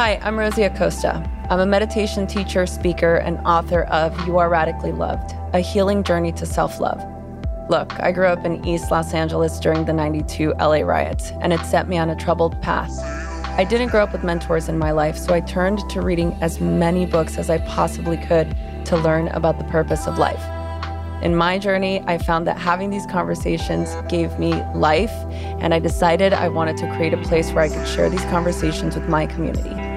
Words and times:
Hi, 0.00 0.18
I'm 0.22 0.38
Rosie 0.38 0.62
Acosta. 0.62 1.30
I'm 1.50 1.60
a 1.60 1.66
meditation 1.66 2.26
teacher, 2.26 2.64
speaker, 2.64 3.16
and 3.16 3.36
author 3.40 3.82
of 3.82 4.18
You 4.26 4.38
Are 4.38 4.48
Radically 4.48 4.92
Loved 4.92 5.34
A 5.52 5.60
Healing 5.60 6.04
Journey 6.04 6.32
to 6.32 6.46
Self 6.46 6.80
Love. 6.80 7.04
Look, 7.68 7.92
I 8.00 8.10
grew 8.10 8.24
up 8.24 8.46
in 8.46 8.64
East 8.64 8.90
Los 8.90 9.12
Angeles 9.12 9.60
during 9.60 9.84
the 9.84 9.92
92 9.92 10.54
LA 10.58 10.80
riots, 10.80 11.32
and 11.42 11.52
it 11.52 11.60
set 11.66 11.86
me 11.86 11.98
on 11.98 12.08
a 12.08 12.16
troubled 12.16 12.62
path. 12.62 12.90
I 13.58 13.64
didn't 13.64 13.90
grow 13.90 14.02
up 14.02 14.12
with 14.12 14.24
mentors 14.24 14.70
in 14.70 14.78
my 14.78 14.90
life, 14.90 15.18
so 15.18 15.34
I 15.34 15.40
turned 15.40 15.86
to 15.90 16.00
reading 16.00 16.32
as 16.40 16.62
many 16.62 17.04
books 17.04 17.36
as 17.36 17.50
I 17.50 17.58
possibly 17.58 18.16
could 18.16 18.56
to 18.86 18.96
learn 18.96 19.28
about 19.28 19.58
the 19.58 19.64
purpose 19.64 20.06
of 20.06 20.16
life. 20.16 20.42
In 21.22 21.36
my 21.36 21.58
journey, 21.58 22.02
I 22.06 22.16
found 22.16 22.46
that 22.46 22.56
having 22.56 22.88
these 22.88 23.04
conversations 23.04 23.94
gave 24.08 24.38
me 24.38 24.54
life, 24.74 25.12
and 25.60 25.74
I 25.74 25.78
decided 25.78 26.32
I 26.32 26.48
wanted 26.48 26.78
to 26.78 26.90
create 26.96 27.12
a 27.12 27.18
place 27.18 27.52
where 27.52 27.64
I 27.64 27.68
could 27.68 27.86
share 27.86 28.08
these 28.08 28.24
conversations 28.24 28.94
with 28.94 29.06
my 29.06 29.26
community. 29.26 29.89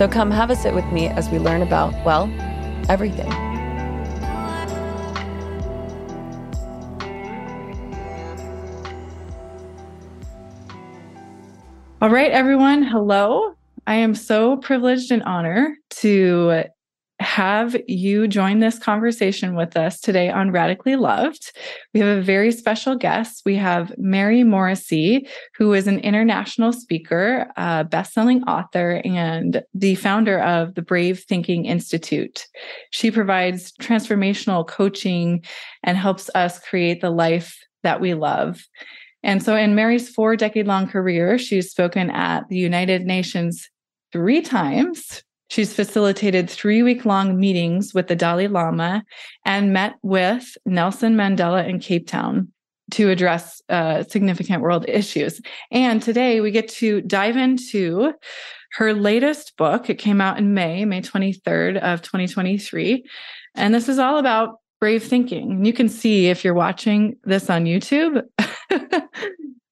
So 0.00 0.08
come 0.08 0.30
have 0.30 0.48
a 0.48 0.56
sit 0.56 0.74
with 0.74 0.86
me 0.86 1.08
as 1.08 1.28
we 1.28 1.38
learn 1.38 1.60
about, 1.60 1.92
well, 2.06 2.22
everything. 2.88 3.30
All 12.00 12.08
right, 12.08 12.32
everyone. 12.32 12.82
Hello. 12.82 13.52
I 13.86 13.96
am 13.96 14.14
so 14.14 14.56
privileged 14.56 15.10
and 15.10 15.22
honored 15.24 15.74
to 15.96 16.64
have 17.20 17.76
you 17.86 18.26
join 18.26 18.60
this 18.60 18.78
conversation 18.78 19.54
with 19.54 19.76
us 19.76 20.00
today 20.00 20.30
on 20.30 20.52
Radically 20.52 20.96
Loved. 20.96 21.52
We 21.92 22.00
have 22.00 22.18
a 22.18 22.22
very 22.22 22.50
special 22.50 22.96
guest. 22.96 23.42
We 23.44 23.56
have 23.56 23.92
Mary 23.98 24.42
Morrissey, 24.42 25.28
who 25.54 25.74
is 25.74 25.86
an 25.86 25.98
international 25.98 26.72
speaker, 26.72 27.46
a 27.58 27.84
best-selling 27.84 28.42
author, 28.44 29.02
and 29.04 29.62
the 29.74 29.96
founder 29.96 30.40
of 30.40 30.74
the 30.74 30.82
Brave 30.82 31.24
Thinking 31.28 31.66
Institute. 31.66 32.46
She 32.90 33.10
provides 33.10 33.72
transformational 33.72 34.66
coaching 34.66 35.44
and 35.84 35.98
helps 35.98 36.30
us 36.34 36.58
create 36.58 37.02
the 37.02 37.10
life 37.10 37.58
that 37.82 38.00
we 38.00 38.14
love. 38.14 38.64
And 39.22 39.42
so, 39.42 39.56
in 39.56 39.74
Mary's 39.74 40.08
four 40.08 40.36
decade 40.36 40.66
long 40.66 40.88
career, 40.88 41.36
she's 41.36 41.70
spoken 41.70 42.08
at 42.08 42.48
the 42.48 42.56
United 42.56 43.02
Nations 43.02 43.68
three 44.10 44.40
times 44.40 45.22
She's 45.50 45.74
facilitated 45.74 46.48
three 46.48 46.82
week 46.84 47.04
long 47.04 47.38
meetings 47.38 47.92
with 47.92 48.06
the 48.06 48.14
Dalai 48.14 48.46
Lama 48.46 49.02
and 49.44 49.72
met 49.72 49.96
with 50.02 50.56
Nelson 50.64 51.16
Mandela 51.16 51.68
in 51.68 51.80
Cape 51.80 52.06
Town 52.06 52.52
to 52.92 53.10
address 53.10 53.60
uh, 53.68 54.04
significant 54.04 54.62
world 54.62 54.84
issues. 54.88 55.40
And 55.72 56.00
today 56.00 56.40
we 56.40 56.52
get 56.52 56.68
to 56.68 57.00
dive 57.02 57.36
into 57.36 58.12
her 58.74 58.94
latest 58.94 59.56
book. 59.56 59.90
It 59.90 59.96
came 59.96 60.20
out 60.20 60.38
in 60.38 60.54
May, 60.54 60.84
May 60.84 61.02
23rd 61.02 61.78
of 61.78 62.02
2023. 62.02 63.04
And 63.56 63.74
this 63.74 63.88
is 63.88 63.98
all 63.98 64.18
about 64.18 64.60
brave 64.78 65.02
thinking. 65.02 65.50
And 65.50 65.66
you 65.66 65.72
can 65.72 65.88
see 65.88 66.28
if 66.28 66.44
you're 66.44 66.54
watching 66.54 67.16
this 67.24 67.50
on 67.50 67.64
YouTube 67.64 68.22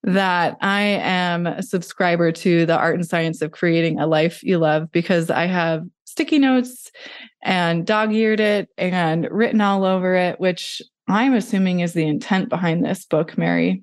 that 0.04 0.56
I 0.60 0.82
am 0.82 1.46
a 1.46 1.62
subscriber 1.62 2.32
to 2.32 2.66
the 2.66 2.76
art 2.76 2.94
and 2.94 3.06
science 3.06 3.42
of 3.42 3.50
creating 3.50 3.98
a 3.98 4.06
life 4.06 4.42
you 4.42 4.58
love 4.58 4.90
because 4.92 5.30
I 5.30 5.46
have 5.46 5.84
sticky 6.04 6.38
notes 6.38 6.90
and 7.42 7.86
dog 7.86 8.12
eared 8.12 8.40
it 8.40 8.68
and 8.78 9.28
written 9.30 9.60
all 9.60 9.84
over 9.84 10.14
it, 10.14 10.40
which 10.40 10.80
I'm 11.08 11.34
assuming 11.34 11.80
is 11.80 11.92
the 11.92 12.06
intent 12.06 12.48
behind 12.48 12.84
this 12.84 13.04
book, 13.04 13.36
Mary, 13.36 13.82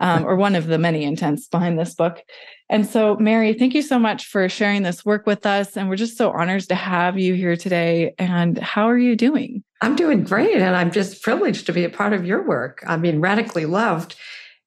um, 0.00 0.24
or 0.24 0.36
one 0.36 0.54
of 0.54 0.66
the 0.66 0.78
many 0.78 1.04
intents 1.04 1.48
behind 1.48 1.78
this 1.78 1.94
book. 1.94 2.22
And 2.70 2.86
so, 2.86 3.16
Mary, 3.16 3.52
thank 3.54 3.74
you 3.74 3.82
so 3.82 3.98
much 3.98 4.26
for 4.26 4.48
sharing 4.48 4.82
this 4.82 5.04
work 5.04 5.26
with 5.26 5.46
us. 5.46 5.76
And 5.76 5.88
we're 5.88 5.96
just 5.96 6.16
so 6.16 6.30
honored 6.30 6.62
to 6.68 6.74
have 6.74 7.18
you 7.18 7.34
here 7.34 7.56
today. 7.56 8.14
And 8.18 8.58
how 8.58 8.88
are 8.88 8.98
you 8.98 9.16
doing? 9.16 9.62
I'm 9.80 9.96
doing 9.96 10.24
great. 10.24 10.56
And 10.56 10.74
I'm 10.74 10.90
just 10.90 11.22
privileged 11.22 11.66
to 11.66 11.72
be 11.72 11.84
a 11.84 11.90
part 11.90 12.12
of 12.12 12.24
your 12.24 12.46
work. 12.46 12.82
I 12.86 12.96
mean, 12.96 13.20
radically 13.20 13.66
loved 13.66 14.16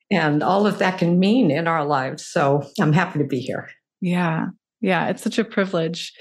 and 0.10 0.42
all 0.42 0.66
of 0.66 0.80
that 0.80 1.00
can 1.00 1.20
mean 1.20 1.52
in 1.52 1.68
our 1.68 1.86
lives. 1.86 2.26
So 2.26 2.64
I'm 2.80 2.94
happy 2.94 3.20
to 3.20 3.26
be 3.26 3.40
here. 3.40 3.70
Yeah. 4.02 4.48
Yeah. 4.82 5.10
It's 5.10 5.24
such 5.24 5.38
a 5.38 5.44
privilege. 5.44 6.14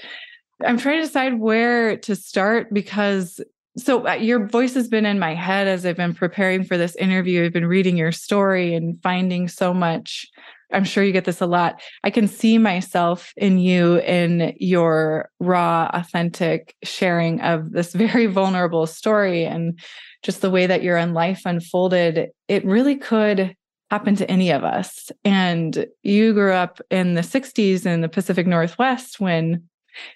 I'm 0.65 0.77
trying 0.77 0.99
to 0.99 1.05
decide 1.05 1.39
where 1.39 1.97
to 1.97 2.15
start 2.15 2.73
because 2.73 3.39
so 3.77 4.07
uh, 4.07 4.13
your 4.13 4.47
voice 4.47 4.73
has 4.73 4.87
been 4.87 5.05
in 5.05 5.19
my 5.19 5.35
head 5.35 5.67
as 5.67 5.85
I've 5.85 5.97
been 5.97 6.15
preparing 6.15 6.63
for 6.63 6.77
this 6.77 6.95
interview. 6.95 7.45
I've 7.45 7.53
been 7.53 7.67
reading 7.67 7.95
your 7.95 8.11
story 8.11 8.73
and 8.73 8.99
finding 9.03 9.47
so 9.47 9.71
much. 9.71 10.27
I'm 10.73 10.83
sure 10.83 11.03
you 11.03 11.13
get 11.13 11.25
this 11.25 11.41
a 11.41 11.45
lot. 11.45 11.81
I 12.03 12.09
can 12.09 12.27
see 12.27 12.57
myself 12.57 13.33
in 13.37 13.59
you 13.59 13.99
in 13.99 14.55
your 14.59 15.29
raw, 15.39 15.89
authentic 15.93 16.75
sharing 16.83 17.39
of 17.41 17.71
this 17.71 17.93
very 17.93 18.25
vulnerable 18.39 18.87
story 18.87 19.45
and 19.45 19.79
just 20.23 20.41
the 20.41 20.49
way 20.49 20.65
that 20.65 20.83
your 20.83 20.97
own 20.97 21.13
life 21.13 21.43
unfolded. 21.45 22.29
It 22.47 22.65
really 22.65 22.95
could 22.95 23.55
happen 23.89 24.15
to 24.17 24.29
any 24.29 24.51
of 24.51 24.63
us. 24.63 25.11
And 25.23 25.85
you 26.03 26.33
grew 26.33 26.53
up 26.53 26.81
in 26.89 27.13
the 27.13 27.21
60s 27.21 27.85
in 27.85 28.01
the 28.01 28.09
Pacific 28.09 28.47
Northwest 28.47 29.19
when 29.19 29.63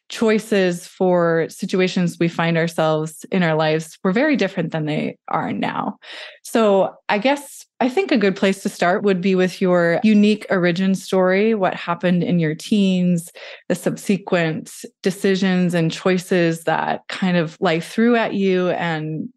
choices 0.09 0.88
for 0.88 1.48
situations 1.50 2.18
we 2.20 2.28
find 2.28 2.58
ourselves 2.58 3.26
in 3.32 3.44
our 3.44 3.56
lives 3.56 3.98
were 4.04 4.12
very 4.12 4.36
different 4.36 4.72
than 4.72 4.86
they 4.86 5.18
are 5.28 5.52
now. 5.52 5.98
So, 6.44 6.94
I 7.09 7.18
guess 7.18 7.66
I 7.80 7.90
think 7.90 8.12
a 8.12 8.18
good 8.18 8.36
place 8.36 8.62
to 8.62 8.70
start 8.70 9.04
would 9.04 9.22
be 9.22 9.34
with 9.34 9.59
your 9.62 10.00
unique 10.03 10.46
origin 10.50 10.94
story, 10.94 11.56
what 11.56 11.74
happened 11.74 12.24
in 12.24 12.40
your 12.40 12.53
teens, 12.53 13.32
the 13.70 13.76
subsequent 13.76 14.72
decisions 15.02 15.74
and 15.74 15.92
choices 15.92 16.66
that 16.66 17.02
kind 17.08 17.38
of 17.38 17.58
life 17.59 17.92
threw 17.92 18.16
at 18.16 18.34
you 18.36 18.70
and 18.70 19.30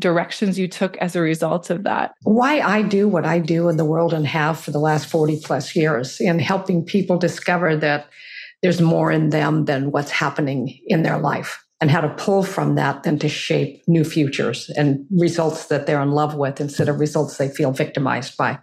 directions 0.00 0.58
you 0.58 0.66
took 0.66 0.96
as 0.96 1.14
a 1.14 1.20
result 1.20 1.70
of 1.70 1.84
that? 1.84 2.14
Why 2.22 2.60
I 2.60 2.82
do 2.82 3.06
what 3.08 3.24
I 3.24 3.38
do 3.38 3.68
in 3.68 3.76
the 3.76 3.84
world 3.84 4.12
and 4.12 4.26
have 4.26 4.58
for 4.58 4.70
the 4.70 4.80
last 4.80 5.06
40 5.06 5.40
plus 5.44 5.76
years 5.76 6.20
in 6.20 6.38
helping 6.38 6.84
people 6.84 7.18
discover 7.18 7.76
that 7.76 8.08
there's 8.62 8.80
more 8.80 9.10
in 9.12 9.30
them 9.30 9.66
than 9.66 9.90
what's 9.90 10.10
happening 10.10 10.80
in 10.86 11.02
their 11.02 11.18
life 11.18 11.64
and 11.80 11.90
how 11.90 12.00
to 12.00 12.10
pull 12.10 12.42
from 12.42 12.74
that 12.74 13.04
then 13.04 13.18
to 13.18 13.28
shape 13.28 13.82
new 13.86 14.04
futures 14.04 14.70
and 14.76 15.06
results 15.10 15.66
that 15.66 15.86
they're 15.86 16.02
in 16.02 16.12
love 16.12 16.34
with 16.34 16.60
instead 16.60 16.88
of 16.88 17.00
results 17.00 17.38
they 17.38 17.48
feel 17.48 17.72
victimized 17.72 18.36
by. 18.36 18.58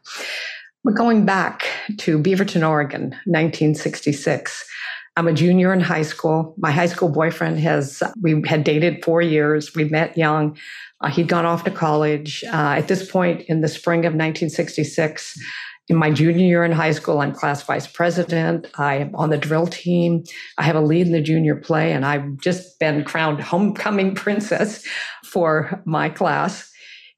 But 0.84 0.96
going 0.96 1.26
back 1.26 1.66
to 1.98 2.20
Beaverton, 2.20 2.68
Oregon, 2.68 3.10
1966. 3.26 4.66
I'm 5.18 5.28
a 5.28 5.34
junior 5.34 5.74
in 5.74 5.80
high 5.80 6.04
school. 6.04 6.54
My 6.60 6.70
high 6.70 6.86
school 6.86 7.10
boyfriend 7.10 7.60
has, 7.60 8.04
we 8.22 8.40
had 8.46 8.64
dated 8.64 9.04
four 9.04 9.20
years. 9.20 9.74
We 9.74 9.86
met 9.86 10.16
young. 10.16 10.56
Uh, 11.02 11.10
he'd 11.10 11.28
gone 11.28 11.44
off 11.44 11.64
to 11.64 11.72
college. 11.72 12.44
Uh, 12.44 12.76
at 12.78 12.88
this 12.88 13.10
point 13.10 13.42
in 13.48 13.62
the 13.62 13.68
spring 13.68 14.02
of 14.02 14.14
1966, 14.14 15.36
in 15.88 15.96
my 15.96 16.12
junior 16.12 16.46
year 16.46 16.64
in 16.64 16.72
high 16.72 16.92
school, 16.92 17.20
I'm 17.20 17.34
class 17.34 17.64
vice 17.64 17.88
president. 17.88 18.68
I 18.78 18.98
am 18.98 19.16
on 19.16 19.32
the 19.32 19.40
drill 19.40 19.66
team. 19.66 20.24
I 20.60 20.64
have 20.64 20.76
a 20.76 20.82
lead 20.82 21.08
in 21.08 21.14
the 21.14 21.22
junior 21.22 21.56
play, 21.56 21.94
and 21.94 22.06
I've 22.06 22.38
just 22.38 22.78
been 22.80 23.04
crowned 23.04 23.42
homecoming 23.42 24.14
princess 24.24 24.86
for 25.26 25.82
my 25.86 26.10
class. 26.10 26.70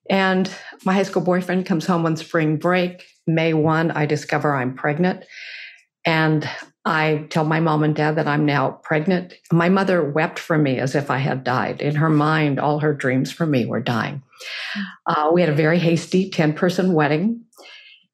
And 0.09 0.50
my 0.86 0.94
high 0.94 1.04
school 1.04 1.22
boyfriend 1.22 1.66
comes 1.66 1.86
home 1.86 2.06
on 2.06 2.16
spring 2.16 2.56
break. 2.56 3.04
May 3.28 3.54
1, 3.54 3.92
I 3.92 4.06
discover 4.06 4.56
I'm 4.56 4.74
pregnant. 4.74 5.26
And 6.06 6.50
I 6.90 7.28
tell 7.30 7.46
my 7.46 7.60
mom 7.60 7.84
and 7.84 7.96
dad 7.96 8.16
that 8.16 8.28
I'm 8.28 8.48
now 8.48 8.80
pregnant. 8.82 9.36
My 9.52 9.70
mother 9.70 10.04
wept 10.04 10.40
for 10.40 10.58
me 10.58 10.80
as 10.80 10.96
if 10.96 11.12
I 11.12 11.20
had 11.20 11.44
died. 11.44 11.82
In 11.82 11.94
her 11.94 12.10
mind, 12.10 12.60
all 12.60 12.80
her 12.80 12.96
dreams 12.96 13.32
for 13.32 13.46
me 13.46 13.68
were 13.68 13.80
dying. 13.80 14.24
Uh, 15.06 15.30
we 15.32 15.42
had 15.42 15.52
a 15.52 15.56
very 15.56 15.78
hasty 15.78 16.32
10 16.32 16.54
person 16.54 16.94
wedding. 16.94 17.44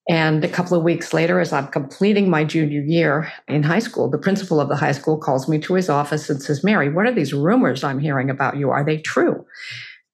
And 0.10 0.44
a 0.44 0.50
couple 0.50 0.78
of 0.78 0.84
weeks 0.84 1.14
later, 1.14 1.40
as 1.40 1.54
I'm 1.54 1.68
completing 1.68 2.30
my 2.30 2.44
junior 2.44 2.82
year 2.82 3.32
in 3.48 3.64
high 3.64 3.80
school, 3.80 4.10
the 4.10 4.18
principal 4.18 4.60
of 4.60 4.68
the 4.68 4.76
high 4.76 4.92
school 4.92 5.18
calls 5.18 5.48
me 5.48 5.58
to 5.60 5.76
his 5.76 5.90
office 5.90 6.30
and 6.30 6.44
says, 6.44 6.62
Mary, 6.62 6.92
what 6.92 7.06
are 7.06 7.14
these 7.14 7.34
rumors 7.34 7.82
I'm 7.82 8.00
hearing 8.00 8.30
about 8.30 8.58
you? 8.58 8.72
Are 8.72 8.84
they 8.84 8.98
true? 8.98 9.46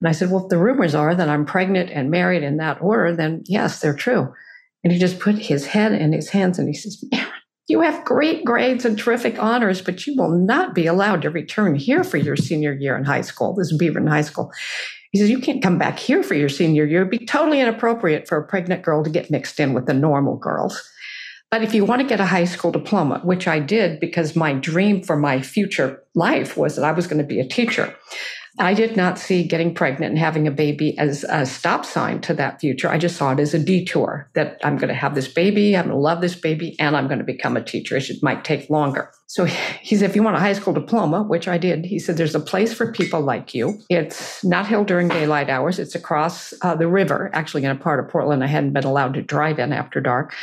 And 0.01 0.07
I 0.07 0.11
said, 0.11 0.29
Well, 0.29 0.43
if 0.43 0.49
the 0.49 0.59
rumors 0.59 0.93
are 0.93 1.15
that 1.15 1.29
I'm 1.29 1.47
pregnant 1.47 1.89
and 1.89 2.11
married 2.11 2.43
in 2.43 2.57
that 2.57 2.79
order, 2.79 3.15
then 3.15 3.41
yes, 3.47 3.81
they're 3.81 3.95
true. 3.95 4.31
And 4.83 4.93
he 4.93 4.99
just 4.99 5.19
put 5.19 5.35
his 5.35 5.65
head 5.65 5.93
in 5.93 6.13
his 6.13 6.29
hands 6.29 6.59
and 6.59 6.67
he 6.67 6.75
says, 6.75 7.03
Mary, 7.11 7.30
you 7.67 7.81
have 7.81 8.05
great 8.05 8.43
grades 8.43 8.85
and 8.85 8.97
terrific 8.97 9.41
honors, 9.41 9.81
but 9.81 10.05
you 10.05 10.15
will 10.15 10.31
not 10.31 10.73
be 10.73 10.87
allowed 10.87 11.21
to 11.21 11.29
return 11.29 11.75
here 11.75 12.03
for 12.03 12.17
your 12.17 12.35
senior 12.35 12.73
year 12.73 12.97
in 12.97 13.05
high 13.05 13.21
school. 13.21 13.53
This 13.53 13.71
is 13.71 13.79
Beaverton 13.79 14.09
High 14.09 14.21
School. 14.21 14.51
He 15.11 15.19
says, 15.19 15.29
You 15.29 15.39
can't 15.39 15.61
come 15.61 15.77
back 15.77 15.99
here 15.99 16.23
for 16.23 16.33
your 16.33 16.49
senior 16.49 16.85
year. 16.85 17.01
It'd 17.01 17.11
be 17.11 17.25
totally 17.25 17.59
inappropriate 17.59 18.27
for 18.27 18.37
a 18.37 18.47
pregnant 18.47 18.83
girl 18.83 19.03
to 19.03 19.09
get 19.09 19.31
mixed 19.31 19.59
in 19.59 19.73
with 19.73 19.85
the 19.85 19.93
normal 19.93 20.37
girls. 20.37 20.81
But 21.51 21.63
if 21.63 21.73
you 21.73 21.83
want 21.83 22.01
to 22.01 22.07
get 22.07 22.21
a 22.21 22.25
high 22.25 22.45
school 22.45 22.71
diploma, 22.71 23.19
which 23.23 23.45
I 23.45 23.59
did 23.59 23.99
because 23.99 24.37
my 24.37 24.53
dream 24.53 25.03
for 25.03 25.17
my 25.17 25.41
future 25.41 26.01
life 26.15 26.55
was 26.55 26.77
that 26.77 26.85
I 26.85 26.93
was 26.93 27.07
going 27.07 27.21
to 27.21 27.27
be 27.27 27.41
a 27.41 27.47
teacher. 27.47 27.93
I 28.59 28.73
did 28.73 28.97
not 28.97 29.17
see 29.17 29.43
getting 29.43 29.73
pregnant 29.73 30.11
and 30.11 30.19
having 30.19 30.45
a 30.45 30.51
baby 30.51 30.97
as 30.97 31.23
a 31.29 31.45
stop 31.45 31.85
sign 31.85 32.19
to 32.21 32.33
that 32.33 32.59
future. 32.59 32.89
I 32.89 32.97
just 32.97 33.15
saw 33.15 33.31
it 33.31 33.39
as 33.39 33.53
a 33.53 33.59
detour 33.59 34.29
that 34.33 34.59
I'm 34.63 34.77
going 34.77 34.89
to 34.89 34.93
have 34.93 35.15
this 35.15 35.27
baby, 35.27 35.75
I'm 35.75 35.85
going 35.85 35.95
to 35.95 36.01
love 36.01 36.19
this 36.19 36.35
baby, 36.35 36.75
and 36.79 36.97
I'm 36.97 37.07
going 37.07 37.19
to 37.19 37.25
become 37.25 37.55
a 37.55 37.63
teacher. 37.63 37.95
It 37.95 38.11
might 38.21 38.43
take 38.43 38.69
longer. 38.69 39.11
So 39.27 39.45
he 39.45 39.95
said, 39.95 40.09
if 40.09 40.15
you 40.15 40.23
want 40.23 40.35
a 40.35 40.39
high 40.39 40.53
school 40.53 40.73
diploma, 40.73 41.23
which 41.23 41.47
I 41.47 41.57
did, 41.57 41.85
he 41.85 41.97
said, 41.97 42.17
there's 42.17 42.35
a 42.35 42.41
place 42.41 42.73
for 42.73 42.91
people 42.91 43.21
like 43.21 43.53
you. 43.53 43.79
It's 43.89 44.43
not 44.43 44.65
held 44.65 44.87
during 44.87 45.07
daylight 45.07 45.49
hours. 45.49 45.79
It's 45.79 45.95
across 45.95 46.53
uh, 46.61 46.75
the 46.75 46.87
river, 46.87 47.29
actually 47.33 47.63
in 47.63 47.71
a 47.71 47.75
part 47.75 48.03
of 48.03 48.09
Portland 48.09 48.43
I 48.43 48.47
hadn't 48.47 48.73
been 48.73 48.83
allowed 48.83 49.13
to 49.13 49.21
drive 49.21 49.59
in 49.59 49.71
after 49.71 50.01
dark 50.01 50.33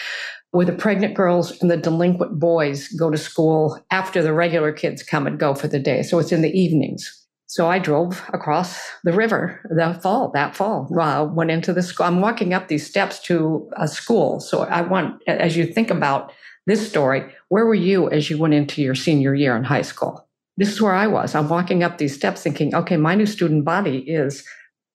where 0.50 0.64
the 0.64 0.72
pregnant 0.72 1.14
girls 1.14 1.61
and 1.61 1.70
the 1.70 1.76
delinquent 1.76 2.38
boys 2.38 2.88
go 2.88 3.11
to 3.11 3.19
school 3.19 3.78
after 3.90 4.22
the 4.22 4.32
regular 4.32 4.72
kids 4.72 5.02
come 5.02 5.26
and 5.26 5.38
go 5.38 5.54
for 5.54 5.69
the 5.69 5.78
day. 5.78 6.02
So 6.02 6.19
it's 6.19 6.32
in 6.32 6.40
the 6.40 6.58
evenings. 6.58 7.27
So 7.50 7.67
I 7.67 7.79
drove 7.79 8.23
across 8.35 8.79
the 9.05 9.12
river 9.12 9.61
that 9.71 10.03
fall, 10.03 10.31
that 10.35 10.55
fall, 10.55 10.87
uh, 11.00 11.25
went 11.25 11.50
into 11.50 11.73
the 11.73 11.83
school. 11.83 12.05
I'm 12.05 12.21
walking 12.21 12.53
up 12.53 12.69
these 12.69 12.87
steps 12.87 13.21
to 13.21 13.71
a 13.75 13.89
school. 13.89 14.39
So 14.39 14.65
I 14.65 14.83
want, 14.83 15.23
as 15.27 15.56
you 15.56 15.65
think 15.65 15.91
about 15.91 16.31
this 16.67 16.87
story, 16.87 17.25
where 17.49 17.65
were 17.65 17.75
you 17.75 18.11
as 18.11 18.29
you 18.29 18.37
went 18.37 18.53
into 18.53 18.83
your 18.83 18.95
senior 18.95 19.35
year 19.35 19.56
in 19.56 19.65
high 19.65 19.83
school? 19.83 20.29
This 20.59 20.71
is 20.71 20.83
where 20.83 20.93
I 20.93 21.06
was. 21.06 21.35
I'm 21.35 21.49
walking 21.49 21.83
up 21.83 21.97
these 21.97 22.15
steps 22.15 22.43
thinking, 22.43 22.75
okay, 22.75 22.99
my 22.99 23.15
new 23.15 23.25
student 23.25 23.65
body 23.65 24.00
is 24.00 24.45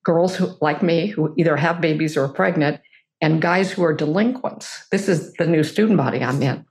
girls 0.05 0.35
who, 0.35 0.51
like 0.61 0.83
me, 0.83 1.07
who 1.07 1.33
either 1.39 1.57
have 1.57 1.81
babies 1.81 2.15
or 2.15 2.25
are 2.25 2.33
pregnant, 2.33 2.79
and 3.19 3.41
guys 3.41 3.71
who 3.71 3.83
are 3.83 3.95
delinquents. 3.95 4.85
This 4.91 5.09
is 5.09 5.33
the 5.39 5.47
new 5.47 5.63
student 5.63 5.97
body 5.97 6.23
I'm 6.23 6.43
in. 6.43 6.65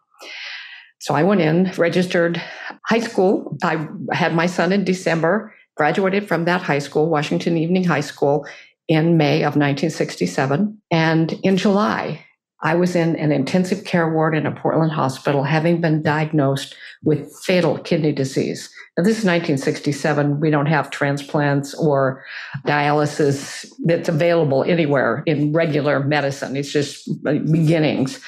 So 1.01 1.15
I 1.15 1.25
went 1.25 1.41
in, 1.41 1.73
registered 1.77 2.41
high 2.87 3.01
school. 3.01 3.59
I 3.65 3.89
had 4.13 4.37
my 4.37 4.47
son 4.47 4.71
in 4.71 4.85
December 4.85 5.53
graduated 5.77 6.29
from 6.29 6.45
that 6.45 6.63
high 6.63 6.79
school, 6.79 7.09
Washington 7.09 7.57
Evening 7.57 7.85
High 7.85 8.01
School, 8.01 8.47
in 8.89 9.17
May 9.17 9.39
of 9.39 9.57
1967. 9.57 10.81
And 10.91 11.33
in 11.43 11.57
July, 11.57 12.25
I 12.63 12.75
was 12.75 12.95
in 12.95 13.17
an 13.17 13.33
intensive 13.33 13.85
care 13.85 14.13
ward 14.13 14.37
in 14.37 14.47
a 14.47 14.53
Portland 14.53 14.93
hospital, 14.93 15.43
having 15.43 15.81
been 15.81 16.03
diagnosed 16.03 16.77
with 17.03 17.35
fatal 17.45 17.79
kidney 17.79 18.13
disease. 18.13 18.71
Now, 18.97 19.03
this 19.03 19.19
is 19.19 19.25
1967. 19.25 20.39
We 20.39 20.51
don't 20.51 20.67
have 20.67 20.91
transplants 20.91 21.75
or 21.75 22.25
dialysis 22.67 23.67
that's 23.85 24.09
available 24.09 24.65
anywhere 24.65 25.25
in 25.27 25.53
regular 25.53 26.01
medicine. 26.01 26.57
It's 26.57 26.71
just 26.71 27.09
beginnings. 27.25 28.21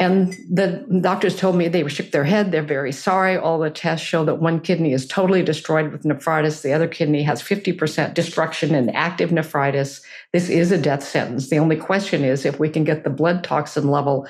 And 0.00 0.34
the 0.48 0.86
doctors 1.00 1.34
told 1.34 1.56
me 1.56 1.66
they 1.66 1.86
shook 1.88 2.12
their 2.12 2.24
head. 2.24 2.52
They're 2.52 2.62
very 2.62 2.92
sorry. 2.92 3.36
All 3.36 3.58
the 3.58 3.68
tests 3.68 4.06
show 4.06 4.24
that 4.24 4.36
one 4.36 4.60
kidney 4.60 4.92
is 4.92 5.08
totally 5.08 5.42
destroyed 5.42 5.90
with 5.90 6.04
nephritis. 6.04 6.62
The 6.62 6.72
other 6.72 6.86
kidney 6.86 7.24
has 7.24 7.42
50% 7.42 8.14
destruction 8.14 8.76
and 8.76 8.94
active 8.94 9.32
nephritis. 9.32 10.00
This 10.32 10.48
is 10.48 10.70
a 10.70 10.78
death 10.78 11.02
sentence. 11.02 11.50
The 11.50 11.58
only 11.58 11.76
question 11.76 12.22
is 12.22 12.44
if 12.44 12.60
we 12.60 12.68
can 12.68 12.84
get 12.84 13.02
the 13.02 13.10
blood 13.10 13.42
toxin 13.42 13.88
level 13.88 14.28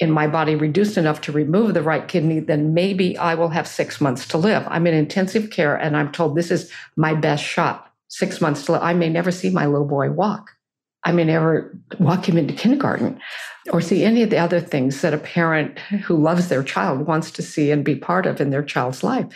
in 0.00 0.10
my 0.10 0.26
body 0.26 0.54
reduced 0.54 0.96
enough 0.96 1.20
to 1.20 1.32
remove 1.32 1.74
the 1.74 1.82
right 1.82 2.08
kidney, 2.08 2.40
then 2.40 2.72
maybe 2.72 3.16
I 3.18 3.34
will 3.34 3.50
have 3.50 3.68
six 3.68 4.00
months 4.00 4.26
to 4.28 4.38
live. 4.38 4.66
I'm 4.68 4.86
in 4.86 4.94
intensive 4.94 5.50
care 5.50 5.76
and 5.76 5.94
I'm 5.94 6.10
told 6.10 6.36
this 6.36 6.50
is 6.50 6.72
my 6.96 7.12
best 7.12 7.44
shot. 7.44 7.92
Six 8.08 8.40
months 8.40 8.64
to 8.64 8.72
live. 8.72 8.82
I 8.82 8.94
may 8.94 9.10
never 9.10 9.30
see 9.30 9.50
my 9.50 9.66
little 9.66 9.86
boy 9.86 10.10
walk. 10.10 10.52
I 11.04 11.12
may 11.12 11.30
ever 11.32 11.76
walk 11.98 12.28
him 12.28 12.38
into 12.38 12.54
kindergarten 12.54 13.20
or 13.72 13.80
see 13.80 14.04
any 14.04 14.22
of 14.22 14.30
the 14.30 14.38
other 14.38 14.60
things 14.60 15.00
that 15.02 15.14
a 15.14 15.18
parent 15.18 15.78
who 15.78 16.16
loves 16.16 16.48
their 16.48 16.62
child 16.62 17.06
wants 17.06 17.30
to 17.32 17.42
see 17.42 17.70
and 17.70 17.84
be 17.84 17.96
part 17.96 18.26
of 18.26 18.40
in 18.40 18.50
their 18.50 18.62
child's 18.62 19.02
life. 19.02 19.26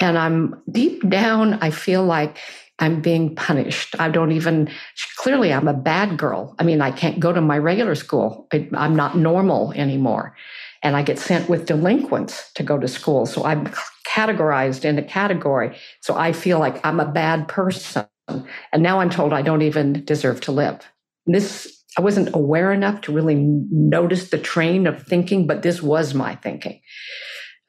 And 0.00 0.18
I'm 0.18 0.62
deep 0.70 1.08
down, 1.08 1.54
I 1.54 1.70
feel 1.70 2.04
like 2.04 2.38
I'm 2.80 3.00
being 3.00 3.34
punished. 3.36 3.94
I 4.00 4.08
don't 4.08 4.32
even, 4.32 4.68
clearly, 5.16 5.52
I'm 5.52 5.68
a 5.68 5.74
bad 5.74 6.18
girl. 6.18 6.54
I 6.58 6.64
mean, 6.64 6.80
I 6.80 6.90
can't 6.90 7.20
go 7.20 7.32
to 7.32 7.40
my 7.40 7.58
regular 7.58 7.94
school. 7.94 8.48
I, 8.52 8.68
I'm 8.74 8.96
not 8.96 9.16
normal 9.16 9.72
anymore. 9.74 10.36
And 10.82 10.96
I 10.96 11.02
get 11.02 11.18
sent 11.18 11.48
with 11.48 11.66
delinquents 11.66 12.52
to 12.54 12.62
go 12.62 12.78
to 12.78 12.88
school. 12.88 13.26
So 13.26 13.44
I'm 13.44 13.72
categorized 14.06 14.84
in 14.84 14.98
a 14.98 15.02
category. 15.02 15.78
So 16.00 16.16
I 16.16 16.32
feel 16.32 16.58
like 16.58 16.84
I'm 16.84 17.00
a 17.00 17.06
bad 17.06 17.48
person. 17.48 18.06
And 18.28 18.82
now 18.82 19.00
I'm 19.00 19.10
told 19.10 19.32
I 19.32 19.42
don't 19.42 19.62
even 19.62 20.04
deserve 20.04 20.40
to 20.42 20.52
live. 20.52 20.80
This, 21.26 21.82
I 21.98 22.02
wasn't 22.02 22.34
aware 22.34 22.72
enough 22.72 23.02
to 23.02 23.12
really 23.12 23.36
notice 23.36 24.30
the 24.30 24.38
train 24.38 24.86
of 24.86 25.02
thinking, 25.02 25.46
but 25.46 25.62
this 25.62 25.82
was 25.82 26.14
my 26.14 26.34
thinking. 26.36 26.80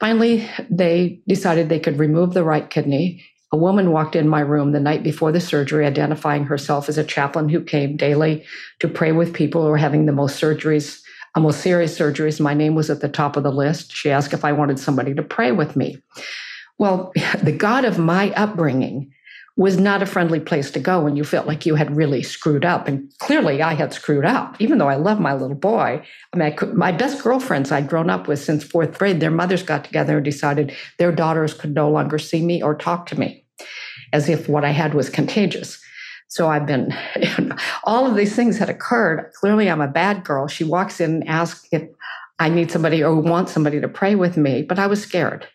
Finally, 0.00 0.48
they 0.70 1.20
decided 1.26 1.68
they 1.68 1.80
could 1.80 1.98
remove 1.98 2.34
the 2.34 2.44
right 2.44 2.68
kidney. 2.68 3.24
A 3.52 3.56
woman 3.56 3.92
walked 3.92 4.16
in 4.16 4.28
my 4.28 4.40
room 4.40 4.72
the 4.72 4.80
night 4.80 5.02
before 5.02 5.32
the 5.32 5.40
surgery, 5.40 5.86
identifying 5.86 6.44
herself 6.44 6.88
as 6.88 6.98
a 6.98 7.04
chaplain 7.04 7.48
who 7.48 7.62
came 7.62 7.96
daily 7.96 8.44
to 8.80 8.88
pray 8.88 9.12
with 9.12 9.32
people 9.32 9.62
who 9.62 9.68
were 9.68 9.78
having 9.78 10.04
the 10.04 10.12
most 10.12 10.40
surgeries, 10.40 11.00
uh, 11.34 11.40
most 11.40 11.60
serious 11.60 11.98
surgeries. 11.98 12.40
My 12.40 12.54
name 12.54 12.74
was 12.74 12.90
at 12.90 13.00
the 13.00 13.08
top 13.08 13.36
of 13.36 13.42
the 13.42 13.52
list. 13.52 13.92
She 13.92 14.10
asked 14.10 14.34
if 14.34 14.44
I 14.44 14.52
wanted 14.52 14.78
somebody 14.78 15.14
to 15.14 15.22
pray 15.22 15.52
with 15.52 15.76
me. 15.76 16.02
Well, 16.78 17.12
the 17.42 17.52
God 17.52 17.84
of 17.84 17.98
my 17.98 18.32
upbringing 18.32 19.12
was 19.56 19.78
not 19.78 20.02
a 20.02 20.06
friendly 20.06 20.38
place 20.38 20.70
to 20.70 20.78
go 20.78 21.00
when 21.00 21.16
you 21.16 21.24
felt 21.24 21.46
like 21.46 21.64
you 21.64 21.76
had 21.76 21.96
really 21.96 22.22
screwed 22.22 22.64
up. 22.64 22.86
And 22.86 23.10
clearly 23.18 23.62
I 23.62 23.72
had 23.72 23.92
screwed 23.92 24.26
up, 24.26 24.54
even 24.60 24.76
though 24.76 24.88
I 24.88 24.96
love 24.96 25.18
my 25.18 25.32
little 25.32 25.56
boy. 25.56 26.02
I 26.32 26.36
mean, 26.36 26.46
I 26.46 26.50
could, 26.50 26.74
my 26.74 26.92
best 26.92 27.22
girlfriends 27.22 27.72
I'd 27.72 27.88
grown 27.88 28.10
up 28.10 28.28
with 28.28 28.38
since 28.38 28.62
fourth 28.62 28.98
grade, 28.98 29.20
their 29.20 29.30
mothers 29.30 29.62
got 29.62 29.84
together 29.84 30.16
and 30.16 30.24
decided 30.24 30.76
their 30.98 31.10
daughters 31.10 31.54
could 31.54 31.74
no 31.74 31.90
longer 31.90 32.18
see 32.18 32.44
me 32.44 32.62
or 32.62 32.74
talk 32.74 33.06
to 33.06 33.18
me 33.18 33.46
as 34.12 34.28
if 34.28 34.46
what 34.46 34.64
I 34.64 34.70
had 34.70 34.92
was 34.92 35.08
contagious. 35.08 35.80
So 36.28 36.48
I've 36.48 36.66
been, 36.66 36.94
all 37.84 38.06
of 38.06 38.14
these 38.14 38.36
things 38.36 38.58
had 38.58 38.68
occurred. 38.68 39.30
Clearly 39.34 39.70
I'm 39.70 39.80
a 39.80 39.88
bad 39.88 40.22
girl. 40.22 40.48
She 40.48 40.64
walks 40.64 41.00
in 41.00 41.14
and 41.14 41.28
asks 41.28 41.66
if 41.72 41.88
I 42.38 42.50
need 42.50 42.70
somebody 42.70 43.02
or 43.02 43.14
want 43.14 43.48
somebody 43.48 43.80
to 43.80 43.88
pray 43.88 44.16
with 44.16 44.36
me, 44.36 44.62
but 44.62 44.78
I 44.78 44.86
was 44.86 45.02
scared. 45.02 45.48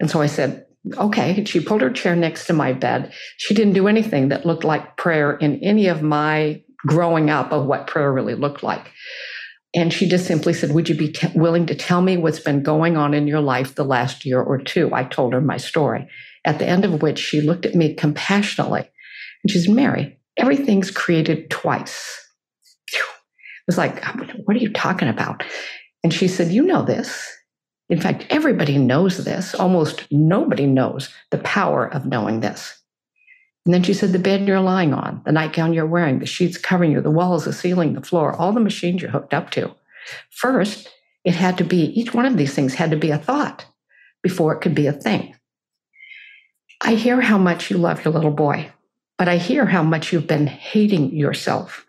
And 0.00 0.10
so 0.10 0.22
I 0.22 0.26
said, 0.26 0.64
okay. 0.96 1.44
She 1.44 1.60
pulled 1.60 1.80
her 1.80 1.90
chair 1.90 2.16
next 2.16 2.46
to 2.46 2.52
my 2.52 2.72
bed. 2.72 3.12
She 3.36 3.54
didn't 3.54 3.74
do 3.74 3.88
anything 3.88 4.28
that 4.28 4.46
looked 4.46 4.64
like 4.64 4.96
prayer 4.96 5.36
in 5.36 5.62
any 5.62 5.88
of 5.88 6.02
my 6.02 6.62
growing 6.86 7.30
up 7.30 7.52
of 7.52 7.66
what 7.66 7.86
prayer 7.86 8.12
really 8.12 8.34
looked 8.34 8.62
like. 8.62 8.92
And 9.74 9.92
she 9.92 10.08
just 10.08 10.26
simply 10.26 10.54
said, 10.54 10.72
Would 10.72 10.88
you 10.88 10.94
be 10.94 11.12
t- 11.12 11.28
willing 11.34 11.66
to 11.66 11.74
tell 11.74 12.00
me 12.00 12.16
what's 12.16 12.40
been 12.40 12.62
going 12.62 12.96
on 12.96 13.14
in 13.14 13.26
your 13.26 13.40
life 13.40 13.74
the 13.74 13.84
last 13.84 14.24
year 14.24 14.40
or 14.40 14.58
two? 14.58 14.90
I 14.94 15.04
told 15.04 15.32
her 15.34 15.40
my 15.40 15.58
story, 15.58 16.08
at 16.44 16.58
the 16.58 16.66
end 16.66 16.84
of 16.84 17.02
which 17.02 17.18
she 17.18 17.40
looked 17.40 17.66
at 17.66 17.74
me 17.74 17.94
compassionately. 17.94 18.88
And 19.44 19.50
she 19.50 19.58
said, 19.58 19.74
Mary, 19.74 20.18
everything's 20.36 20.90
created 20.90 21.50
twice. 21.50 22.24
It 23.68 23.72
was 23.72 23.78
like, 23.78 24.02
What 24.46 24.56
are 24.56 24.60
you 24.60 24.72
talking 24.72 25.08
about? 25.08 25.44
And 26.02 26.14
she 26.14 26.28
said, 26.28 26.50
You 26.50 26.62
know 26.62 26.82
this. 26.82 27.30
In 27.88 28.00
fact, 28.00 28.26
everybody 28.28 28.78
knows 28.78 29.24
this. 29.24 29.54
Almost 29.54 30.10
nobody 30.10 30.66
knows 30.66 31.08
the 31.30 31.38
power 31.38 31.86
of 31.86 32.06
knowing 32.06 32.40
this. 32.40 32.80
And 33.64 33.74
then 33.74 33.82
she 33.82 33.94
said, 33.94 34.12
the 34.12 34.18
bed 34.18 34.46
you're 34.46 34.60
lying 34.60 34.94
on, 34.94 35.22
the 35.24 35.32
nightgown 35.32 35.74
you're 35.74 35.86
wearing, 35.86 36.18
the 36.18 36.26
sheets 36.26 36.56
covering 36.56 36.92
you, 36.92 37.00
the 37.00 37.10
walls, 37.10 37.44
the 37.44 37.52
ceiling, 37.52 37.94
the 37.94 38.02
floor, 38.02 38.32
all 38.32 38.52
the 38.52 38.60
machines 38.60 39.02
you're 39.02 39.10
hooked 39.10 39.34
up 39.34 39.50
to. 39.50 39.74
First, 40.30 40.88
it 41.24 41.34
had 41.34 41.58
to 41.58 41.64
be, 41.64 41.84
each 41.98 42.14
one 42.14 42.24
of 42.24 42.36
these 42.36 42.54
things 42.54 42.74
had 42.74 42.90
to 42.90 42.96
be 42.96 43.10
a 43.10 43.18
thought 43.18 43.66
before 44.22 44.54
it 44.54 44.60
could 44.60 44.74
be 44.74 44.86
a 44.86 44.92
thing. 44.92 45.34
I 46.80 46.94
hear 46.94 47.20
how 47.20 47.38
much 47.38 47.70
you 47.70 47.76
love 47.76 48.04
your 48.04 48.14
little 48.14 48.30
boy, 48.30 48.70
but 49.18 49.28
I 49.28 49.36
hear 49.36 49.66
how 49.66 49.82
much 49.82 50.12
you've 50.12 50.26
been 50.26 50.46
hating 50.46 51.14
yourself. 51.14 51.86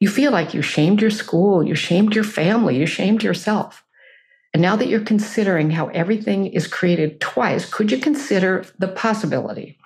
You 0.00 0.08
feel 0.08 0.30
like 0.30 0.54
you 0.54 0.62
shamed 0.62 1.02
your 1.02 1.10
school, 1.10 1.62
you 1.62 1.74
shamed 1.74 2.14
your 2.14 2.24
family, 2.24 2.78
you 2.78 2.86
shamed 2.86 3.22
yourself. 3.22 3.84
And 4.58 4.62
now 4.64 4.74
that 4.74 4.88
you're 4.88 4.98
considering 4.98 5.70
how 5.70 5.86
everything 5.90 6.46
is 6.48 6.66
created 6.66 7.20
twice, 7.20 7.64
could 7.64 7.92
you 7.92 7.98
consider 7.98 8.64
the 8.76 8.88
possibility 8.88 9.78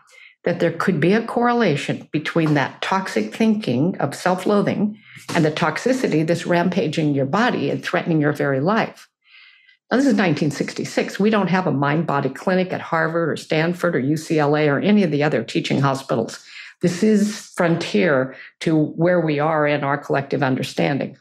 that 0.45 0.61
there 0.61 0.73
could 0.73 0.99
be 0.99 1.13
a 1.13 1.27
correlation 1.27 2.09
between 2.11 2.55
that 2.55 2.81
toxic 2.81 3.37
thinking 3.37 3.99
of 3.99 4.15
self 4.15 4.47
loathing 4.47 4.99
and 5.35 5.45
the 5.45 5.53
toxicity 5.53 6.27
that's 6.27 6.47
rampaging 6.47 7.13
your 7.13 7.27
body 7.27 7.69
and 7.69 7.85
threatening 7.85 8.23
your 8.23 8.33
very 8.33 8.61
life? 8.61 9.11
Now, 9.91 9.99
this 9.99 10.07
is 10.07 10.15
1966. 10.15 11.21
We 11.21 11.29
don't 11.29 11.51
have 11.51 11.67
a 11.67 11.71
mind 11.71 12.07
body 12.07 12.31
clinic 12.31 12.73
at 12.73 12.81
Harvard 12.81 13.29
or 13.29 13.37
Stanford 13.37 13.95
or 13.95 14.01
UCLA 14.01 14.69
or 14.69 14.79
any 14.79 15.03
of 15.03 15.11
the 15.11 15.23
other 15.23 15.45
teaching 15.45 15.83
hospitals. 15.83 16.43
This 16.81 17.03
is 17.03 17.53
frontier 17.55 18.35
to 18.61 18.75
where 18.75 19.21
we 19.21 19.39
are 19.39 19.67
in 19.67 19.85
our 19.85 19.99
collective 19.99 20.43
understanding. 20.43 21.19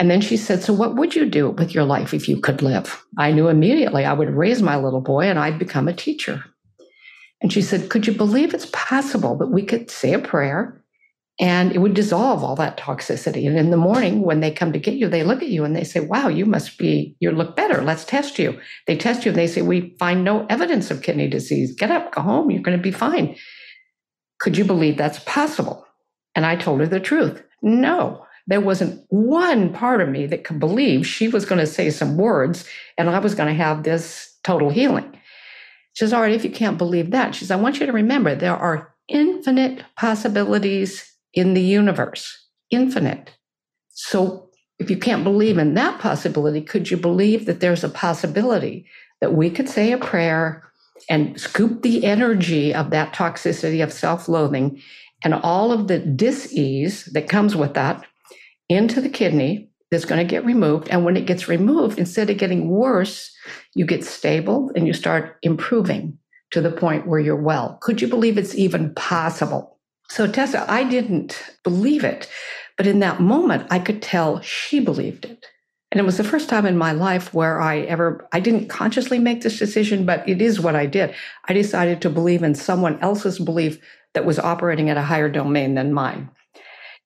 And 0.00 0.10
then 0.10 0.22
she 0.22 0.38
said, 0.38 0.62
So, 0.62 0.72
what 0.72 0.96
would 0.96 1.14
you 1.14 1.26
do 1.26 1.50
with 1.50 1.74
your 1.74 1.84
life 1.84 2.14
if 2.14 2.26
you 2.26 2.40
could 2.40 2.62
live? 2.62 3.04
I 3.18 3.32
knew 3.32 3.48
immediately 3.48 4.06
I 4.06 4.14
would 4.14 4.30
raise 4.30 4.62
my 4.62 4.76
little 4.76 5.02
boy 5.02 5.26
and 5.26 5.38
I'd 5.38 5.58
become 5.58 5.88
a 5.88 5.92
teacher. 5.92 6.42
And 7.42 7.52
she 7.52 7.60
said, 7.60 7.90
Could 7.90 8.06
you 8.06 8.14
believe 8.14 8.54
it's 8.54 8.70
possible 8.72 9.36
that 9.36 9.48
we 9.48 9.62
could 9.62 9.90
say 9.90 10.14
a 10.14 10.18
prayer 10.18 10.82
and 11.38 11.72
it 11.72 11.78
would 11.78 11.94
dissolve 11.94 12.44
all 12.44 12.54
that 12.56 12.76
toxicity. 12.76 13.46
And 13.46 13.58
in 13.58 13.70
the 13.70 13.78
morning, 13.78 14.20
when 14.20 14.40
they 14.40 14.50
come 14.50 14.74
to 14.74 14.78
get 14.78 14.94
you, 14.94 15.08
they 15.08 15.22
look 15.22 15.42
at 15.42 15.48
you 15.48 15.64
and 15.64 15.76
they 15.76 15.84
say, 15.84 16.00
Wow, 16.00 16.28
you 16.28 16.46
must 16.46 16.78
be, 16.78 17.14
you 17.20 17.30
look 17.30 17.54
better. 17.54 17.82
Let's 17.82 18.04
test 18.06 18.38
you. 18.38 18.58
They 18.86 18.96
test 18.96 19.26
you 19.26 19.30
and 19.30 19.38
they 19.38 19.46
say, 19.46 19.60
We 19.60 19.96
find 19.98 20.24
no 20.24 20.46
evidence 20.48 20.90
of 20.90 21.02
kidney 21.02 21.28
disease. 21.28 21.74
Get 21.74 21.90
up, 21.90 22.12
go 22.12 22.22
home. 22.22 22.50
You're 22.50 22.62
going 22.62 22.78
to 22.78 22.82
be 22.82 22.90
fine. 22.90 23.36
Could 24.38 24.56
you 24.56 24.64
believe 24.64 24.96
that's 24.96 25.18
possible? 25.20 25.86
And 26.34 26.46
I 26.46 26.56
told 26.56 26.80
her 26.80 26.86
the 26.86 27.00
truth. 27.00 27.42
No, 27.62 28.24
there 28.50 28.60
wasn't 28.60 29.04
one 29.08 29.72
part 29.72 30.00
of 30.00 30.08
me 30.08 30.26
that 30.26 30.42
could 30.42 30.58
believe 30.58 31.06
she 31.06 31.28
was 31.28 31.44
going 31.44 31.60
to 31.60 31.66
say 31.66 31.88
some 31.88 32.16
words 32.16 32.64
and 32.98 33.08
I 33.08 33.20
was 33.20 33.36
going 33.36 33.48
to 33.48 33.54
have 33.54 33.84
this 33.84 34.36
total 34.42 34.70
healing. 34.70 35.10
She 35.92 36.04
says, 36.04 36.12
All 36.12 36.20
right, 36.20 36.34
if 36.34 36.44
you 36.44 36.50
can't 36.50 36.76
believe 36.76 37.12
that, 37.12 37.34
she 37.34 37.44
says, 37.44 37.52
I 37.52 37.56
want 37.56 37.78
you 37.78 37.86
to 37.86 37.92
remember 37.92 38.34
there 38.34 38.56
are 38.56 38.92
infinite 39.08 39.84
possibilities 39.96 41.08
in 41.32 41.54
the 41.54 41.62
universe, 41.62 42.48
infinite. 42.70 43.30
So 43.90 44.50
if 44.80 44.90
you 44.90 44.96
can't 44.96 45.22
believe 45.22 45.56
in 45.56 45.74
that 45.74 46.00
possibility, 46.00 46.60
could 46.60 46.90
you 46.90 46.96
believe 46.96 47.46
that 47.46 47.60
there's 47.60 47.84
a 47.84 47.88
possibility 47.88 48.86
that 49.20 49.32
we 49.32 49.48
could 49.50 49.68
say 49.68 49.92
a 49.92 49.98
prayer 49.98 50.64
and 51.08 51.40
scoop 51.40 51.82
the 51.82 52.04
energy 52.04 52.74
of 52.74 52.90
that 52.90 53.14
toxicity 53.14 53.82
of 53.82 53.92
self 53.92 54.28
loathing 54.28 54.82
and 55.22 55.34
all 55.34 55.70
of 55.70 55.86
the 55.86 56.00
dis-ease 56.00 57.04
that 57.12 57.28
comes 57.28 57.54
with 57.54 57.74
that 57.74 58.04
into 58.70 59.00
the 59.00 59.08
kidney 59.08 59.68
that's 59.90 60.04
going 60.04 60.24
to 60.24 60.30
get 60.30 60.44
removed. 60.44 60.88
And 60.88 61.04
when 61.04 61.16
it 61.16 61.26
gets 61.26 61.48
removed, 61.48 61.98
instead 61.98 62.30
of 62.30 62.38
getting 62.38 62.68
worse, 62.68 63.36
you 63.74 63.84
get 63.84 64.04
stable 64.04 64.70
and 64.74 64.86
you 64.86 64.92
start 64.92 65.36
improving 65.42 66.16
to 66.52 66.60
the 66.60 66.70
point 66.70 67.06
where 67.06 67.20
you're 67.20 67.36
well. 67.36 67.78
Could 67.82 68.00
you 68.00 68.08
believe 68.08 68.38
it's 68.38 68.54
even 68.54 68.94
possible? 68.94 69.76
So, 70.08 70.26
Tessa, 70.26 70.64
I 70.70 70.84
didn't 70.84 71.42
believe 71.64 72.04
it, 72.04 72.28
but 72.76 72.86
in 72.86 73.00
that 73.00 73.20
moment, 73.20 73.66
I 73.70 73.78
could 73.78 74.00
tell 74.00 74.40
she 74.40 74.80
believed 74.80 75.24
it. 75.24 75.46
And 75.92 76.00
it 76.00 76.04
was 76.04 76.16
the 76.16 76.24
first 76.24 76.48
time 76.48 76.66
in 76.66 76.78
my 76.78 76.92
life 76.92 77.34
where 77.34 77.60
I 77.60 77.80
ever, 77.80 78.28
I 78.32 78.38
didn't 78.38 78.68
consciously 78.68 79.18
make 79.18 79.42
this 79.42 79.58
decision, 79.58 80.06
but 80.06 80.28
it 80.28 80.40
is 80.40 80.60
what 80.60 80.76
I 80.76 80.86
did. 80.86 81.14
I 81.48 81.52
decided 81.52 82.00
to 82.02 82.10
believe 82.10 82.44
in 82.44 82.54
someone 82.54 82.98
else's 83.00 83.40
belief 83.40 83.80
that 84.14 84.24
was 84.24 84.38
operating 84.38 84.88
at 84.88 84.96
a 84.96 85.02
higher 85.02 85.28
domain 85.28 85.74
than 85.74 85.92
mine. 85.92 86.30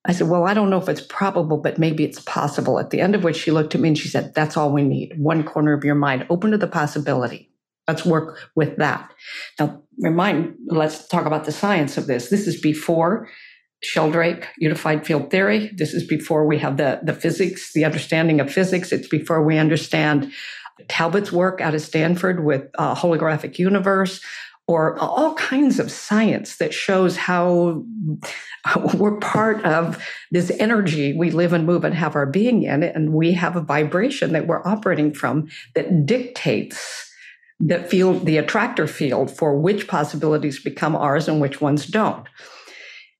I 0.04 0.12
said, 0.12 0.28
Well, 0.28 0.46
I 0.46 0.54
don't 0.54 0.70
know 0.70 0.80
if 0.80 0.88
it's 0.88 1.00
probable, 1.00 1.56
but 1.56 1.78
maybe 1.78 2.04
it's 2.04 2.20
possible. 2.20 2.78
At 2.78 2.90
the 2.90 3.00
end 3.00 3.14
of 3.14 3.25
which 3.25 3.37
she 3.37 3.50
looked 3.50 3.75
at 3.75 3.80
me 3.80 3.88
and 3.88 3.99
she 3.99 4.08
said, 4.08 4.34
That's 4.34 4.56
all 4.56 4.73
we 4.73 4.82
need. 4.82 5.18
One 5.18 5.44
corner 5.44 5.73
of 5.73 5.84
your 5.84 5.94
mind, 5.94 6.26
open 6.30 6.50
to 6.50 6.58
the 6.58 6.66
possibility. 6.66 7.50
Let's 7.88 8.04
work 8.04 8.38
with 8.54 8.76
that. 8.76 9.12
Now, 9.61 9.82
remind, 9.99 10.54
let's 10.66 11.06
talk 11.06 11.26
about 11.26 11.44
the 11.44 11.52
science 11.52 11.99
of 11.99 12.06
this. 12.06 12.28
This 12.28 12.46
is 12.46 12.58
before 12.58 13.28
Sheldrake 13.82 14.49
unified 14.58 15.06
field 15.06 15.30
theory. 15.30 15.70
This 15.76 15.92
is 15.92 16.06
before 16.06 16.46
we 16.46 16.58
have 16.58 16.78
the, 16.78 17.00
the 17.02 17.12
physics, 17.12 17.73
the 17.75 17.84
understanding 17.84 18.40
of 18.40 18.50
physics. 18.50 18.90
It's 18.90 19.08
before 19.08 19.44
we 19.44 19.58
understand 19.58 20.32
Talbot's 20.88 21.30
work 21.30 21.61
out 21.61 21.75
of 21.75 21.82
Stanford 21.82 22.44
with 22.44 22.68
uh, 22.78 22.94
holographic 22.94 23.58
universe 23.58 24.20
or 24.66 24.99
all 24.99 25.35
kinds 25.35 25.78
of 25.78 25.90
science 25.90 26.56
that 26.56 26.73
shows 26.73 27.16
how 27.16 27.85
we're 28.94 29.18
part 29.18 29.62
of 29.64 30.02
this 30.30 30.50
energy 30.59 31.12
we 31.12 31.30
live 31.30 31.52
and 31.52 31.66
move 31.66 31.85
and 31.85 31.94
have 31.94 32.16
our 32.16 32.26
being 32.26 32.62
in. 32.62 32.83
And 32.83 33.12
we 33.12 33.33
have 33.33 33.56
a 33.56 33.61
vibration 33.61 34.33
that 34.33 34.47
we're 34.47 34.66
operating 34.66 35.12
from 35.12 35.49
that 35.75 36.06
dictates 36.06 37.11
the 37.61 37.83
field, 37.85 38.26
the 38.26 38.38
attractor 38.38 38.87
field 38.87 39.30
for 39.30 39.59
which 39.59 39.87
possibilities 39.87 40.62
become 40.62 40.97
ours 40.97 41.28
and 41.28 41.40
which 41.40 41.61
ones 41.61 41.87
don't. 41.87 42.26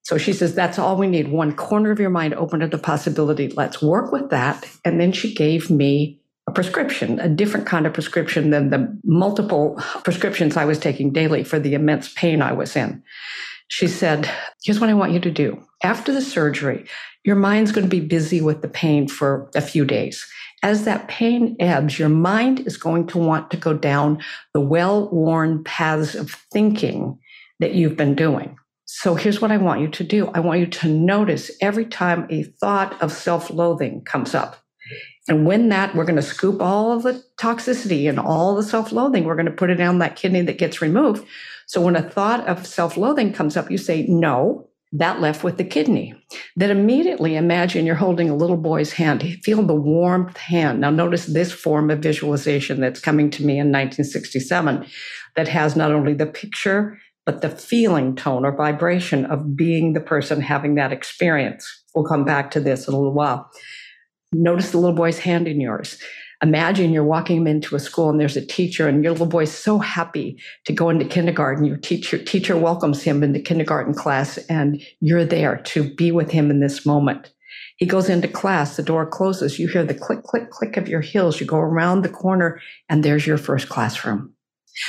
So 0.03 0.19
she 0.19 0.33
says, 0.35 0.55
that's 0.55 0.79
all 0.79 0.97
we 0.97 1.07
need. 1.07 1.29
One 1.29 1.55
corner 1.55 1.91
of 1.91 1.99
your 1.99 2.11
mind 2.11 2.35
open 2.35 2.61
to 2.61 2.67
the 2.67 2.79
possibility. 2.79 3.49
Let's 3.49 3.81
work 3.81 4.13
with 4.13 4.31
that. 4.31 4.69
And 4.85 5.01
then 5.01 5.13
she 5.13 5.33
gave 5.33 5.71
me 5.71 6.21
prescription, 6.55 7.21
a 7.21 7.29
different 7.29 7.67
kind 7.67 7.87
of 7.87 7.93
prescription 7.93 8.51
than 8.51 8.71
the 8.71 8.99
multiple 9.05 9.81
prescriptions 10.05 10.57
I 10.57 10.65
was 10.65 10.79
taking 10.79 11.13
daily 11.13 11.45
for 11.45 11.59
the 11.59 11.75
immense 11.75 12.13
pain 12.13 12.43
I 12.43 12.53
was 12.53 12.77
in. 12.77 13.03
She 13.69 13.89
said, 13.89 14.31
Here's 14.63 14.81
what 14.81 14.91
I 14.91 14.95
want 14.95 15.13
you 15.13 15.21
to 15.21 15.31
do. 15.31 15.63
After 15.83 16.13
the 16.13 16.23
surgery, 16.23 16.87
your 17.25 17.37
mind's 17.37 17.73
going 17.73 17.89
to 17.89 17.97
be 17.97 18.07
busy 18.07 18.41
with 18.41 18.63
the 18.63 18.69
pain 18.69 19.09
for 19.09 19.51
a 19.55 19.61
few 19.61 19.85
days 19.85 20.27
as 20.65 20.85
that 20.87 21.09
pain 21.09 21.57
ebbs, 21.61 21.99
your 21.99 22.09
mind 22.09 22.61
is 22.61 22.79
going 22.79 23.07
to 23.07 23.19
want 23.19 23.51
to 23.51 23.57
go 23.59 23.75
down 23.75 24.19
the 24.55 24.61
well 24.61 25.11
worn 25.11 25.63
paths 25.63 26.15
of 26.15 26.31
thinking 26.51 27.19
that 27.61 27.75
you've 27.75 27.99
been 27.99 28.15
doing. 28.15 28.57
So 28.87 29.15
here's 29.15 29.43
what 29.43 29.53
I 29.53 29.59
want 29.59 29.83
you 29.83 29.89
to 29.89 30.03
do 30.03 30.29
I 30.29 30.41
want 30.41 30.61
you 30.61 30.67
to 30.67 30.89
notice 30.89 31.51
every 31.61 31.85
time 31.85 32.27
a 32.31 32.45
thought 32.45 33.01
of 33.03 33.13
self 33.13 33.51
loathing 33.51 34.05
comes 34.07 34.35
up. 34.35 34.64
And 35.27 35.47
when 35.47 35.71
that, 35.71 35.95
we're 35.95 36.05
going 36.05 36.17
to 36.17 36.23
scoop 36.23 36.61
all 36.61 36.93
of 36.93 37.03
the 37.03 37.25
toxicity 37.39 38.09
and 38.09 38.19
all 38.19 38.55
the 38.55 38.63
self 38.63 38.93
loathing, 38.93 39.25
we're 39.25 39.37
going 39.37 39.47
to 39.47 39.53
put 39.53 39.71
it 39.71 39.77
down 39.77 39.99
that 39.99 40.17
kidney 40.17 40.43
that 40.43 40.59
gets 40.59 40.83
removed. 40.83 41.27
So 41.67 41.81
when 41.81 41.97
a 41.97 42.03
thought 42.03 42.47
of 42.47 42.67
self 42.67 42.97
loathing 42.97 43.33
comes 43.33 43.57
up, 43.57 43.71
you 43.71 43.79
say, 43.79 44.05
no, 44.07 44.69
that 44.93 45.21
left 45.21 45.43
with 45.43 45.57
the 45.57 45.65
kidney. 45.65 46.15
Then 46.55 46.71
immediately 46.71 47.37
imagine 47.37 47.85
you're 47.85 47.97
holding 47.97 48.31
a 48.31 48.37
little 48.37 48.57
boy's 48.57 48.93
hand. 48.93 49.23
Feel 49.43 49.63
the 49.63 49.75
warmth 49.75 50.37
hand. 50.37 50.81
Now, 50.81 50.91
notice 50.91 51.27
this 51.27 51.53
form 51.53 51.91
of 51.91 51.99
visualization 51.99 52.81
that's 52.81 53.01
coming 53.01 53.29
to 53.31 53.43
me 53.45 53.55
in 53.55 53.73
1967 53.73 54.87
that 55.35 55.49
has 55.49 55.75
not 55.75 55.91
only 55.91 56.15
the 56.15 56.27
picture, 56.27 56.99
but 57.27 57.41
the 57.41 57.49
feeling 57.49 58.15
tone 58.15 58.45
or 58.45 58.55
vibration 58.55 59.25
of 59.25 59.57
being 59.57 59.95
the 59.95 60.01
person 60.01 60.41
having 60.41 60.77
that 60.77 60.93
experience. 60.93 61.67
We'll 61.95 62.05
come 62.05 62.25
back 62.25 62.51
to 62.53 62.61
this 62.61 62.87
in 62.87 62.95
a 62.95 62.97
little 62.97 63.15
while. 63.15 63.51
Notice 64.35 64.71
the 64.71 64.79
little 64.79 64.97
boy's 64.97 65.19
hand 65.19 65.47
in 65.49 65.61
yours. 65.61 65.99
Imagine 66.43 66.93
you're 66.93 67.05
walking 67.05 67.39
him 67.39 67.47
into 67.47 67.77
a 67.77 67.81
school 67.81 68.11
and 68.11 68.21
there's 68.21 68.37
a 68.37 68.45
teacher 68.45 68.89
and 68.89 69.03
your 69.03 69.13
little 69.13 69.27
boy's 69.27 69.53
so 69.53 69.79
happy 69.79 70.39
to 70.67 70.73
go 70.73 70.91
into 70.91 71.05
kindergarten. 71.05 71.65
Your 71.65 71.79
teacher, 71.79 72.19
teacher 72.19 72.57
welcomes 72.57 73.03
him 73.03 73.23
in 73.23 73.33
the 73.33 73.41
kindergarten 73.41 73.95
class 73.95 74.37
and 74.49 74.83
you're 75.01 75.25
there 75.25 75.57
to 75.57 75.95
be 75.95 76.13
with 76.13 76.31
him 76.31 76.51
in 76.51 76.61
this 76.61 76.85
moment. 76.85 77.33
He 77.77 77.87
goes 77.87 78.09
into 78.09 78.29
class, 78.29 78.77
the 78.77 78.83
door 78.83 79.07
closes, 79.07 79.59
you 79.59 79.69
hear 79.69 79.85
the 79.85 79.95
click, 79.95 80.23
click, 80.23 80.51
click 80.51 80.77
of 80.77 80.89
your 80.89 81.01
heels. 81.01 81.41
You 81.41 81.47
go 81.47 81.57
around 81.57 82.03
the 82.03 82.09
corner 82.09 82.61
and 82.89 83.03
there's 83.03 83.27
your 83.27 83.39
first 83.39 83.69
classroom. 83.69 84.34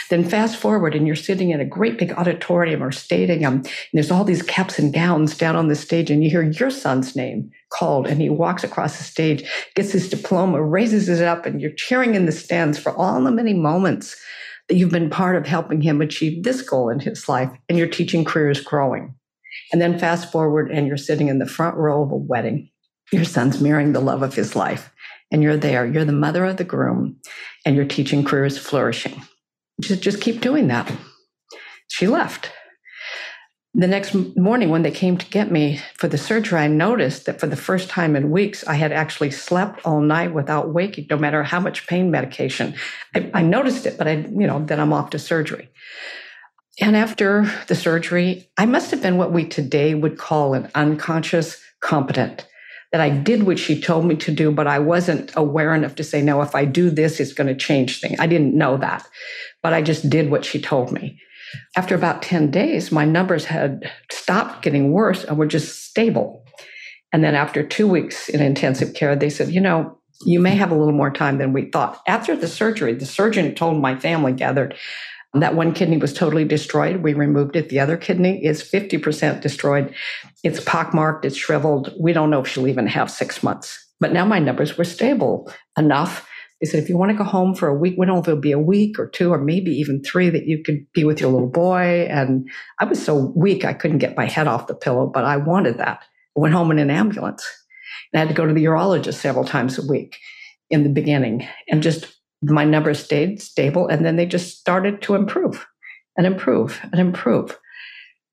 Then 0.10 0.27
fast 0.27 0.58
forward 0.58 0.96
and 0.96 1.06
you're 1.06 1.15
sitting 1.15 1.51
in 1.51 1.60
a 1.60 1.65
great 1.65 1.98
big 1.98 2.12
auditorium 2.13 2.82
or 2.82 2.92
stadium, 2.92 3.56
and 3.56 3.70
there's 3.94 4.12
all 4.12 4.24
these 4.24 4.42
caps 4.42 4.80
and 4.80 4.94
gowns 4.94 5.38
down 5.38 5.56
on 5.56 5.68
the 5.68 5.75
stage, 5.75 6.10
and 6.10 6.24
you 6.24 6.30
hear 6.30 6.44
your 6.44 6.72
son's 6.72 7.15
name 7.15 7.51
called, 7.70 8.08
and 8.08 8.22
he 8.22 8.30
walks 8.30 8.63
across 8.63 8.98
the 8.98 9.04
stage, 9.04 9.48
gets 9.75 9.92
his 9.92 10.10
diploma, 10.10 10.62
raises 10.62 11.08
it 11.10 11.22
up, 11.22 11.46
and 11.46 11.62
you're 11.62 11.72
cheering 11.72 12.15
in 12.15 12.25
the 12.25 12.32
stands 12.32 12.80
for 12.80 12.94
all 12.94 13.22
the 13.24 13.32
many 13.32 13.54
moments 13.54 14.15
that 14.68 14.75
you've 14.75 14.92
been 14.92 15.10
part 15.10 15.36
of 15.36 15.46
helping 15.46 15.82
him 15.82 16.01
achieve 16.01 16.44
this 16.44 16.62
goal 16.62 16.89
in 16.89 17.00
his 17.00 17.30
life, 17.30 17.51
and 17.70 17.77
your 17.77 17.88
teaching 17.88 18.25
career 18.25 18.50
is 18.50 18.62
growing. 18.62 19.13
And 19.72 19.82
then 19.82 20.00
fast 20.00 20.32
forward, 20.32 20.72
and 20.72 20.88
you're 20.88 20.98
sitting 20.98 21.27
in 21.27 21.39
the 21.39 21.46
front 21.46 21.77
row 21.77 22.01
of 22.01 22.12
a 22.12 22.15
wedding. 22.15 22.70
Your 23.12 23.25
son's 23.25 23.62
marrying 23.62 23.94
the 23.94 24.00
love 24.00 24.24
of 24.24 24.34
his 24.34 24.56
life, 24.56 24.92
and 25.32 25.44
you're 25.44 25.58
there. 25.58 25.86
You're 25.86 26.06
the 26.06 26.12
mother 26.12 26.44
of 26.46 26.58
the 26.58 26.63
groom, 26.63 27.18
and 27.65 27.75
your 27.75 27.86
teaching 27.86 28.24
career 28.24 28.46
is 28.46 28.58
flourishing 28.58 29.22
just, 29.82 30.01
just 30.01 30.22
keep 30.22 30.41
doing 30.41 30.67
that. 30.67 30.91
She 31.88 32.08
left. 32.08 32.51
The 33.77 33.88
next 33.88 34.15
morning, 34.38 34.70
when 34.70 34.84
they 34.84 34.91
came 34.91 35.17
to 35.17 35.25
get 35.25 35.51
me 35.51 35.82
for 35.96 36.08
the 36.08 36.17
surgery, 36.17 36.60
I 36.60 36.67
noticed 36.67 37.25
that 37.25 37.41
for 37.41 37.48
the 37.48 37.58
first 37.58 37.89
time 37.89 38.15
in 38.15 38.32
weeks, 38.32 38.65
I 38.65 38.75
had 38.75 38.94
actually 38.94 39.32
slept 39.32 39.82
all 39.86 40.00
night 40.00 40.34
without 40.34 40.74
waking, 40.74 41.08
no 41.10 41.17
matter 41.17 41.44
how 41.44 41.60
much 41.60 41.86
pain 41.86 42.10
medication. 42.10 42.75
I, 43.13 43.29
I 43.34 43.41
noticed 43.41 43.86
it, 43.86 43.98
but 43.98 44.08
I, 44.08 44.13
you 44.13 44.48
know, 44.48 44.63
then 44.63 44.79
I'm 44.79 44.94
off 44.94 45.10
to 45.10 45.20
surgery. 45.20 45.70
And 46.79 46.96
after 46.96 47.51
the 47.67 47.75
surgery, 47.75 48.50
I 48.58 48.65
must 48.65 48.91
have 48.91 49.01
been 49.01 49.17
what 49.17 49.34
we 49.34 49.46
today 49.46 49.94
would 49.94 50.17
call 50.17 50.53
an 50.53 50.72
unconscious 50.74 51.62
competent 51.82 52.48
that 52.96 53.02
I 53.02 53.10
did 53.10 53.44
what 53.44 53.60
she 53.60 53.82
told 53.82 54.06
me 54.06 54.16
to 54.16 54.32
do, 54.32 54.54
but 54.54 54.68
I 54.68 54.80
wasn't 54.80 55.30
aware 55.36 55.75
enough 55.75 55.96
to 55.96 56.04
say, 56.06 56.22
no, 56.22 56.42
if 56.42 56.56
I 56.56 56.64
do 56.64 56.90
this, 56.90 57.20
it's 57.20 57.34
going 57.34 57.48
to 57.48 57.54
change 57.54 58.00
things. 58.00 58.18
I 58.22 58.25
didn't 58.25 58.58
know 58.58 58.78
that, 58.78 59.06
but 59.62 59.74
I 59.74 59.82
just 59.82 60.10
did 60.10 60.32
what 60.32 60.46
she 60.46 60.62
told 60.62 60.94
me. 60.94 61.20
After 61.75 61.94
about 61.94 62.22
10 62.22 62.52
days, 62.52 62.94
my 62.94 63.04
numbers 63.04 63.44
had 63.44 63.92
stopped 64.10 64.62
getting 64.62 64.94
worse 64.94 65.25
and 65.25 65.38
were 65.38 65.46
just 65.46 65.84
stable. 65.84 66.46
And 67.12 67.22
then 67.22 67.36
after 67.36 67.68
two 67.68 67.86
weeks 67.86 68.30
in 68.30 68.42
intensive 68.42 68.94
care, 68.94 69.14
they 69.14 69.30
said, 69.30 69.50
you 69.50 69.60
know, 69.60 70.00
you 70.25 70.40
may 70.40 70.56
have 70.56 70.72
a 70.72 70.75
little 70.75 70.94
more 70.94 71.12
time 71.12 71.38
than 71.38 71.52
we 71.52 71.70
thought. 71.72 72.02
After 72.08 72.34
the 72.34 72.48
surgery, 72.48 72.94
the 72.94 73.06
surgeon 73.06 73.56
told 73.56 73.82
my 73.82 74.00
family 74.00 74.32
gathered, 74.32 74.74
that 75.42 75.56
one 75.56 75.74
kidney 75.74 75.98
was 75.98 76.13
totally 76.13 76.46
destroyed. 76.46 76.98
We 76.98 77.13
removed 77.13 77.56
it. 77.56 77.70
The 77.70 77.80
other 77.80 77.98
kidney 77.98 78.44
is 78.44 78.63
50% 78.63 79.42
destroyed. 79.42 79.94
It's 80.44 80.60
pockmarked, 80.63 81.25
it's 81.25 81.36
shriveled. 81.36 81.94
We 82.00 82.13
don't 82.13 82.30
know 82.30 82.42
if 82.42 82.48
she'll 82.48 82.68
even 82.68 82.88
have 82.88 83.12
six 83.12 83.44
months. 83.44 83.82
But 84.00 84.13
now 84.13 84.25
my 84.25 84.39
numbers 84.39 84.77
were 84.77 84.84
stable 84.84 85.51
enough. 85.77 86.27
They 86.62 86.68
said, 86.68 86.82
if 86.82 86.89
you 86.89 86.98
want 86.98 87.12
to 87.12 87.18
go 87.18 87.24
home 87.24 87.54
for 87.54 87.68
a 87.68 87.75
week, 87.75 87.96
we 87.98 88.06
don't 88.06 88.15
know 88.15 88.22
if 88.22 88.27
it'll 88.27 88.39
be 88.39 88.51
a 88.51 88.60
week 88.60 88.98
or 88.98 89.10
two 89.10 89.34
or 89.34 89.38
maybe 89.38 89.72
even 89.72 90.01
three 90.04 90.30
that 90.30 90.46
you 90.46 90.63
could 90.63 90.86
be 90.94 91.04
with 91.04 91.20
your 91.20 91.32
little 91.32 91.50
boy. 91.50 92.08
And 92.10 92.50
I 92.80 92.86
was 92.86 93.04
so 93.04 93.34
weak, 93.36 93.65
I 93.65 93.74
couldn't 93.74 93.98
get 93.98 94.18
my 94.18 94.25
head 94.25 94.48
off 94.48 94.68
the 94.68 94.75
pillow, 94.75 95.08
but 95.08 95.25
I 95.25 95.38
wanted 95.38 95.77
that. 95.80 96.00
I 96.38 96.39
went 96.39 96.54
home 96.54 96.72
in 96.72 96.80
an 96.80 96.89
ambulance. 96.89 97.46
And 98.12 98.20
I 98.20 98.25
had 98.25 98.30
to 98.30 98.36
go 98.36 98.46
to 98.46 98.54
the 98.54 98.63
urologist 98.65 99.15
several 99.15 99.46
times 99.46 99.77
a 99.77 99.86
week 99.86 100.18
in 100.70 100.84
the 100.84 100.89
beginning. 100.89 101.48
And 101.70 101.84
just 101.84 102.15
my 102.46 102.64
numbers 102.64 103.04
stayed 103.04 103.42
stable. 103.42 103.88
And 103.88 104.06
then 104.06 104.16
they 104.16 104.25
just 104.25 104.58
started 104.58 105.02
to 105.04 105.16
improve 105.16 105.66
and 106.18 106.25
improve 106.25 106.80
and 106.92 107.00
improve. 107.00 107.58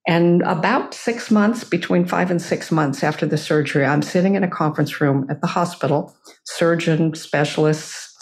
And 0.06 0.42
about 0.42 0.94
six 0.94 1.30
months, 1.30 1.62
between 1.62 2.06
five 2.06 2.30
and 2.30 2.42
six 2.42 2.72
months 2.72 3.04
after 3.04 3.24
the 3.24 3.38
surgery, 3.38 3.84
I'm 3.84 4.02
sitting 4.02 4.34
in 4.34 4.42
a 4.42 4.50
conference 4.50 5.00
room 5.00 5.26
at 5.30 5.40
the 5.40 5.46
hospital, 5.46 6.16
surgeon, 6.44 7.14
specialists, 7.14 8.12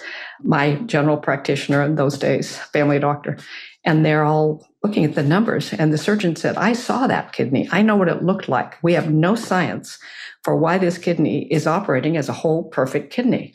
my 0.42 0.75
general 0.87 1.16
practitioner 1.16 1.82
in 1.82 1.94
those 1.94 2.18
days, 2.18 2.56
family 2.56 2.99
doctor, 2.99 3.38
and 3.85 4.04
they're 4.04 4.25
all 4.25 4.66
looking 4.82 5.04
at 5.04 5.14
the 5.14 5.23
numbers. 5.23 5.73
And 5.73 5.92
the 5.92 5.99
surgeon 5.99 6.37
said, 6.37 6.56
I 6.56 6.75
saw 6.75 7.06
that 7.06 7.32
kidney. 7.32 7.68
I 7.73 7.82
know 7.82 7.97
what 7.97 8.09
it 8.09 8.23
looked 8.23 8.49
like. 8.49 8.82
We 8.82 8.92
have 8.94 9.11
no 9.11 9.35
science 9.35 9.99
for 10.42 10.56
why 10.56 10.78
this 10.78 10.99
kidney 10.99 11.50
is 11.52 11.66
operating 11.66 12.16
as 12.16 12.28
a 12.28 12.35
whole 12.35 12.64
perfect 12.64 13.12
kidney. 13.12 13.54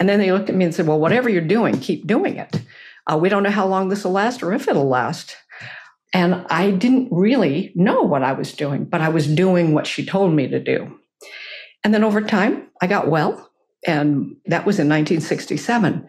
And 0.00 0.08
then 0.08 0.18
they 0.18 0.32
looked 0.32 0.48
at 0.48 0.56
me 0.56 0.64
and 0.64 0.74
said, 0.74 0.86
Well, 0.86 0.98
whatever 0.98 1.28
you're 1.28 1.42
doing, 1.42 1.78
keep 1.78 2.06
doing 2.06 2.36
it. 2.36 2.60
Uh, 3.06 3.18
we 3.18 3.28
don't 3.28 3.42
know 3.42 3.50
how 3.50 3.66
long 3.66 3.88
this 3.88 4.04
will 4.04 4.12
last 4.12 4.42
or 4.42 4.52
if 4.52 4.66
it'll 4.66 4.88
last. 4.88 5.36
And 6.12 6.44
I 6.50 6.72
didn't 6.72 7.08
really 7.12 7.72
know 7.76 8.02
what 8.02 8.22
I 8.22 8.32
was 8.32 8.52
doing, 8.52 8.84
but 8.84 9.00
I 9.00 9.10
was 9.10 9.28
doing 9.28 9.74
what 9.74 9.86
she 9.86 10.04
told 10.04 10.32
me 10.32 10.48
to 10.48 10.58
do. 10.58 10.98
And 11.84 11.94
then 11.94 12.02
over 12.02 12.20
time, 12.20 12.68
I 12.82 12.86
got 12.86 13.08
well. 13.08 13.50
And 13.86 14.36
that 14.46 14.66
was 14.66 14.78
in 14.78 14.88
1967. 14.88 16.08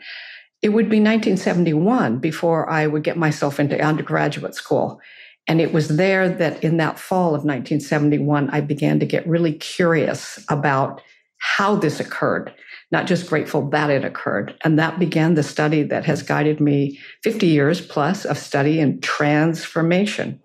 It 0.61 0.69
would 0.69 0.89
be 0.89 0.99
1971 0.99 2.19
before 2.19 2.69
I 2.69 2.87
would 2.87 3.03
get 3.03 3.17
myself 3.17 3.59
into 3.59 3.79
undergraduate 3.79 4.55
school. 4.55 4.99
And 5.47 5.59
it 5.59 5.73
was 5.73 5.87
there 5.87 6.29
that 6.29 6.63
in 6.63 6.77
that 6.77 6.99
fall 6.99 7.29
of 7.29 7.43
1971, 7.43 8.49
I 8.49 8.61
began 8.61 8.99
to 8.99 9.05
get 9.05 9.27
really 9.27 9.53
curious 9.53 10.43
about 10.49 11.01
how 11.37 11.75
this 11.75 11.99
occurred, 11.99 12.53
not 12.91 13.07
just 13.07 13.27
grateful 13.27 13.69
that 13.69 13.89
it 13.89 14.03
occurred. 14.03 14.55
And 14.63 14.77
that 14.77 14.99
began 14.99 15.35
the 15.35 15.43
study 15.43 15.83
that 15.83 16.05
has 16.05 16.23
guided 16.23 16.59
me 16.59 16.99
50 17.23 17.47
years 17.47 17.81
plus 17.81 18.25
of 18.25 18.37
study 18.37 18.79
and 18.79 19.01
transformation. 19.01 20.41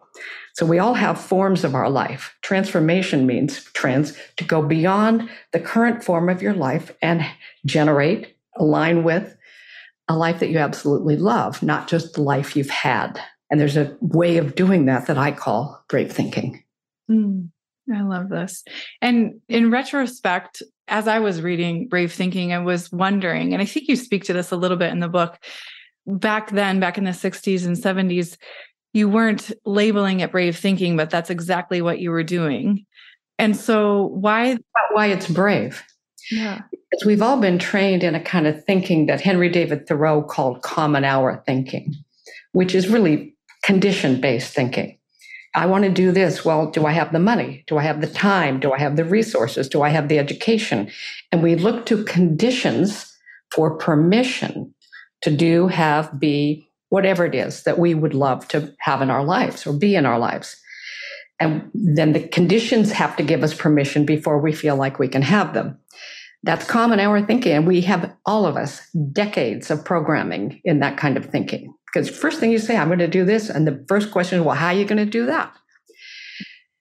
So 0.54 0.64
we 0.64 0.78
all 0.78 0.94
have 0.94 1.20
forms 1.20 1.64
of 1.64 1.74
our 1.74 1.90
life. 1.90 2.34
Transformation 2.40 3.26
means 3.26 3.64
trans 3.72 4.16
to 4.38 4.44
go 4.44 4.62
beyond 4.62 5.28
the 5.52 5.60
current 5.60 6.02
form 6.02 6.30
of 6.30 6.40
your 6.40 6.54
life 6.54 6.92
and 7.02 7.26
generate, 7.66 8.36
align 8.56 9.04
with 9.04 9.36
a 10.08 10.16
life 10.16 10.40
that 10.40 10.48
you 10.48 10.58
absolutely 10.58 11.16
love, 11.16 11.62
not 11.62 11.88
just 11.88 12.14
the 12.14 12.22
life 12.22 12.56
you've 12.56 12.70
had. 12.70 13.20
And 13.50 13.60
there's 13.60 13.76
a 13.76 13.96
way 14.00 14.38
of 14.38 14.54
doing 14.54 14.86
that 14.86 15.06
that 15.08 15.18
I 15.18 15.32
call 15.32 15.84
brave 15.88 16.12
thinking. 16.12 16.64
Mm, 17.10 17.50
I 17.94 18.02
love 18.02 18.28
this. 18.28 18.64
And 19.00 19.40
in 19.48 19.70
retrospect, 19.70 20.62
as 20.88 21.08
I 21.08 21.18
was 21.18 21.42
reading 21.42 21.88
Brave 21.88 22.12
Thinking, 22.12 22.52
I 22.52 22.58
was 22.58 22.90
wondering, 22.90 23.52
and 23.52 23.62
I 23.62 23.64
think 23.64 23.88
you 23.88 23.96
speak 23.96 24.24
to 24.24 24.32
this 24.32 24.50
a 24.50 24.56
little 24.56 24.76
bit 24.76 24.92
in 24.92 25.00
the 25.00 25.08
book. 25.08 25.38
Back 26.06 26.50
then, 26.50 26.78
back 26.78 26.98
in 26.98 27.04
the 27.04 27.10
60s 27.10 27.66
and 27.66 27.76
70s, 27.76 28.36
you 28.92 29.08
weren't 29.08 29.52
labeling 29.64 30.20
it 30.20 30.32
brave 30.32 30.56
thinking, 30.56 30.96
but 30.96 31.10
that's 31.10 31.28
exactly 31.28 31.82
what 31.82 31.98
you 31.98 32.10
were 32.10 32.22
doing. 32.22 32.86
And 33.38 33.56
so, 33.56 34.06
why? 34.06 34.56
Why 34.92 35.06
it's 35.08 35.28
brave. 35.28 35.82
Yeah. 36.30 36.62
Because 36.70 37.04
we've 37.04 37.22
all 37.22 37.40
been 37.40 37.58
trained 37.58 38.02
in 38.02 38.14
a 38.14 38.22
kind 38.22 38.46
of 38.46 38.64
thinking 38.64 39.06
that 39.06 39.20
Henry 39.20 39.48
David 39.48 39.86
Thoreau 39.86 40.22
called 40.22 40.62
common 40.62 41.04
hour 41.04 41.42
thinking, 41.46 41.94
which 42.52 42.74
is 42.74 42.88
really 42.88 43.34
condition 43.62 44.20
based 44.20 44.54
thinking. 44.54 44.98
I 45.56 45.64
want 45.64 45.84
to 45.84 45.90
do 45.90 46.12
this. 46.12 46.44
Well, 46.44 46.70
do 46.70 46.84
I 46.84 46.92
have 46.92 47.12
the 47.12 47.18
money? 47.18 47.64
Do 47.66 47.78
I 47.78 47.82
have 47.82 48.02
the 48.02 48.06
time? 48.06 48.60
Do 48.60 48.72
I 48.72 48.78
have 48.78 48.96
the 48.96 49.06
resources? 49.06 49.70
Do 49.70 49.80
I 49.80 49.88
have 49.88 50.08
the 50.08 50.18
education? 50.18 50.90
And 51.32 51.42
we 51.42 51.56
look 51.56 51.86
to 51.86 52.04
conditions 52.04 53.10
for 53.50 53.78
permission 53.78 54.74
to 55.22 55.30
do, 55.34 55.66
have, 55.68 56.20
be, 56.20 56.68
whatever 56.90 57.24
it 57.24 57.34
is 57.34 57.62
that 57.62 57.78
we 57.78 57.94
would 57.94 58.12
love 58.12 58.46
to 58.48 58.74
have 58.80 59.00
in 59.00 59.10
our 59.10 59.24
lives 59.24 59.66
or 59.66 59.72
be 59.72 59.96
in 59.96 60.04
our 60.04 60.18
lives. 60.18 60.56
And 61.40 61.70
then 61.72 62.12
the 62.12 62.28
conditions 62.28 62.92
have 62.92 63.16
to 63.16 63.22
give 63.22 63.42
us 63.42 63.54
permission 63.54 64.04
before 64.04 64.38
we 64.38 64.52
feel 64.52 64.76
like 64.76 64.98
we 64.98 65.08
can 65.08 65.22
have 65.22 65.54
them. 65.54 65.78
That's 66.42 66.66
common 66.66 67.00
hour 67.00 67.22
thinking. 67.22 67.52
And 67.52 67.66
we 67.66 67.80
have, 67.80 68.14
all 68.26 68.44
of 68.44 68.56
us, 68.56 68.86
decades 69.12 69.70
of 69.70 69.84
programming 69.84 70.60
in 70.64 70.80
that 70.80 70.98
kind 70.98 71.16
of 71.16 71.26
thinking. 71.26 71.74
Because 71.96 72.10
first 72.10 72.40
thing 72.40 72.52
you 72.52 72.58
say, 72.58 72.76
I'm 72.76 72.88
going 72.88 72.98
to 72.98 73.08
do 73.08 73.24
this. 73.24 73.48
And 73.48 73.66
the 73.66 73.82
first 73.88 74.10
question 74.10 74.44
well, 74.44 74.54
how 74.54 74.66
are 74.66 74.74
you 74.74 74.84
going 74.84 75.02
to 75.02 75.10
do 75.10 75.24
that? 75.24 75.50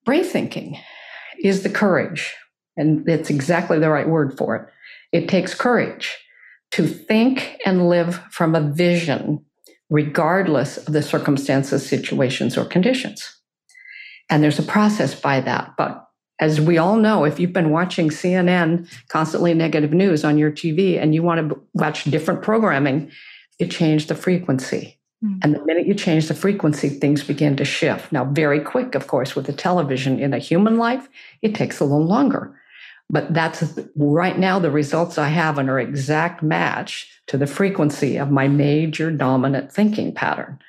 Brave 0.04 0.28
thinking 0.28 0.78
is 1.41 1.63
the 1.63 1.69
courage. 1.69 2.34
And 2.75 3.08
it's 3.08 3.30
exactly 3.30 3.80
the 3.80 3.89
right 3.89 4.10
word 4.10 4.38
for 4.38 4.58
it. 4.58 4.69
It 5.13 5.30
takes 5.30 5.54
courage 5.54 6.17
to 6.71 6.86
think 6.86 7.62
and 7.65 7.88
live 7.88 8.21
from 8.30 8.56
a 8.56 8.60
vision 8.60 9.45
regardless 9.89 10.80
of 10.80 10.91
the 10.91 11.01
circumstances, 11.01 11.88
situations, 11.88 12.58
or 12.58 12.65
conditions. 12.65 13.39
And 14.30 14.43
there's 14.43 14.60
a 14.60 14.63
process 14.63 15.17
by 15.17 15.39
that. 15.39 15.75
But 15.78 16.06
as 16.41 16.60
we 16.60 16.78
all 16.78 16.97
know, 16.97 17.23
if 17.23 17.39
you've 17.39 17.54
been 17.54 17.69
watching 17.69 18.10
CNN, 18.10 18.93
constantly 19.08 19.54
negative 19.54 19.93
news 19.93 20.25
on 20.25 20.38
your 20.38 20.51
TV, 20.51 21.01
and 21.01 21.15
you 21.15 21.23
want 21.23 21.49
to 21.49 21.62
watch 21.73 22.04
different 22.04 22.41
programming, 22.41 23.12
you 23.60 23.67
change 23.67 24.08
the 24.08 24.15
frequency. 24.15 24.99
Mm. 25.23 25.39
And 25.43 25.56
the 25.56 25.65
minute 25.65 25.88
you 25.88 25.93
change 25.93 26.28
the 26.28 26.34
frequency, 26.34 26.89
things 26.89 27.23
begin 27.23 27.56
to 27.58 27.65
shift. 27.65 28.12
Now, 28.12 28.25
very 28.25 28.60
quick, 28.60 28.95
of 28.95 29.08
course, 29.08 29.36
with 29.36 29.45
the 29.45 29.54
television 29.54 30.19
in 30.19 30.34
a 30.34 30.39
human 30.39 30.78
life, 30.78 31.08
it 31.41 31.56
takes 31.56 31.80
a 31.80 31.86
little 31.86 32.06
longer. 32.06 32.60
But 33.10 33.34
that's 33.34 33.80
right 33.95 34.38
now 34.38 34.58
the 34.60 34.71
results 34.71 35.17
I 35.17 35.28
have 35.28 35.58
and 35.58 35.69
are 35.69 35.80
exact 35.80 36.41
match 36.41 37.08
to 37.28 37.38
the 37.38 37.47
frequency 37.47 38.17
of 38.17 38.32
my 38.32 38.47
major 38.47 39.12
dominant 39.12 39.71
thinking 39.71 40.13
pattern. 40.13 40.60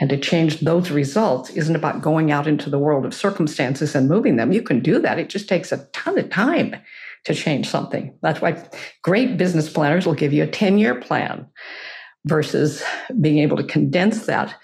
And 0.00 0.08
to 0.10 0.16
change 0.16 0.60
those 0.60 0.90
results 0.90 1.50
isn't 1.50 1.74
about 1.74 2.00
going 2.00 2.30
out 2.30 2.46
into 2.46 2.70
the 2.70 2.78
world 2.78 3.04
of 3.04 3.12
circumstances 3.12 3.94
and 3.94 4.08
moving 4.08 4.36
them. 4.36 4.52
You 4.52 4.62
can 4.62 4.80
do 4.80 5.00
that. 5.00 5.18
It 5.18 5.28
just 5.28 5.48
takes 5.48 5.72
a 5.72 5.84
ton 5.92 6.18
of 6.18 6.30
time 6.30 6.76
to 7.24 7.34
change 7.34 7.68
something. 7.68 8.16
That's 8.22 8.40
why 8.40 8.64
great 9.02 9.36
business 9.36 9.70
planners 9.70 10.06
will 10.06 10.14
give 10.14 10.32
you 10.32 10.44
a 10.44 10.46
10 10.46 10.78
year 10.78 10.94
plan 10.94 11.46
versus 12.28 12.82
being 13.20 13.38
able 13.38 13.56
to 13.56 13.64
condense 13.64 14.26
that 14.26 14.54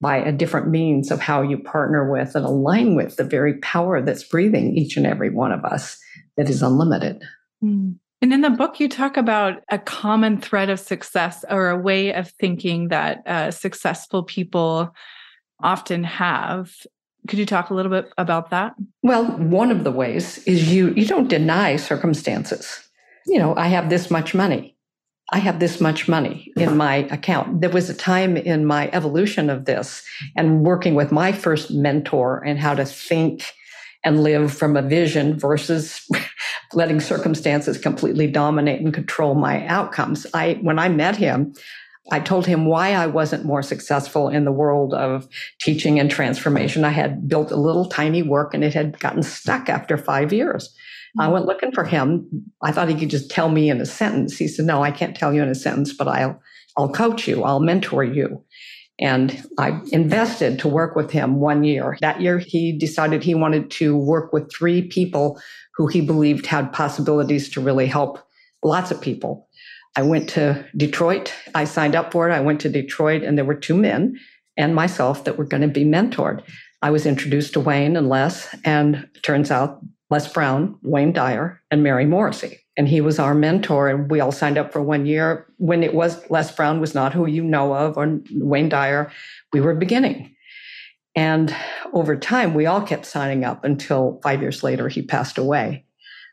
by 0.00 0.16
a 0.16 0.32
different 0.32 0.68
means 0.68 1.10
of 1.10 1.20
how 1.20 1.42
you 1.42 1.56
partner 1.56 2.10
with 2.10 2.34
and 2.34 2.44
align 2.44 2.96
with 2.96 3.16
the 3.16 3.24
very 3.24 3.58
power 3.58 4.02
that's 4.02 4.24
breathing 4.24 4.76
each 4.76 4.96
and 4.96 5.06
every 5.06 5.30
one 5.30 5.52
of 5.52 5.64
us 5.64 5.96
that 6.36 6.50
is 6.50 6.60
unlimited. 6.60 7.22
Mm. 7.62 7.96
And 8.20 8.32
in 8.32 8.40
the 8.40 8.50
book, 8.50 8.78
you 8.78 8.88
talk 8.88 9.16
about 9.16 9.62
a 9.70 9.78
common 9.78 10.40
thread 10.40 10.70
of 10.70 10.80
success 10.80 11.44
or 11.48 11.70
a 11.70 11.78
way 11.78 12.12
of 12.12 12.30
thinking 12.40 12.88
that 12.88 13.26
uh, 13.26 13.50
successful 13.50 14.22
people 14.22 14.94
often 15.60 16.04
have. 16.04 16.72
Could 17.28 17.38
you 17.38 17.46
talk 17.46 17.70
a 17.70 17.74
little 17.74 17.90
bit 17.90 18.10
about 18.18 18.50
that? 18.50 18.74
Well, 19.02 19.24
one 19.24 19.70
of 19.70 19.84
the 19.84 19.92
ways 19.92 20.38
is 20.46 20.72
you 20.72 20.92
you 20.94 21.06
don't 21.06 21.28
deny 21.28 21.76
circumstances. 21.76 22.88
You 23.26 23.38
know, 23.38 23.54
I 23.56 23.68
have 23.68 23.88
this 23.88 24.10
much 24.10 24.34
money. 24.34 24.71
I 25.32 25.38
have 25.38 25.60
this 25.60 25.80
much 25.80 26.08
money 26.08 26.52
in 26.56 26.68
uh-huh. 26.68 26.74
my 26.74 26.94
account. 27.10 27.62
There 27.62 27.70
was 27.70 27.88
a 27.88 27.94
time 27.94 28.36
in 28.36 28.66
my 28.66 28.90
evolution 28.92 29.48
of 29.48 29.64
this 29.64 30.02
and 30.36 30.62
working 30.62 30.94
with 30.94 31.10
my 31.10 31.32
first 31.32 31.70
mentor 31.70 32.44
and 32.44 32.58
how 32.58 32.74
to 32.74 32.84
think 32.84 33.52
and 34.04 34.22
live 34.22 34.52
from 34.52 34.76
a 34.76 34.82
vision 34.82 35.38
versus 35.38 36.06
letting 36.74 37.00
circumstances 37.00 37.78
completely 37.78 38.26
dominate 38.26 38.80
and 38.80 38.92
control 38.92 39.34
my 39.34 39.66
outcomes. 39.66 40.26
I 40.34 40.58
when 40.60 40.78
I 40.78 40.90
met 40.90 41.16
him, 41.16 41.54
I 42.10 42.20
told 42.20 42.46
him 42.46 42.66
why 42.66 42.92
I 42.92 43.06
wasn't 43.06 43.46
more 43.46 43.62
successful 43.62 44.28
in 44.28 44.44
the 44.44 44.52
world 44.52 44.92
of 44.92 45.28
teaching 45.60 45.98
and 45.98 46.10
transformation. 46.10 46.84
I 46.84 46.90
had 46.90 47.26
built 47.26 47.52
a 47.52 47.56
little 47.56 47.86
tiny 47.86 48.22
work 48.22 48.52
and 48.52 48.64
it 48.64 48.74
had 48.74 48.98
gotten 48.98 49.22
stuck 49.22 49.68
after 49.68 49.96
5 49.96 50.32
years. 50.32 50.74
I 51.18 51.24
mm-hmm. 51.24 51.32
went 51.32 51.46
looking 51.46 51.72
for 51.72 51.84
him. 51.84 52.28
I 52.62 52.72
thought 52.72 52.88
he 52.88 52.94
could 52.94 53.10
just 53.10 53.30
tell 53.30 53.48
me 53.48 53.70
in 53.70 53.80
a 53.80 53.86
sentence. 53.86 54.36
He 54.36 54.48
said, 54.48 54.64
"No, 54.64 54.82
I 54.82 54.90
can't 54.90 55.16
tell 55.16 55.32
you 55.34 55.42
in 55.42 55.48
a 55.48 55.54
sentence, 55.54 55.92
but 55.92 56.08
I'll 56.08 56.40
I'll 56.76 56.92
coach 56.92 57.28
you. 57.28 57.42
I'll 57.44 57.60
mentor 57.60 58.04
you." 58.04 58.42
And 58.98 59.44
I 59.58 59.80
invested 59.90 60.58
to 60.60 60.68
work 60.68 60.94
with 60.94 61.10
him 61.10 61.40
one 61.40 61.64
year. 61.64 61.96
That 62.00 62.20
year, 62.20 62.38
he 62.38 62.76
decided 62.76 63.22
he 63.22 63.34
wanted 63.34 63.70
to 63.72 63.96
work 63.96 64.32
with 64.32 64.52
three 64.52 64.82
people 64.82 65.40
who 65.76 65.86
he 65.86 66.00
believed 66.00 66.46
had 66.46 66.72
possibilities 66.72 67.48
to 67.50 67.60
really 67.60 67.86
help 67.86 68.18
lots 68.62 68.90
of 68.90 69.00
people. 69.00 69.48
I 69.96 70.02
went 70.02 70.28
to 70.30 70.64
Detroit. 70.76 71.34
I 71.54 71.64
signed 71.64 71.96
up 71.96 72.12
for 72.12 72.28
it. 72.28 72.32
I 72.32 72.40
went 72.40 72.60
to 72.62 72.68
Detroit, 72.68 73.22
and 73.22 73.36
there 73.36 73.44
were 73.44 73.54
two 73.54 73.76
men 73.76 74.18
and 74.56 74.74
myself 74.74 75.24
that 75.24 75.36
were 75.36 75.44
going 75.44 75.62
to 75.62 75.68
be 75.68 75.84
mentored. 75.84 76.42
I 76.82 76.90
was 76.90 77.06
introduced 77.06 77.52
to 77.54 77.60
Wayne 77.60 77.96
and 77.96 78.08
Les, 78.08 78.54
and 78.64 79.08
turns 79.22 79.50
out 79.50 79.80
Les 80.12 80.30
Brown, 80.30 80.78
Wayne 80.82 81.10
Dyer, 81.10 81.58
and 81.70 81.82
Mary 81.82 82.04
Morrissey. 82.04 82.58
And 82.76 82.86
he 82.86 83.00
was 83.00 83.18
our 83.18 83.34
mentor, 83.34 83.88
and 83.88 84.10
we 84.10 84.20
all 84.20 84.30
signed 84.30 84.58
up 84.58 84.70
for 84.70 84.82
one 84.82 85.06
year. 85.06 85.46
When 85.56 85.82
it 85.82 85.94
was 85.94 86.30
Les 86.30 86.54
Brown 86.54 86.80
was 86.82 86.94
not 86.94 87.14
who 87.14 87.26
you 87.26 87.42
know 87.42 87.74
of, 87.74 87.96
or 87.96 88.20
Wayne 88.32 88.68
Dyer, 88.68 89.10
we 89.54 89.62
were 89.62 89.74
beginning. 89.74 90.36
And 91.16 91.56
over 91.94 92.14
time, 92.14 92.52
we 92.52 92.66
all 92.66 92.82
kept 92.82 93.06
signing 93.06 93.42
up 93.42 93.64
until 93.64 94.20
five 94.22 94.42
years 94.42 94.62
later, 94.62 94.90
he 94.90 95.00
passed 95.00 95.38
away. 95.38 95.86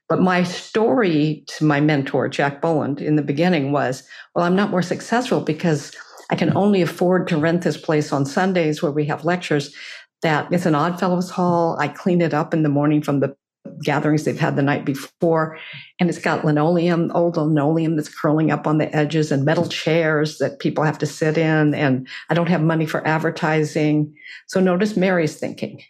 But 0.09 0.19
my 0.19 0.43
story 0.43 1.45
to 1.47 1.63
my 1.63 1.79
mentor, 1.79 2.27
Jack 2.27 2.61
Boland, 2.61 2.99
in 2.99 3.15
the 3.15 3.21
beginning 3.21 3.71
was 3.71 4.03
well, 4.35 4.43
I'm 4.43 4.57
not 4.57 4.71
more 4.71 4.81
successful 4.81 5.39
because 5.39 5.95
I 6.29 6.35
can 6.35 6.55
only 6.57 6.81
afford 6.81 7.29
to 7.29 7.37
rent 7.37 7.61
this 7.61 7.77
place 7.77 8.11
on 8.11 8.25
Sundays 8.25 8.81
where 8.81 8.91
we 8.91 9.05
have 9.05 9.23
lectures. 9.23 9.73
That 10.21 10.51
it's 10.51 10.65
an 10.65 10.75
odd 10.75 10.99
fellows 10.99 11.29
Hall. 11.29 11.77
I 11.79 11.87
clean 11.87 12.19
it 12.19 12.33
up 12.33 12.53
in 12.53 12.63
the 12.63 12.69
morning 12.69 13.01
from 13.01 13.21
the 13.21 13.37
gatherings 13.83 14.23
they've 14.23 14.39
had 14.39 14.55
the 14.55 14.61
night 14.61 14.85
before. 14.85 15.57
And 15.99 16.09
it's 16.09 16.19
got 16.19 16.45
linoleum, 16.45 17.11
old 17.13 17.37
linoleum 17.37 17.95
that's 17.95 18.13
curling 18.13 18.51
up 18.51 18.67
on 18.67 18.77
the 18.77 18.93
edges 18.95 19.31
and 19.31 19.45
metal 19.45 19.67
chairs 19.67 20.37
that 20.37 20.59
people 20.59 20.83
have 20.83 20.97
to 20.99 21.05
sit 21.05 21.37
in. 21.37 21.73
And 21.73 22.07
I 22.29 22.33
don't 22.33 22.49
have 22.49 22.61
money 22.61 22.85
for 22.85 23.05
advertising. 23.07 24.13
So 24.47 24.59
notice 24.59 24.97
Mary's 24.97 25.37
thinking. 25.37 25.81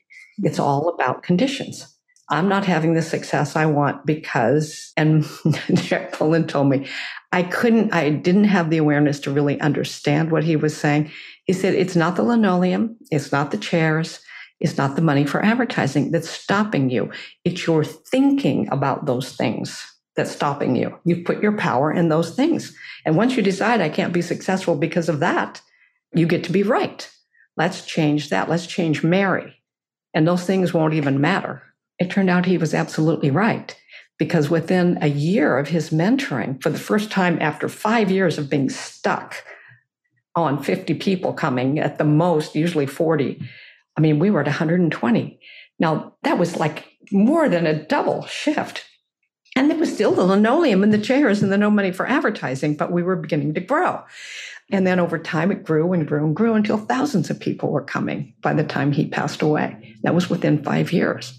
It's 0.44 0.60
all 0.60 0.90
about 0.90 1.24
conditions. 1.24 1.96
I'm 2.32 2.48
not 2.48 2.66
having 2.66 2.94
the 2.94 3.02
success 3.02 3.56
I 3.56 3.66
want 3.66 4.06
because, 4.06 4.94
and 4.96 5.26
Jack 5.74 6.18
Boland 6.18 6.48
told 6.48 6.70
me, 6.70 6.88
I 7.32 7.44
couldn't, 7.44 7.92
I 7.94 8.12
didn't 8.12 8.46
have 8.46 8.70
the 8.70 8.78
awareness 8.78 9.20
to 9.22 9.32
really 9.32 9.60
understand 9.62 10.32
what 10.32 10.44
he 10.44 10.56
was 10.56 10.78
saying. 10.78 11.12
He 11.46 11.54
said, 11.54 11.74
it's 11.74 11.96
not 11.96 12.16
the 12.16 12.24
linoleum, 12.24 12.98
it's 13.10 13.32
not 13.32 13.50
the 13.50 13.58
chairs, 13.58 14.20
it's 14.60 14.78
not 14.78 14.96
the 14.96 15.02
money 15.02 15.26
for 15.26 15.44
advertising 15.44 16.12
that's 16.12 16.30
stopping 16.30 16.90
you. 16.90 17.12
It's 17.46 17.66
your 17.66 17.84
thinking 17.84 18.68
about 18.72 19.06
those 19.06 19.34
things 19.36 19.86
that's 20.16 20.32
stopping 20.32 20.76
you. 20.76 20.98
You 21.06 21.24
put 21.24 21.42
your 21.42 21.56
power 21.56 21.92
in 21.92 22.10
those 22.10 22.36
things. 22.36 22.76
And 23.06 23.16
once 23.16 23.38
you 23.38 23.44
decide 23.44 23.80
I 23.80 23.90
can't 23.90 24.14
be 24.14 24.22
successful 24.22 24.76
because 24.76 25.08
of 25.08 25.22
that, 25.22 25.62
you 26.14 26.26
get 26.26 26.44
to 26.46 26.52
be 26.52 26.64
right. 26.64 27.10
Let's 27.56 27.86
change 27.86 28.30
that. 28.30 28.50
Let's 28.50 28.68
change 28.68 29.04
Mary. 29.04 29.56
And 30.14 30.28
those 30.28 30.46
things 30.46 30.74
won't 30.74 30.94
even 30.94 31.22
matter. 31.22 31.64
It 32.00 32.10
turned 32.10 32.30
out 32.30 32.46
he 32.46 32.58
was 32.58 32.74
absolutely 32.74 33.32
right 33.32 33.76
because 34.18 34.50
within 34.50 34.98
a 35.02 35.08
year 35.08 35.58
of 35.58 35.70
his 35.70 35.92
mentoring, 35.92 36.62
for 36.62 36.70
the 36.70 36.80
first 36.80 37.10
time 37.10 37.38
after 37.42 37.70
five 37.70 38.12
years 38.12 38.38
of 38.38 38.50
being 38.50 38.70
stuck 38.70 39.44
on 40.36 40.62
50 40.62 40.94
people 40.96 41.34
coming 41.34 41.80
at 41.80 41.98
the 41.98 42.04
most, 42.04 42.56
usually 42.56 42.86
40, 42.86 43.42
I 44.00 44.02
mean, 44.02 44.18
we 44.18 44.32
were 44.32 44.40
at 44.40 44.46
120. 44.46 45.40
Now, 45.78 46.14
that 46.24 46.38
was 46.38 46.56
like 46.56 46.86
more 47.12 47.50
than 47.50 47.68
a 47.68 47.86
double 47.86 48.26
shift. 48.28 48.86
And 49.58 49.70
there 49.70 49.78
was 49.78 49.94
still 49.94 50.14
the 50.14 50.24
linoleum 50.24 50.84
and 50.84 50.94
the 50.94 50.98
chairs 50.98 51.44
and 51.44 51.52
the 51.52 51.58
no 51.58 51.70
money 51.70 51.92
for 51.92 52.08
advertising, 52.08 52.78
but 52.78 52.94
we 52.94 53.04
were 53.04 53.18
beginning 53.18 53.56
to 53.56 53.60
grow. 53.60 54.02
And 54.72 54.88
then 54.88 55.02
over 55.02 55.20
time, 55.20 55.52
it 55.52 55.66
grew 55.66 55.92
and 55.92 56.08
grew 56.08 56.24
and 56.24 56.34
grew 56.34 56.54
until 56.54 56.78
thousands 56.78 57.30
of 57.30 57.42
people 57.42 57.72
were 57.72 57.84
coming 57.84 58.36
by 58.42 58.54
the 58.54 58.64
time 58.64 58.94
he 58.94 59.06
passed 59.06 59.42
away. 59.42 59.98
That 60.04 60.16
was 60.16 60.30
within 60.30 60.64
five 60.64 60.94
years. 60.94 61.38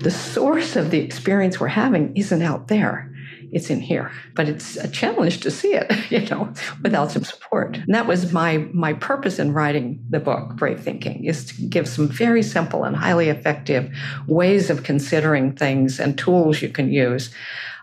The 0.00 0.10
source 0.10 0.74
of 0.74 0.90
the 0.90 0.98
experience 0.98 1.60
we're 1.60 1.68
having 1.68 2.16
isn't 2.16 2.42
out 2.42 2.66
there 2.66 3.14
it's 3.52 3.70
in 3.70 3.80
here. 3.80 4.10
But 4.34 4.48
it's 4.48 4.76
a 4.76 4.88
challenge 4.88 5.40
to 5.40 5.50
see 5.50 5.74
it, 5.74 5.92
you 6.10 6.26
know, 6.28 6.52
without 6.82 7.10
some 7.12 7.24
support. 7.24 7.76
And 7.76 7.94
that 7.94 8.06
was 8.06 8.32
my 8.32 8.58
my 8.72 8.92
purpose 8.92 9.38
in 9.38 9.52
writing 9.52 10.04
the 10.10 10.20
book, 10.20 10.56
Brave 10.56 10.80
Thinking, 10.80 11.24
is 11.24 11.46
to 11.46 11.62
give 11.62 11.88
some 11.88 12.08
very 12.08 12.42
simple 12.42 12.84
and 12.84 12.96
highly 12.96 13.28
effective 13.28 13.90
ways 14.26 14.70
of 14.70 14.82
considering 14.82 15.54
things 15.54 16.00
and 16.00 16.18
tools 16.18 16.62
you 16.62 16.68
can 16.68 16.90
use 16.92 17.30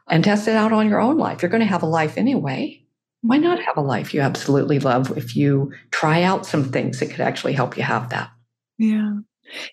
and 0.09 0.23
test 0.23 0.47
it 0.47 0.55
out 0.55 0.73
on 0.73 0.89
your 0.89 0.99
own 0.99 1.17
life. 1.17 1.41
You're 1.41 1.51
going 1.51 1.61
to 1.61 1.67
have 1.67 1.83
a 1.83 1.87
life 1.87 2.17
anyway. 2.17 2.81
Why 3.21 3.37
not 3.37 3.61
have 3.63 3.77
a 3.77 3.81
life 3.81 4.13
you 4.13 4.19
absolutely 4.19 4.79
love 4.79 5.17
if 5.17 5.35
you 5.35 5.71
try 5.91 6.23
out 6.23 6.45
some 6.45 6.65
things 6.71 6.99
that 6.99 7.09
could 7.09 7.21
actually 7.21 7.53
help 7.53 7.77
you 7.77 7.83
have 7.83 8.09
that? 8.09 8.29
Yeah. 8.77 9.13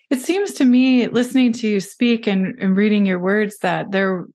It 0.09 0.21
seems 0.21 0.53
to 0.53 0.65
me, 0.65 1.07
listening 1.07 1.53
to 1.53 1.67
you 1.67 1.79
speak 1.79 2.27
and, 2.27 2.57
and 2.59 2.77
reading 2.77 3.05
your 3.05 3.19
words, 3.19 3.57
that 3.59 3.91
there 3.91 4.25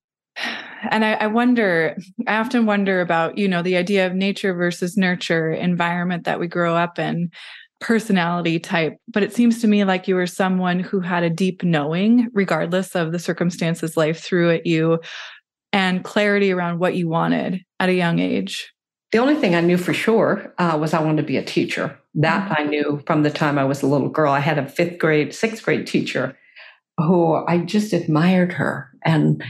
and 0.90 1.04
I, 1.04 1.12
I, 1.14 1.26
wonder 1.26 1.96
i 2.26 2.36
often 2.36 2.66
wonder 2.66 3.00
about 3.00 3.38
you 3.38 3.48
know 3.48 3.62
the 3.62 3.76
idea 3.76 4.06
of 4.06 4.14
nature 4.14 4.54
versus 4.54 4.96
nurture 4.96 5.50
environment 5.50 6.24
that 6.24 6.40
we 6.40 6.46
grow 6.46 6.74
up 6.74 6.98
in 6.98 7.30
personality 7.80 8.58
type. 8.58 8.96
But 9.08 9.22
it 9.22 9.34
seems 9.34 9.60
to 9.60 9.66
me 9.66 9.84
like 9.84 10.08
you 10.08 10.14
were 10.14 10.26
someone 10.26 10.80
who 10.80 11.00
had 11.00 11.22
a 11.22 11.30
deep 11.30 11.62
knowing 11.62 12.28
regardless 12.32 12.94
of 12.94 13.12
the 13.12 13.18
circumstances 13.18 13.96
life 13.96 14.20
threw 14.20 14.50
at 14.50 14.66
you 14.66 15.00
and 15.72 16.04
clarity 16.04 16.52
around 16.52 16.78
what 16.78 16.94
you 16.94 17.08
wanted 17.08 17.60
at 17.80 17.88
a 17.88 17.94
young 17.94 18.18
age. 18.18 18.72
The 19.12 19.18
only 19.18 19.36
thing 19.36 19.54
i 19.54 19.60
knew 19.60 19.76
for 19.76 19.94
sure 19.94 20.54
uh, 20.58 20.76
was 20.80 20.94
i 20.94 21.00
wanted 21.00 21.22
to 21.22 21.26
be 21.26 21.36
a 21.36 21.44
teacher. 21.44 21.98
That 22.14 22.48
mm-hmm. 22.48 22.62
i 22.62 22.64
knew 22.64 23.02
from 23.06 23.22
the 23.22 23.30
time 23.30 23.58
i 23.58 23.64
was 23.64 23.82
a 23.82 23.86
little 23.86 24.08
girl. 24.08 24.32
I 24.32 24.40
had 24.40 24.58
a 24.58 24.68
fifth 24.68 24.98
grade 24.98 25.34
sixth 25.34 25.62
grade 25.62 25.86
teacher 25.86 26.36
who 26.98 27.34
i 27.46 27.58
just 27.58 27.92
admired 27.92 28.52
her. 28.54 28.90
And 29.04 29.44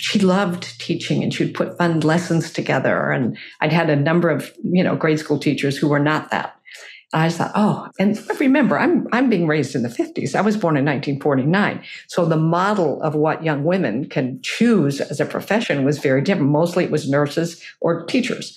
she 0.00 0.18
loved 0.18 0.80
teaching 0.80 1.22
and 1.22 1.32
she 1.32 1.44
would 1.44 1.54
put 1.54 1.76
fun 1.76 2.00
lessons 2.00 2.50
together. 2.50 3.10
And 3.10 3.36
I'd 3.60 3.72
had 3.72 3.90
a 3.90 3.96
number 3.96 4.30
of, 4.30 4.52
you 4.62 4.82
know, 4.82 4.96
grade 4.96 5.18
school 5.18 5.38
teachers 5.38 5.76
who 5.76 5.88
were 5.88 6.00
not 6.00 6.30
that. 6.30 6.56
I 7.12 7.28
thought, 7.28 7.50
oh, 7.56 7.88
and 7.98 8.18
remember, 8.38 8.78
I'm 8.78 9.08
I'm 9.12 9.28
being 9.28 9.48
raised 9.48 9.74
in 9.74 9.82
the 9.82 9.88
50s. 9.88 10.36
I 10.36 10.42
was 10.42 10.56
born 10.56 10.76
in 10.76 10.84
1949. 10.84 11.82
So 12.06 12.24
the 12.24 12.36
model 12.36 13.02
of 13.02 13.16
what 13.16 13.42
young 13.42 13.64
women 13.64 14.08
can 14.08 14.40
choose 14.42 15.00
as 15.00 15.18
a 15.18 15.26
profession 15.26 15.84
was 15.84 15.98
very 15.98 16.22
different. 16.22 16.52
Mostly 16.52 16.84
it 16.84 16.92
was 16.92 17.10
nurses 17.10 17.60
or 17.80 18.06
teachers. 18.06 18.56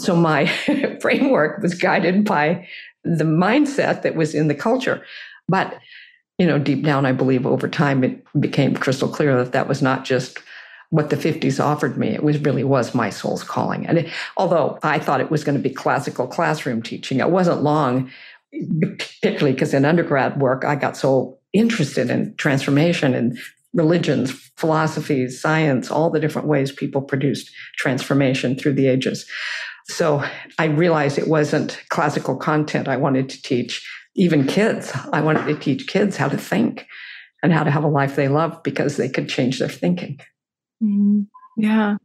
So 0.00 0.16
my 0.16 0.46
framework 1.02 1.62
was 1.62 1.74
guided 1.74 2.24
by 2.24 2.66
the 3.04 3.24
mindset 3.24 4.00
that 4.02 4.16
was 4.16 4.34
in 4.34 4.48
the 4.48 4.54
culture. 4.54 5.04
But, 5.46 5.78
you 6.38 6.46
know, 6.46 6.58
deep 6.58 6.82
down, 6.82 7.04
I 7.04 7.12
believe 7.12 7.46
over 7.46 7.68
time 7.68 8.02
it 8.02 8.24
became 8.40 8.74
crystal 8.74 9.08
clear 9.08 9.36
that 9.36 9.52
that 9.52 9.68
was 9.68 9.82
not 9.82 10.04
just 10.04 10.38
what 10.90 11.10
the 11.10 11.16
50s 11.16 11.62
offered 11.62 11.96
me. 11.96 12.08
It 12.08 12.22
was 12.22 12.38
really 12.40 12.64
was 12.64 12.94
my 12.94 13.10
soul's 13.10 13.44
calling. 13.44 13.86
And 13.86 13.98
it, 13.98 14.12
although 14.36 14.78
I 14.82 14.98
thought 14.98 15.20
it 15.20 15.30
was 15.30 15.44
going 15.44 15.56
to 15.56 15.62
be 15.62 15.70
classical 15.70 16.26
classroom 16.26 16.82
teaching, 16.82 17.20
it 17.20 17.30
wasn't 17.30 17.62
long, 17.62 18.10
particularly 18.98 19.52
because 19.52 19.72
in 19.72 19.84
undergrad 19.84 20.40
work, 20.40 20.64
I 20.64 20.74
got 20.74 20.96
so 20.96 21.38
interested 21.52 22.10
in 22.10 22.34
transformation 22.36 23.14
and 23.14 23.38
religions, 23.72 24.32
philosophies, 24.56 25.40
science, 25.40 25.90
all 25.92 26.10
the 26.10 26.20
different 26.20 26.48
ways 26.48 26.72
people 26.72 27.02
produced 27.02 27.50
transformation 27.76 28.56
through 28.56 28.72
the 28.72 28.88
ages. 28.88 29.26
So 29.86 30.24
I 30.58 30.64
realized 30.64 31.18
it 31.18 31.28
wasn't 31.28 31.80
classical 31.88 32.36
content 32.36 32.88
I 32.88 32.96
wanted 32.96 33.28
to 33.28 33.42
teach, 33.42 33.88
even 34.16 34.46
kids. 34.46 34.92
I 35.12 35.20
wanted 35.20 35.46
to 35.46 35.54
teach 35.54 35.86
kids 35.86 36.16
how 36.16 36.28
to 36.28 36.36
think 36.36 36.86
and 37.44 37.52
how 37.52 37.62
to 37.62 37.70
have 37.70 37.84
a 37.84 37.88
life 37.88 38.16
they 38.16 38.28
love 38.28 38.60
because 38.64 38.96
they 38.96 39.08
could 39.08 39.28
change 39.28 39.60
their 39.60 39.68
thinking. 39.68 40.18
Mm, 40.82 41.26
yeah. 41.56 41.96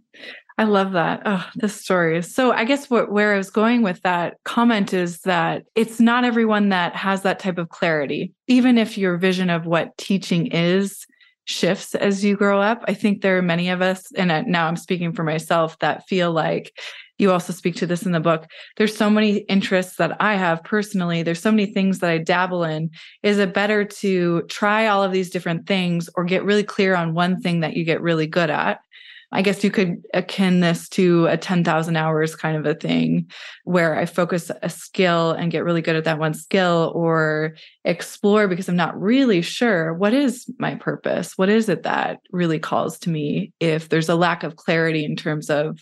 I 0.57 0.63
love 0.63 0.93
that. 0.93 1.21
Oh, 1.25 1.45
this 1.55 1.75
story 1.75 2.21
so. 2.21 2.53
I 2.53 2.63
guess 2.63 2.89
what, 2.89 3.11
where 3.11 3.33
I 3.33 3.37
was 3.37 3.49
going 3.49 3.81
with 3.81 4.01
that 4.03 4.37
comment 4.45 4.93
is 4.93 5.19
that 5.21 5.63
it's 5.75 5.99
not 5.99 6.23
everyone 6.23 6.69
that 6.69 6.95
has 6.95 7.23
that 7.23 7.39
type 7.39 7.57
of 7.57 7.67
clarity. 7.67 8.31
Even 8.47 8.77
if 8.77 8.97
your 8.97 9.17
vision 9.17 9.49
of 9.49 9.65
what 9.65 9.97
teaching 9.97 10.47
is 10.47 11.05
shifts 11.43 11.93
as 11.93 12.23
you 12.23 12.37
grow 12.37 12.61
up, 12.61 12.85
I 12.87 12.93
think 12.93 13.21
there 13.21 13.37
are 13.37 13.41
many 13.41 13.69
of 13.69 13.81
us, 13.81 14.11
and 14.15 14.47
now 14.47 14.65
I'm 14.65 14.77
speaking 14.77 15.11
for 15.11 15.23
myself, 15.23 15.77
that 15.79 16.07
feel 16.07 16.31
like 16.31 16.71
you 17.17 17.31
also 17.31 17.53
speak 17.53 17.75
to 17.75 17.85
this 17.85 18.05
in 18.05 18.11
the 18.11 18.19
book. 18.19 18.47
There's 18.77 18.95
so 18.95 19.09
many 19.09 19.37
interests 19.37 19.97
that 19.97 20.21
I 20.21 20.35
have 20.35 20.63
personally. 20.63 21.23
There's 21.23 21.41
so 21.41 21.51
many 21.51 21.67
things 21.67 21.99
that 21.99 22.09
I 22.09 22.17
dabble 22.17 22.63
in. 22.63 22.89
Is 23.23 23.37
it 23.37 23.53
better 23.53 23.85
to 23.85 24.43
try 24.43 24.87
all 24.87 25.03
of 25.03 25.11
these 25.11 25.29
different 25.29 25.67
things 25.67 26.09
or 26.15 26.23
get 26.23 26.43
really 26.43 26.63
clear 26.63 26.95
on 26.95 27.13
one 27.13 27.41
thing 27.41 27.61
that 27.61 27.75
you 27.75 27.85
get 27.85 28.01
really 28.01 28.27
good 28.27 28.49
at? 28.49 28.79
I 29.31 29.41
guess 29.41 29.63
you 29.63 29.71
could 29.71 30.01
akin 30.13 30.61
this 30.61 30.87
to 30.89 31.27
a 31.27 31.35
10,000 31.35 31.97
hours 31.97 32.35
kind 32.35 32.55
of 32.55 32.65
a 32.65 32.73
thing 32.73 33.29
where 33.65 33.97
I 33.97 34.05
focus 34.05 34.51
a 34.61 34.69
skill 34.69 35.31
and 35.31 35.51
get 35.51 35.65
really 35.65 35.81
good 35.81 35.95
at 35.95 36.05
that 36.05 36.19
one 36.19 36.33
skill 36.33 36.93
or 36.95 37.55
explore 37.83 38.47
because 38.47 38.69
I'm 38.69 38.75
not 38.75 38.99
really 38.99 39.41
sure 39.41 39.93
what 39.93 40.13
is 40.13 40.49
my 40.57 40.75
purpose? 40.75 41.37
What 41.37 41.49
is 41.49 41.67
it 41.69 41.83
that 41.83 42.19
really 42.31 42.59
calls 42.59 42.97
to 42.99 43.09
me 43.09 43.51
if 43.59 43.89
there's 43.89 44.09
a 44.09 44.15
lack 44.15 44.43
of 44.43 44.55
clarity 44.55 45.03
in 45.03 45.15
terms 45.15 45.49
of 45.49 45.81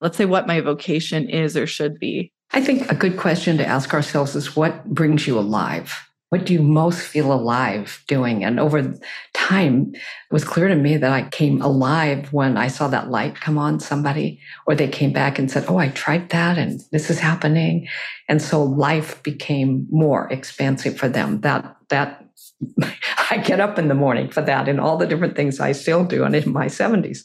let's 0.00 0.16
say 0.16 0.24
what 0.24 0.46
my 0.46 0.60
vocation 0.60 1.28
is 1.28 1.56
or 1.56 1.66
should 1.66 1.98
be? 1.98 2.32
I 2.52 2.60
think 2.60 2.90
a 2.90 2.94
good 2.94 3.16
question 3.16 3.56
to 3.58 3.66
ask 3.66 3.92
ourselves 3.92 4.36
is 4.36 4.56
what 4.56 4.84
brings 4.86 5.26
you 5.26 5.38
alive? 5.38 6.06
What 6.30 6.44
do 6.44 6.52
you 6.52 6.62
most 6.62 7.00
feel 7.00 7.32
alive 7.32 8.02
doing? 8.08 8.44
And 8.44 8.58
over 8.58 8.94
time, 9.32 9.92
it 9.94 10.32
was 10.32 10.44
clear 10.44 10.66
to 10.66 10.74
me 10.74 10.96
that 10.96 11.12
I 11.12 11.28
came 11.28 11.62
alive 11.62 12.32
when 12.32 12.56
I 12.56 12.66
saw 12.66 12.88
that 12.88 13.10
light 13.10 13.36
come 13.36 13.58
on 13.58 13.78
somebody, 13.78 14.40
or 14.66 14.74
they 14.74 14.88
came 14.88 15.12
back 15.12 15.38
and 15.38 15.48
said, 15.48 15.66
Oh, 15.68 15.78
I 15.78 15.88
tried 15.88 16.30
that 16.30 16.58
and 16.58 16.80
this 16.90 17.10
is 17.10 17.20
happening. 17.20 17.86
And 18.28 18.42
so 18.42 18.62
life 18.62 19.22
became 19.22 19.86
more 19.88 20.30
expansive 20.32 20.98
for 20.98 21.08
them. 21.08 21.42
That, 21.42 21.76
that, 21.90 22.24
I 23.30 23.38
get 23.38 23.60
up 23.60 23.78
in 23.78 23.86
the 23.86 23.94
morning 23.94 24.28
for 24.28 24.42
that 24.42 24.68
and 24.68 24.80
all 24.80 24.96
the 24.96 25.06
different 25.06 25.36
things 25.36 25.60
I 25.60 25.72
still 25.72 26.04
do 26.04 26.24
and 26.24 26.34
in 26.34 26.52
my 26.52 26.66
70s. 26.66 27.20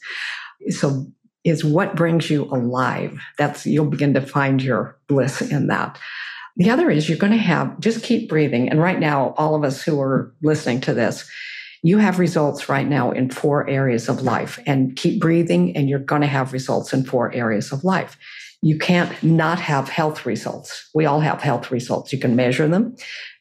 So 0.70 1.08
is 1.44 1.64
what 1.64 1.96
brings 1.96 2.30
you 2.30 2.44
alive. 2.46 3.20
That's 3.38 3.66
you'll 3.66 3.86
begin 3.86 4.14
to 4.14 4.22
find 4.22 4.62
your 4.62 4.98
bliss 5.08 5.42
in 5.42 5.68
that. 5.68 6.00
The 6.58 6.70
other 6.70 6.90
is 6.90 7.08
you're 7.08 7.18
going 7.18 7.32
to 7.32 7.40
have, 7.40 7.80
just 7.80 8.04
keep 8.04 8.30
breathing. 8.30 8.70
And 8.70 8.80
right 8.80 9.00
now, 9.00 9.34
all 9.38 9.56
of 9.56 9.64
us 9.64 9.82
who 9.82 10.00
are 10.02 10.34
listening 10.42 10.82
to 10.82 10.94
this, 10.94 11.30
you 11.82 11.98
have 11.98 12.20
results 12.20 12.70
right 12.70 12.88
now 12.88 13.12
in 13.12 13.30
four 13.30 13.68
areas 13.68 14.08
of 14.08 14.22
life 14.22 14.60
and 14.68 14.96
keep 14.96 15.20
breathing 15.20 15.76
and 15.76 15.90
you're 15.90 16.00
going 16.00 16.22
to 16.22 16.28
have 16.28 16.54
results 16.54 16.94
in 16.94 17.06
four 17.06 17.34
areas 17.34 17.72
of 17.72 17.84
life. 17.84 18.18
You 18.62 18.78
can't 18.78 19.12
not 19.24 19.60
have 19.60 19.90
health 19.90 20.26
results. 20.26 20.90
We 20.94 21.06
all 21.06 21.22
have 21.22 21.42
health 21.42 21.72
results. 21.72 22.14
You 22.14 22.20
can 22.20 22.36
measure 22.36 22.68
them 22.68 22.96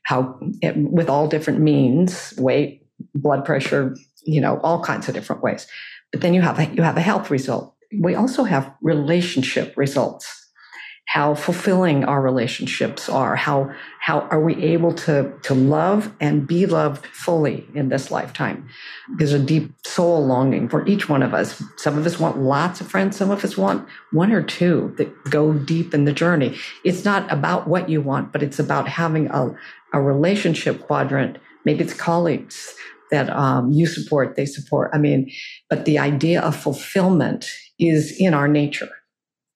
how 0.04 0.38
with 0.74 1.10
all 1.10 1.28
different 1.28 1.60
means, 1.60 2.32
weight, 2.38 2.86
blood 3.14 3.44
pressure, 3.44 3.94
you 4.24 4.40
know, 4.40 4.58
all 4.62 4.82
kinds 4.82 5.08
of 5.08 5.14
different 5.14 5.42
ways. 5.42 5.66
But 6.10 6.22
then 6.22 6.32
you 6.32 6.40
have 6.40 6.58
a, 6.58 6.64
you 6.66 6.82
have 6.82 6.96
a 6.96 7.02
health 7.02 7.30
result. 7.30 7.74
We 7.98 8.14
also 8.14 8.44
have 8.44 8.74
relationship 8.81 9.76
results 9.76 10.40
how 11.11 11.35
fulfilling 11.35 12.05
our 12.05 12.22
relationships 12.22 13.09
are, 13.09 13.35
how 13.35 13.68
how 13.98 14.20
are 14.31 14.40
we 14.40 14.55
able 14.62 14.92
to 14.92 15.33
to 15.42 15.55
love 15.55 16.14
and 16.20 16.46
be 16.46 16.66
loved 16.66 17.05
fully 17.07 17.66
in 17.74 17.88
this 17.88 18.12
lifetime. 18.12 18.68
There's 19.18 19.33
a 19.33 19.38
deep 19.40 19.72
soul 19.85 20.24
longing 20.24 20.68
for 20.68 20.87
each 20.87 21.09
one 21.09 21.24
of 21.24 21.35
us. 21.35 21.61
Some 21.79 21.98
of 21.98 22.07
us 22.07 22.20
want 22.20 22.38
lots 22.38 22.81
of 22.81 22.88
friends, 22.88 23.16
some 23.16 23.33
of 23.33 23.44
us 23.44 23.57
want 23.57 23.88
one 24.12 24.31
or 24.31 24.40
two 24.40 24.94
that 24.98 25.12
go 25.24 25.53
deep 25.53 25.94
in 25.94 26.05
the 26.05 26.12
journey. 26.12 26.57
It's 26.85 27.05
not 27.05 27.31
about 27.33 27.66
what 27.66 27.88
you 27.88 28.00
want, 28.00 28.33
but 28.33 28.44
it's 28.44 28.61
about 28.61 28.87
having 28.87 29.26
a, 29.33 29.53
a 29.92 30.00
relationship 30.00 30.87
quadrant. 30.87 31.38
Maybe 31.64 31.83
it's 31.83 31.92
colleagues 31.92 32.72
that 33.11 33.29
um, 33.31 33.72
you 33.72 33.87
support, 33.87 34.37
they 34.37 34.46
support. 34.46 34.92
I 34.94 34.98
mean, 34.98 35.29
but 35.68 35.87
the 35.87 35.98
idea 35.98 36.40
of 36.40 36.55
fulfillment 36.55 37.50
is 37.81 38.16
in 38.19 38.35
our 38.35 38.49
nature 38.49 38.90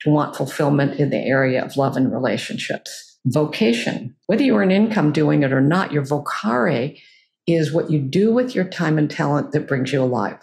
to 0.01 0.11
want 0.11 0.37
fulfillment 0.37 0.99
in 0.99 1.11
the 1.11 1.19
area 1.19 1.65
of 1.65 1.77
love 1.77 1.97
and 1.97 2.13
relationships. 2.13 3.19
Vocation, 3.27 4.15
whether 4.27 4.43
you're 4.43 4.63
an 4.63 4.71
income 4.71 5.13
doing 5.13 5.43
it 5.43 5.53
or 5.53 5.61
not, 5.61 5.93
your 5.93 6.03
vocare 6.03 7.01
is 7.47 7.73
what 7.73 7.91
you 7.91 7.99
do 7.99 8.33
with 8.33 8.55
your 8.55 8.65
time 8.65 8.99
and 8.99 9.11
talent 9.11 9.53
that 9.53 9.69
brings 9.69 9.93
you 9.93 10.03
alive 10.03 10.39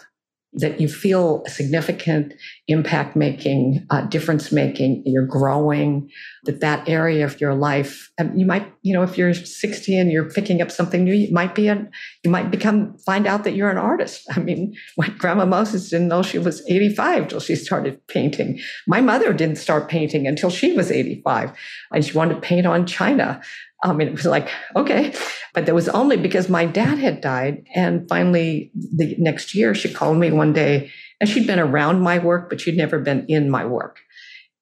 that 0.54 0.80
you 0.80 0.88
feel 0.88 1.42
significant 1.46 2.34
impact 2.68 3.16
making 3.16 3.86
uh, 3.90 4.02
difference 4.02 4.52
making 4.52 5.02
you're 5.06 5.26
growing 5.26 6.10
that 6.44 6.60
that 6.60 6.86
area 6.88 7.24
of 7.24 7.40
your 7.40 7.54
life 7.54 8.10
um, 8.18 8.36
you 8.36 8.44
might 8.44 8.70
you 8.82 8.92
know 8.92 9.02
if 9.02 9.16
you're 9.16 9.32
60 9.32 9.96
and 9.96 10.12
you're 10.12 10.30
picking 10.30 10.60
up 10.60 10.70
something 10.70 11.04
new 11.04 11.14
you 11.14 11.32
might 11.32 11.54
be 11.54 11.68
an 11.68 11.90
you 12.22 12.30
might 12.30 12.50
become 12.50 12.96
find 12.98 13.26
out 13.26 13.44
that 13.44 13.54
you're 13.54 13.70
an 13.70 13.78
artist. 13.78 14.26
I 14.36 14.40
mean 14.40 14.74
my 14.98 15.08
grandma 15.08 15.46
moses 15.46 15.88
didn't 15.88 16.08
know 16.08 16.22
she 16.22 16.38
was 16.38 16.62
85 16.68 17.28
till 17.28 17.40
she 17.40 17.56
started 17.56 18.06
painting. 18.08 18.60
My 18.86 19.00
mother 19.00 19.32
didn't 19.32 19.56
start 19.56 19.88
painting 19.88 20.26
until 20.26 20.50
she 20.50 20.72
was 20.72 20.90
85 20.90 21.52
and 21.92 22.04
she 22.04 22.12
wanted 22.12 22.34
to 22.34 22.40
paint 22.40 22.66
on 22.66 22.86
china 22.86 23.40
I 23.82 23.92
mean, 23.92 24.08
it 24.08 24.12
was 24.12 24.26
like, 24.26 24.48
okay. 24.76 25.12
But 25.54 25.66
that 25.66 25.74
was 25.74 25.88
only 25.88 26.16
because 26.16 26.48
my 26.48 26.64
dad 26.64 26.98
had 26.98 27.20
died. 27.20 27.64
And 27.74 28.08
finally, 28.08 28.70
the 28.74 29.16
next 29.18 29.54
year, 29.54 29.74
she 29.74 29.92
called 29.92 30.18
me 30.18 30.30
one 30.30 30.52
day, 30.52 30.90
and 31.20 31.28
she'd 31.28 31.46
been 31.46 31.58
around 31.58 32.00
my 32.00 32.18
work, 32.18 32.48
but 32.48 32.60
she'd 32.60 32.76
never 32.76 32.98
been 32.98 33.26
in 33.28 33.50
my 33.50 33.64
work. 33.64 33.98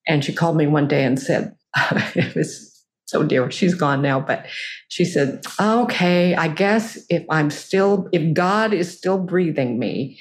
And 0.08 0.24
she 0.24 0.32
called 0.32 0.56
me 0.56 0.66
one 0.66 0.88
day 0.88 1.04
and 1.04 1.20
said, 1.20 1.54
it 2.14 2.34
was 2.34 2.70
so 3.10 3.24
dear, 3.24 3.50
she's 3.50 3.74
gone 3.74 4.02
now, 4.02 4.20
but 4.20 4.46
she 4.88 5.04
said, 5.04 5.44
okay, 5.60 6.34
I 6.36 6.46
guess 6.48 6.96
if 7.10 7.24
I'm 7.28 7.50
still, 7.50 8.08
if 8.12 8.34
God 8.34 8.72
is 8.72 8.96
still 8.96 9.18
breathing 9.18 9.78
me, 9.78 10.18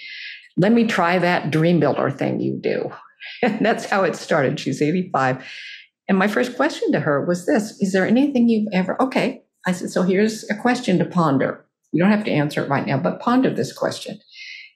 let 0.58 0.72
me 0.72 0.88
try 0.88 1.20
that 1.20 1.52
dream 1.52 1.80
builder 1.80 2.10
thing 2.12 2.40
you 2.40 2.60
do. 2.62 2.92
And 3.44 3.64
that's 3.66 3.86
how 3.86 4.04
it 4.04 4.16
started. 4.16 4.60
She's 4.60 4.82
85. 4.82 5.46
And 6.10 6.18
my 6.18 6.28
first 6.28 6.58
question 6.58 6.92
to 6.92 7.02
her 7.02 7.24
was 7.24 7.46
this 7.46 7.80
Is 7.80 7.94
there 7.94 8.06
anything 8.06 8.50
you've 8.50 8.68
ever, 8.74 9.02
okay. 9.02 9.44
I 9.66 9.72
said, 9.72 9.92
so 9.92 10.02
here's 10.02 10.50
a 10.50 10.56
question 10.56 10.98
to 10.98 11.06
ponder. 11.06 11.64
You 11.92 12.02
don't 12.02 12.12
have 12.12 12.26
to 12.26 12.32
answer 12.32 12.64
it 12.64 12.70
right 12.70 12.86
now, 12.86 12.98
but 12.98 13.20
ponder 13.20 13.54
this 13.54 13.72
question. 13.72 14.20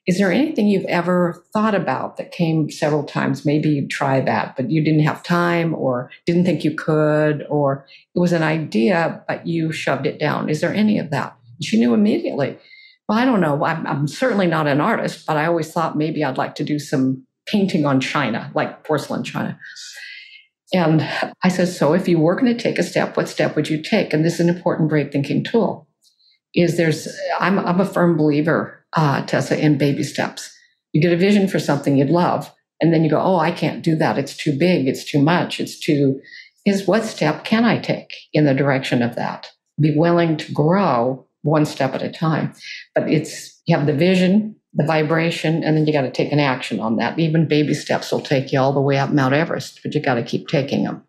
Is 0.06 0.18
there 0.18 0.32
anything 0.32 0.68
you've 0.68 0.86
ever 0.86 1.44
thought 1.54 1.74
about 1.74 2.18
that 2.18 2.34
came 2.34 2.70
several 2.70 3.04
times? 3.04 3.46
Maybe 3.46 3.70
you 3.70 3.88
tried 3.88 4.28
that, 4.28 4.56
but 4.58 4.70
you 4.70 4.84
didn't 4.84 5.06
have 5.06 5.24
time 5.24 5.74
or 5.74 6.12
didn't 6.26 6.44
think 6.44 6.66
you 6.66 6.76
could, 6.76 7.46
or 7.50 7.86
it 8.14 8.20
was 8.20 8.34
an 8.34 8.44
idea, 8.44 9.24
but 9.28 9.48
you 9.48 9.72
shoved 9.72 10.06
it 10.06 10.20
down. 10.20 10.50
Is 10.50 10.60
there 10.60 10.74
any 10.74 11.00
of 11.00 11.10
that? 11.12 11.38
She 11.62 11.80
knew 11.80 11.94
immediately. 11.94 12.58
Well, 13.08 13.18
I 13.18 13.24
don't 13.24 13.40
know. 13.40 13.64
I'm, 13.64 13.88
I'm 13.88 14.08
certainly 14.08 14.48
not 14.48 14.68
an 14.68 14.82
artist, 14.82 15.26
but 15.26 15.38
I 15.38 15.46
always 15.46 15.72
thought 15.72 15.98
maybe 15.98 16.24
I'd 16.24 16.38
like 16.38 16.56
to 16.56 16.66
do 16.66 16.80
some 16.80 17.26
painting 17.48 17.86
on 17.86 18.02
china, 18.02 18.52
like 18.54 18.84
porcelain 18.84 19.24
china. 19.24 19.58
And 20.74 21.08
I 21.44 21.50
said, 21.50 21.68
so 21.68 21.94
if 21.94 22.08
you 22.08 22.20
were 22.20 22.36
going 22.36 22.56
to 22.56 22.62
take 22.62 22.80
a 22.80 22.84
step, 22.84 23.16
what 23.16 23.30
step 23.30 23.56
would 23.56 23.70
you 23.70 23.82
take? 23.82 24.12
And 24.12 24.26
this 24.26 24.36
is 24.36 24.40
an 24.42 24.50
important 24.50 24.90
brave 24.90 25.12
thinking 25.12 25.44
tool. 25.44 25.88
Is 26.56 26.78
there's 26.78 27.08
I'm 27.40 27.58
I'm 27.60 27.80
a 27.80 27.86
firm 27.86 28.18
believer, 28.18 28.86
uh, 28.94 29.26
Tessa, 29.26 29.60
in 29.60 29.78
baby 29.78 30.04
steps. 30.04 30.56
You 30.92 31.02
get 31.02 31.14
a 31.14 31.18
vision 31.18 31.48
for 31.48 31.60
something 31.60 31.98
you'd 31.98 32.10
love, 32.10 32.52
and 32.80 32.94
then 32.94 33.04
you 33.04 33.10
go, 33.10 33.20
oh, 33.20 33.38
I 33.38 33.52
can't 33.52 33.84
do 33.84 33.96
that. 33.96 34.20
It's 34.20 34.38
too 34.38 34.58
big. 34.58 34.88
It's 34.88 35.04
too 35.04 35.22
much. 35.22 35.60
It's 35.60 35.80
too. 35.80 36.22
Is 36.66 36.88
what 36.88 37.04
step 37.04 37.44
can 37.44 37.66
I 37.66 37.80
take 37.80 38.14
in 38.34 38.46
the 38.46 38.54
direction 38.54 39.02
of 39.02 39.16
that? 39.16 39.48
Be 39.80 39.96
willing 39.96 40.38
to 40.38 40.52
grow 40.52 41.28
one 41.42 41.66
step 41.66 41.94
at 41.94 42.04
a 42.04 42.12
time. 42.12 42.54
But 42.94 43.10
it's 43.10 43.62
you 43.66 43.76
have 43.76 43.88
the 43.88 43.94
vision, 43.94 44.56
the 44.74 44.86
vibration, 44.86 45.64
and 45.64 45.78
then 45.78 45.86
you 45.86 45.94
got 45.94 46.02
to 46.02 46.12
take 46.12 46.32
an 46.32 46.40
action 46.40 46.80
on 46.80 46.96
that. 46.98 47.20
Even 47.20 47.48
baby 47.48 47.74
steps 47.74 48.12
will 48.12 48.22
take 48.22 48.52
you 48.52 48.60
all 48.60 48.74
the 48.74 48.82
way 48.82 48.98
up 48.98 49.12
Mount 49.12 49.34
Everest, 49.34 49.80
but 49.84 49.94
you 49.94 50.02
got 50.02 50.16
to 50.16 50.24
keep 50.24 50.48
taking 50.48 50.84
them. 50.84 51.04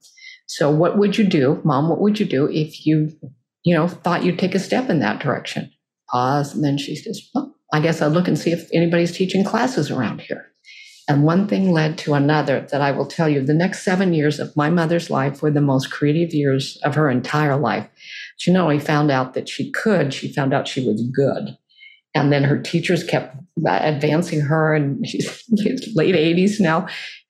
So, 0.46 0.70
what 0.70 0.98
would 0.98 1.16
you 1.16 1.24
do, 1.24 1.60
Mom? 1.64 1.88
What 1.88 2.00
would 2.00 2.20
you 2.20 2.26
do 2.26 2.48
if 2.50 2.86
you, 2.86 3.12
you 3.62 3.74
know, 3.74 3.88
thought 3.88 4.24
you'd 4.24 4.38
take 4.38 4.54
a 4.54 4.58
step 4.58 4.90
in 4.90 5.00
that 5.00 5.20
direction? 5.20 5.70
Pause, 6.10 6.56
and 6.56 6.64
then 6.64 6.78
she 6.78 6.94
says, 6.94 7.22
"Well, 7.34 7.54
I 7.72 7.80
guess 7.80 8.02
I'll 8.02 8.10
look 8.10 8.28
and 8.28 8.38
see 8.38 8.52
if 8.52 8.68
anybody's 8.72 9.16
teaching 9.16 9.44
classes 9.44 9.90
around 9.90 10.20
here." 10.20 10.46
And 11.08 11.24
one 11.24 11.46
thing 11.46 11.70
led 11.70 11.98
to 11.98 12.14
another 12.14 12.66
that 12.70 12.80
I 12.80 12.90
will 12.90 13.06
tell 13.06 13.28
you. 13.28 13.42
The 13.42 13.52
next 13.52 13.82
seven 13.82 14.14
years 14.14 14.40
of 14.40 14.56
my 14.56 14.70
mother's 14.70 15.10
life 15.10 15.42
were 15.42 15.50
the 15.50 15.60
most 15.60 15.90
creative 15.90 16.32
years 16.32 16.78
of 16.82 16.94
her 16.94 17.10
entire 17.10 17.56
life. 17.56 17.86
She 18.38 18.52
not 18.52 18.64
only 18.64 18.78
found 18.78 19.10
out 19.10 19.34
that 19.34 19.48
she 19.48 19.70
could, 19.70 20.14
she 20.14 20.32
found 20.32 20.54
out 20.54 20.66
she 20.66 20.86
was 20.86 21.02
good. 21.02 21.58
And 22.14 22.32
then 22.32 22.44
her 22.44 22.58
teachers 22.58 23.02
kept 23.02 23.36
advancing 23.66 24.40
her, 24.40 24.74
and 24.74 25.06
she's 25.06 25.44
late 25.94 26.14
80s 26.14 26.60
now. 26.60 26.86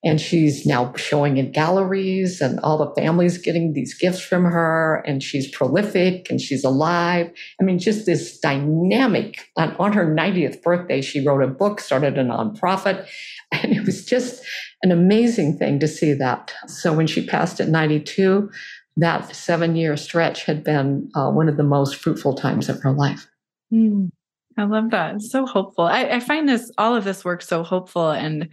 And 0.06 0.20
she's 0.20 0.66
now 0.66 0.92
showing 0.96 1.38
in 1.38 1.52
galleries, 1.52 2.42
and 2.42 2.60
all 2.60 2.76
the 2.76 3.00
families 3.00 3.38
getting 3.38 3.72
these 3.72 3.94
gifts 3.94 4.20
from 4.20 4.44
her. 4.44 5.02
And 5.06 5.22
she's 5.22 5.50
prolific 5.50 6.26
and 6.28 6.38
she's 6.40 6.62
alive. 6.62 7.30
I 7.58 7.64
mean, 7.64 7.78
just 7.78 8.04
this 8.04 8.38
dynamic. 8.38 9.38
On, 9.56 9.74
on 9.76 9.94
her 9.94 10.04
90th 10.04 10.62
birthday, 10.62 11.00
she 11.00 11.26
wrote 11.26 11.42
a 11.42 11.46
book, 11.46 11.80
started 11.80 12.18
a 12.18 12.24
nonprofit. 12.24 13.06
And 13.52 13.72
it 13.72 13.86
was 13.86 14.04
just 14.04 14.42
an 14.82 14.90
amazing 14.90 15.58
thing 15.58 15.78
to 15.78 15.86
see 15.86 16.12
that. 16.14 16.52
So 16.66 16.92
when 16.92 17.06
she 17.06 17.24
passed 17.24 17.60
at 17.60 17.68
92, 17.68 18.50
that 18.96 19.34
seven 19.34 19.76
year 19.76 19.96
stretch 19.96 20.44
had 20.44 20.64
been 20.64 21.08
uh, 21.14 21.30
one 21.30 21.48
of 21.48 21.56
the 21.56 21.62
most 21.62 21.96
fruitful 21.96 22.34
times 22.34 22.68
of 22.68 22.80
her 22.82 22.92
life. 22.92 23.28
Mm. 23.72 24.10
I 24.56 24.64
love 24.64 24.90
that. 24.90 25.16
It's 25.16 25.30
so 25.30 25.46
hopeful. 25.46 25.84
I, 25.84 26.04
I 26.04 26.20
find 26.20 26.48
this 26.48 26.70
all 26.78 26.94
of 26.94 27.04
this 27.04 27.24
work 27.24 27.42
so 27.42 27.62
hopeful. 27.62 28.10
And 28.10 28.48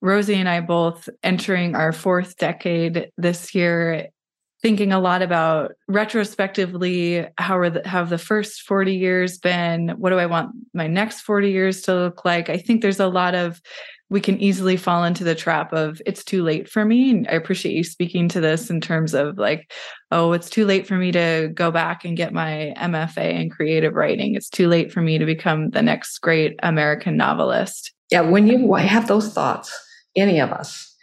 Rosie 0.00 0.34
and 0.34 0.48
I 0.48 0.60
both 0.60 1.08
entering 1.22 1.74
our 1.74 1.92
fourth 1.92 2.36
decade 2.36 3.10
this 3.18 3.54
year, 3.54 4.08
thinking 4.62 4.92
a 4.92 5.00
lot 5.00 5.22
about 5.22 5.72
retrospectively 5.88 7.26
how 7.36 7.58
are 7.58 7.70
the, 7.70 7.86
have 7.86 8.08
the 8.08 8.18
first 8.18 8.62
40 8.62 8.94
years 8.94 9.38
been? 9.38 9.90
What 9.90 10.10
do 10.10 10.18
I 10.18 10.26
want 10.26 10.50
my 10.72 10.86
next 10.86 11.20
40 11.20 11.50
years 11.50 11.82
to 11.82 11.94
look 11.94 12.24
like? 12.24 12.48
I 12.48 12.56
think 12.56 12.80
there's 12.80 13.00
a 13.00 13.08
lot 13.08 13.34
of 13.34 13.60
we 14.12 14.20
can 14.20 14.38
easily 14.42 14.76
fall 14.76 15.04
into 15.04 15.24
the 15.24 15.34
trap 15.34 15.72
of 15.72 16.02
it's 16.04 16.22
too 16.22 16.42
late 16.42 16.68
for 16.68 16.84
me. 16.84 17.10
And 17.10 17.26
I 17.28 17.32
appreciate 17.32 17.74
you 17.74 17.82
speaking 17.82 18.28
to 18.28 18.40
this 18.40 18.68
in 18.68 18.78
terms 18.78 19.14
of 19.14 19.38
like, 19.38 19.72
oh, 20.10 20.32
it's 20.32 20.50
too 20.50 20.66
late 20.66 20.86
for 20.86 20.96
me 20.96 21.10
to 21.12 21.50
go 21.54 21.70
back 21.70 22.04
and 22.04 22.14
get 22.14 22.34
my 22.34 22.74
MFA 22.76 23.40
in 23.40 23.48
creative 23.48 23.94
writing. 23.94 24.34
It's 24.34 24.50
too 24.50 24.68
late 24.68 24.92
for 24.92 25.00
me 25.00 25.16
to 25.16 25.24
become 25.24 25.70
the 25.70 25.80
next 25.80 26.18
great 26.18 26.60
American 26.62 27.16
novelist. 27.16 27.90
Yeah, 28.10 28.20
when 28.20 28.46
you 28.46 28.74
have 28.74 29.08
those 29.08 29.32
thoughts, 29.32 29.74
any 30.14 30.38
of 30.38 30.52
us, 30.52 30.94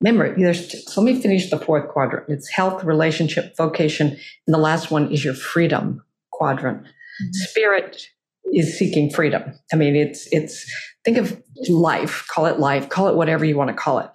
remember, 0.00 0.36
there's 0.36 0.92
so 0.92 1.00
let 1.00 1.14
me 1.14 1.22
finish 1.22 1.48
the 1.48 1.60
fourth 1.60 1.88
quadrant. 1.88 2.28
It's 2.28 2.50
health, 2.50 2.82
relationship, 2.82 3.56
vocation, 3.56 4.08
and 4.08 4.54
the 4.54 4.58
last 4.58 4.90
one 4.90 5.12
is 5.12 5.24
your 5.24 5.34
freedom 5.34 6.02
quadrant. 6.32 6.82
Mm-hmm. 6.82 7.32
Spirit 7.32 8.08
is 8.52 8.76
seeking 8.76 9.10
freedom. 9.10 9.54
I 9.72 9.76
mean, 9.76 9.94
it's 9.94 10.26
it's 10.32 10.68
think 11.06 11.18
of 11.18 11.40
life, 11.70 12.26
call 12.28 12.46
it 12.46 12.58
life, 12.58 12.88
call 12.88 13.06
it 13.06 13.14
whatever 13.14 13.44
you 13.44 13.56
want 13.56 13.70
to 13.70 13.82
call 13.84 14.00
it, 14.00 14.10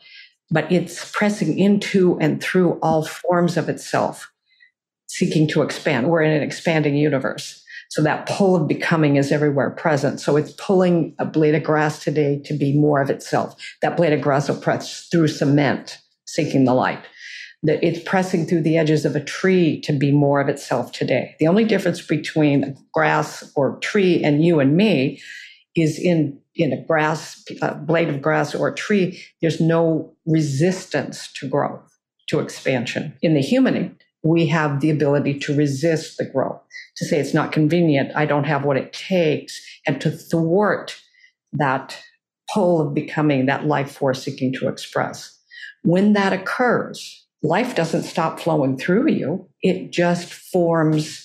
but 0.51 0.69
it's 0.69 1.10
pressing 1.12 1.58
into 1.58 2.19
and 2.19 2.43
through 2.43 2.77
all 2.82 3.06
forms 3.06 3.56
of 3.56 3.69
itself, 3.69 4.30
seeking 5.08 5.47
to 5.47 5.62
expand. 5.62 6.10
We're 6.10 6.21
in 6.21 6.34
an 6.34 6.43
expanding 6.43 6.97
universe. 6.97 7.63
So 7.89 8.04
that 8.04 8.27
pull 8.27 8.58
of 8.58 8.67
becoming 8.67 9.15
is 9.15 9.32
everywhere 9.32 9.69
present. 9.69 10.19
So 10.19 10.36
it's 10.38 10.51
pulling 10.51 11.15
a 11.17 11.25
blade 11.25 11.56
of 11.56 11.63
grass 11.63 12.04
today 12.04 12.41
to 12.45 12.54
be 12.54 12.77
more 12.77 13.01
of 13.01 13.10
itself. 13.10 13.56
That 13.82 13.95
blade 13.97 14.13
of 14.13 14.21
grass 14.21 14.49
will 14.49 14.58
press 14.58 15.08
through 15.08 15.30
cement, 15.30 15.97
seeking 16.25 16.65
the 16.65 16.73
light. 16.73 17.04
that 17.63 17.84
it's 17.84 17.99
pressing 18.08 18.45
through 18.45 18.62
the 18.62 18.77
edges 18.77 19.06
of 19.06 19.15
a 19.15 19.23
tree 19.23 19.80
to 19.82 19.93
be 19.93 20.12
more 20.12 20.41
of 20.41 20.49
itself 20.49 20.91
today. 20.91 21.36
The 21.39 21.47
only 21.47 21.63
difference 21.63 22.01
between 22.01 22.75
grass 22.93 23.51
or 23.56 23.77
tree 23.80 24.23
and 24.23 24.43
you 24.43 24.60
and 24.60 24.75
me 24.75 25.21
is 25.75 25.99
in 25.99 26.39
in 26.56 26.74
a 26.74 26.86
grass 26.86 27.44
a 27.62 27.76
blade 27.76 28.10
of 28.10 28.22
grass 28.22 28.54
or 28.54 28.68
a 28.68 28.76
tree 28.76 29.24
there's 29.42 29.62
no 29.62 30.14
resistance 30.26 31.32
to 31.34 31.48
growth 31.48 31.82
to 32.28 32.40
expansion. 32.40 33.18
In 33.22 33.34
the 33.34 33.42
human 33.42 33.98
we 34.24 34.46
have 34.48 34.82
the 34.82 34.90
ability 34.90 35.40
to 35.40 35.56
resist 35.56 36.18
the 36.18 36.26
growth 36.26 36.62
to 36.98 37.06
say 37.06 37.20
it's 37.20 37.34
not 37.34 37.52
convenient 37.52 38.12
i 38.16 38.26
don't 38.26 38.44
have 38.44 38.66
what 38.66 38.78
it 38.78 38.94
takes 38.94 39.60
and 39.88 40.00
to 40.02 40.12
thwart 40.12 41.00
that 41.54 41.98
pull 42.54 42.82
of 42.82 42.94
becoming 42.94 43.46
that 43.46 43.66
life 43.66 43.92
force 43.92 44.24
seeking 44.24 44.54
to 44.54 44.68
express. 44.68 45.38
When 45.84 46.14
that 46.14 46.34
occurs 46.34 47.26
life 47.44 47.76
doesn't 47.76 48.04
stop 48.04 48.40
flowing 48.40 48.78
through 48.78 49.10
you 49.10 49.48
it 49.64 49.92
just 49.92 50.32
forms 50.32 51.21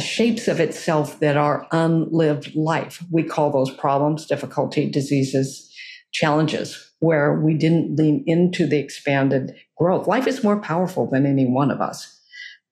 shapes 0.00 0.48
of 0.48 0.60
itself 0.60 1.20
that 1.20 1.36
are 1.36 1.66
unlived 1.72 2.54
life. 2.54 3.02
We 3.10 3.22
call 3.22 3.50
those 3.50 3.70
problems, 3.70 4.26
difficulty, 4.26 4.90
diseases, 4.90 5.72
challenges, 6.12 6.92
where 7.00 7.38
we 7.40 7.54
didn't 7.54 7.96
lean 7.96 8.24
into 8.26 8.66
the 8.66 8.78
expanded 8.78 9.54
growth. 9.76 10.06
Life 10.06 10.26
is 10.26 10.44
more 10.44 10.60
powerful 10.60 11.08
than 11.08 11.26
any 11.26 11.46
one 11.46 11.70
of 11.70 11.80
us. 11.80 12.20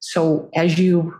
So 0.00 0.50
as 0.54 0.78
you 0.78 1.14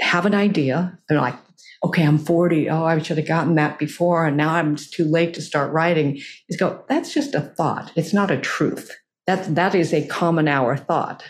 have 0.00 0.26
an 0.26 0.34
idea, 0.34 0.98
and 1.08 1.18
like, 1.18 1.36
okay, 1.84 2.04
I'm 2.04 2.18
40. 2.18 2.68
Oh, 2.68 2.84
I 2.84 3.00
should 3.00 3.16
have 3.16 3.26
gotten 3.26 3.54
that 3.54 3.78
before. 3.78 4.26
And 4.26 4.36
now 4.36 4.54
I'm 4.54 4.76
too 4.76 5.04
late 5.04 5.34
to 5.34 5.42
start 5.42 5.72
writing. 5.72 6.20
Is 6.48 6.56
go, 6.58 6.84
that's 6.88 7.14
just 7.14 7.34
a 7.34 7.40
thought. 7.40 7.92
It's 7.96 8.12
not 8.12 8.30
a 8.30 8.38
truth. 8.38 8.96
That, 9.26 9.54
that 9.54 9.74
is 9.74 9.92
a 9.92 10.06
common 10.06 10.48
hour 10.48 10.76
thought. 10.76 11.24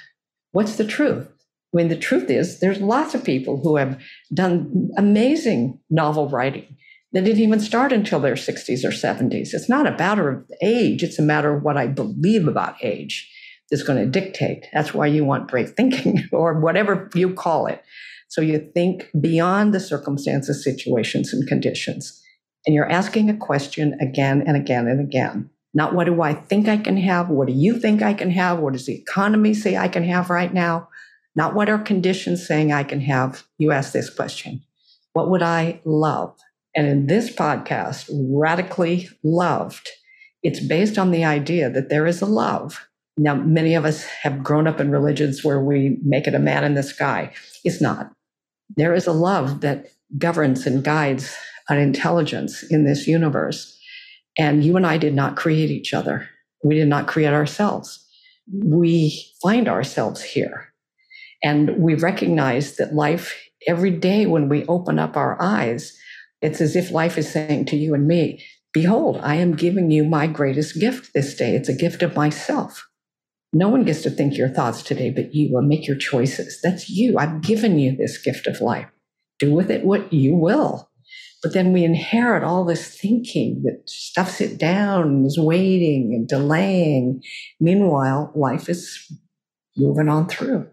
What's 0.52 0.76
the 0.76 0.86
truth? 0.86 1.28
When 1.72 1.88
the 1.88 1.96
truth 1.96 2.30
is, 2.30 2.60
there's 2.60 2.80
lots 2.80 3.14
of 3.14 3.24
people 3.24 3.60
who 3.60 3.76
have 3.76 4.00
done 4.34 4.90
amazing 4.96 5.78
novel 5.88 6.28
writing 6.28 6.76
that 7.12 7.24
didn't 7.24 7.42
even 7.42 7.60
start 7.60 7.92
until 7.92 8.20
their 8.20 8.34
60s 8.34 8.84
or 8.84 8.90
70s. 8.90 9.52
It's 9.52 9.68
not 9.68 9.86
a 9.86 9.96
matter 9.96 10.30
of 10.30 10.50
age, 10.62 11.02
it's 11.02 11.18
a 11.18 11.22
matter 11.22 11.56
of 11.56 11.62
what 11.62 11.76
I 11.76 11.86
believe 11.86 12.46
about 12.46 12.82
age 12.82 13.30
that's 13.70 13.82
going 13.82 13.98
to 13.98 14.20
dictate. 14.20 14.66
That's 14.72 14.92
why 14.94 15.06
you 15.06 15.24
want 15.24 15.50
great 15.50 15.70
thinking 15.76 16.24
or 16.32 16.58
whatever 16.60 17.08
you 17.14 17.34
call 17.34 17.66
it. 17.66 17.82
So 18.28 18.40
you 18.40 18.70
think 18.74 19.08
beyond 19.20 19.74
the 19.74 19.80
circumstances, 19.80 20.62
situations, 20.62 21.32
and 21.32 21.48
conditions. 21.48 22.20
And 22.66 22.74
you're 22.74 22.90
asking 22.90 23.30
a 23.30 23.36
question 23.36 23.96
again 24.00 24.44
and 24.46 24.56
again 24.56 24.86
and 24.86 25.00
again. 25.00 25.50
Not 25.72 25.94
what 25.94 26.04
do 26.04 26.20
I 26.20 26.34
think 26.34 26.68
I 26.68 26.76
can 26.76 26.96
have? 26.96 27.28
What 27.28 27.46
do 27.46 27.52
you 27.52 27.78
think 27.78 28.02
I 28.02 28.12
can 28.12 28.30
have? 28.30 28.58
What 28.58 28.72
does 28.72 28.86
the 28.86 28.94
economy 28.94 29.54
say 29.54 29.76
I 29.76 29.88
can 29.88 30.04
have 30.04 30.30
right 30.30 30.52
now? 30.52 30.88
Not 31.36 31.54
what 31.54 31.68
are 31.68 31.78
conditions 31.78 32.46
saying 32.46 32.72
I 32.72 32.82
can 32.82 33.00
have. 33.00 33.44
You 33.58 33.72
ask 33.72 33.92
this 33.92 34.10
question 34.10 34.62
What 35.12 35.30
would 35.30 35.42
I 35.42 35.80
love? 35.84 36.36
And 36.74 36.86
in 36.86 37.06
this 37.06 37.34
podcast, 37.34 38.08
Radically 38.12 39.08
Loved, 39.24 39.88
it's 40.42 40.60
based 40.60 40.98
on 40.98 41.10
the 41.10 41.24
idea 41.24 41.68
that 41.70 41.88
there 41.88 42.06
is 42.06 42.22
a 42.22 42.26
love. 42.26 42.86
Now, 43.16 43.34
many 43.34 43.74
of 43.74 43.84
us 43.84 44.04
have 44.04 44.42
grown 44.42 44.66
up 44.66 44.80
in 44.80 44.90
religions 44.90 45.44
where 45.44 45.60
we 45.60 45.98
make 46.02 46.26
it 46.26 46.34
a 46.34 46.38
man 46.38 46.64
in 46.64 46.74
the 46.74 46.82
sky. 46.82 47.32
It's 47.64 47.80
not. 47.80 48.12
There 48.76 48.94
is 48.94 49.06
a 49.06 49.12
love 49.12 49.60
that 49.60 49.88
governs 50.16 50.66
and 50.66 50.84
guides 50.84 51.36
an 51.68 51.78
intelligence 51.78 52.62
in 52.64 52.84
this 52.84 53.06
universe. 53.06 53.76
And 54.38 54.64
you 54.64 54.76
and 54.76 54.86
I 54.86 54.96
did 54.96 55.14
not 55.14 55.36
create 55.36 55.70
each 55.70 55.92
other. 55.92 56.28
We 56.64 56.76
did 56.76 56.88
not 56.88 57.06
create 57.06 57.32
ourselves. 57.32 58.04
We 58.52 59.24
find 59.42 59.68
ourselves 59.68 60.22
here. 60.22 60.69
And 61.42 61.76
we 61.78 61.94
recognize 61.94 62.76
that 62.76 62.94
life, 62.94 63.34
every 63.66 63.90
day 63.90 64.26
when 64.26 64.48
we 64.48 64.66
open 64.66 64.98
up 64.98 65.16
our 65.16 65.40
eyes, 65.40 65.96
it's 66.42 66.60
as 66.60 66.76
if 66.76 66.90
life 66.90 67.18
is 67.18 67.30
saying 67.30 67.66
to 67.66 67.76
you 67.76 67.94
and 67.94 68.06
me, 68.06 68.44
Behold, 68.72 69.18
I 69.22 69.34
am 69.34 69.56
giving 69.56 69.90
you 69.90 70.04
my 70.04 70.26
greatest 70.26 70.78
gift 70.78 71.12
this 71.12 71.34
day. 71.34 71.56
It's 71.56 71.68
a 71.68 71.74
gift 71.74 72.02
of 72.02 72.14
myself. 72.14 72.88
No 73.52 73.68
one 73.68 73.84
gets 73.84 74.02
to 74.02 74.10
think 74.10 74.36
your 74.36 74.48
thoughts 74.48 74.82
today 74.82 75.10
but 75.10 75.34
you 75.34 75.52
will 75.52 75.62
make 75.62 75.86
your 75.86 75.96
choices. 75.96 76.60
That's 76.62 76.88
you. 76.88 77.18
I've 77.18 77.40
given 77.40 77.78
you 77.78 77.96
this 77.96 78.16
gift 78.18 78.46
of 78.46 78.60
life. 78.60 78.86
Do 79.40 79.52
with 79.52 79.70
it 79.70 79.84
what 79.84 80.12
you 80.12 80.36
will. 80.36 80.88
But 81.42 81.54
then 81.54 81.72
we 81.72 81.84
inherit 81.84 82.44
all 82.44 82.64
this 82.64 82.96
thinking 83.00 83.62
that 83.64 83.88
stuffs 83.88 84.40
it 84.40 84.58
down 84.58 85.02
and 85.04 85.26
is 85.26 85.38
waiting 85.38 86.12
and 86.14 86.28
delaying. 86.28 87.22
Meanwhile, 87.58 88.30
life 88.34 88.68
is 88.68 89.10
moving 89.76 90.08
on 90.08 90.28
through. 90.28 90.68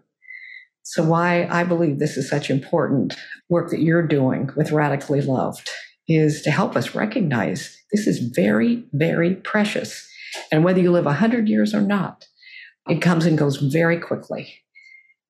So, 0.90 1.02
why 1.02 1.46
I 1.50 1.64
believe 1.64 1.98
this 1.98 2.16
is 2.16 2.30
such 2.30 2.48
important 2.48 3.14
work 3.50 3.70
that 3.70 3.82
you're 3.82 4.06
doing 4.06 4.48
with 4.56 4.72
Radically 4.72 5.20
Loved 5.20 5.68
is 6.08 6.40
to 6.40 6.50
help 6.50 6.76
us 6.76 6.94
recognize 6.94 7.76
this 7.92 8.06
is 8.06 8.30
very, 8.34 8.84
very 8.94 9.34
precious. 9.34 10.08
And 10.50 10.64
whether 10.64 10.80
you 10.80 10.90
live 10.90 11.04
100 11.04 11.46
years 11.46 11.74
or 11.74 11.82
not, 11.82 12.26
it 12.88 13.02
comes 13.02 13.26
and 13.26 13.36
goes 13.36 13.58
very 13.58 13.98
quickly. 13.98 14.62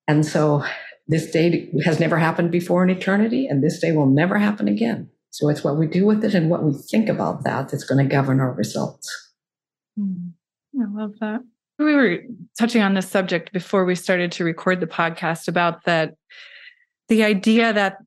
And 0.07 0.25
so, 0.25 0.63
this 1.09 1.29
day 1.29 1.69
has 1.83 1.99
never 1.99 2.19
happened 2.19 2.51
before 2.51 2.81
in 2.81 2.89
eternity, 2.89 3.45
and 3.45 3.61
this 3.61 3.81
day 3.81 3.91
will 3.91 4.09
never 4.09 4.37
happen 4.37 4.69
again. 4.69 5.09
So, 5.29 5.49
it's 5.49 5.61
what 5.65 5.75
we 5.75 5.87
do 5.87 6.05
with 6.05 6.23
it 6.23 6.33
and 6.33 6.49
what 6.49 6.63
we 6.63 6.71
think 6.71 7.09
about 7.09 7.43
that 7.43 7.67
that's 7.67 7.83
going 7.83 8.01
to 8.01 8.09
govern 8.09 8.39
our 8.39 8.53
results. 8.53 9.33
Mm, 9.99 10.31
I 10.81 10.85
love 10.89 11.15
that 11.19 11.41
we 11.79 11.95
were 11.95 12.19
touching 12.57 12.81
on 12.81 12.93
this 12.93 13.09
subject 13.09 13.51
before 13.51 13.85
we 13.85 13.95
started 13.95 14.31
to 14.33 14.43
record 14.43 14.79
the 14.79 14.87
podcast 14.87 15.47
about 15.47 15.83
that 15.85 16.13
the 17.07 17.23
idea 17.23 17.73
that 17.73 17.97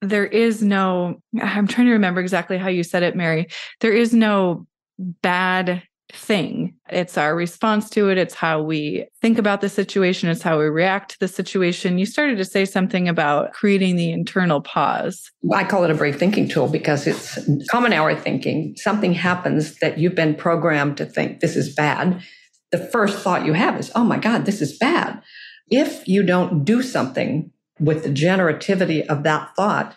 there 0.00 0.26
is 0.26 0.62
no 0.62 1.20
i'm 1.42 1.66
trying 1.66 1.86
to 1.86 1.92
remember 1.92 2.20
exactly 2.20 2.56
how 2.56 2.68
you 2.68 2.82
said 2.82 3.02
it 3.02 3.16
mary. 3.16 3.48
There 3.80 3.92
is 3.92 4.14
no 4.14 4.66
bad 4.98 5.82
thing. 6.12 6.74
It's 6.88 7.18
our 7.18 7.34
response 7.34 7.90
to 7.90 8.08
it. 8.10 8.18
It's 8.18 8.34
how 8.34 8.62
we 8.62 9.06
think 9.20 9.38
about 9.38 9.60
the 9.60 9.68
situation. 9.68 10.28
It's 10.28 10.42
how 10.42 10.58
we 10.58 10.66
react 10.66 11.12
to 11.12 11.18
the 11.18 11.28
situation. 11.28 11.98
You 11.98 12.06
started 12.06 12.38
to 12.38 12.44
say 12.44 12.64
something 12.64 13.08
about 13.08 13.52
creating 13.52 13.96
the 13.96 14.12
internal 14.12 14.60
pause. 14.60 15.30
I 15.52 15.64
call 15.64 15.84
it 15.84 15.90
a 15.90 15.94
brave 15.94 16.16
thinking 16.16 16.48
tool 16.48 16.68
because 16.68 17.06
it's 17.06 17.38
common 17.68 17.92
hour 17.92 18.14
thinking. 18.14 18.76
Something 18.76 19.14
happens 19.14 19.78
that 19.80 19.98
you've 19.98 20.14
been 20.14 20.34
programmed 20.34 20.96
to 20.98 21.06
think 21.06 21.40
this 21.40 21.56
is 21.56 21.74
bad 21.74 22.22
the 22.72 22.78
first 22.78 23.18
thought 23.18 23.46
you 23.46 23.52
have 23.52 23.78
is, 23.78 23.90
oh 23.94 24.04
my 24.04 24.18
God, 24.18 24.44
this 24.44 24.60
is 24.60 24.76
bad. 24.76 25.22
If 25.70 26.06
you 26.06 26.22
don't 26.22 26.64
do 26.64 26.82
something 26.82 27.50
with 27.78 28.02
the 28.02 28.10
generativity 28.10 29.06
of 29.06 29.22
that 29.24 29.54
thought, 29.56 29.96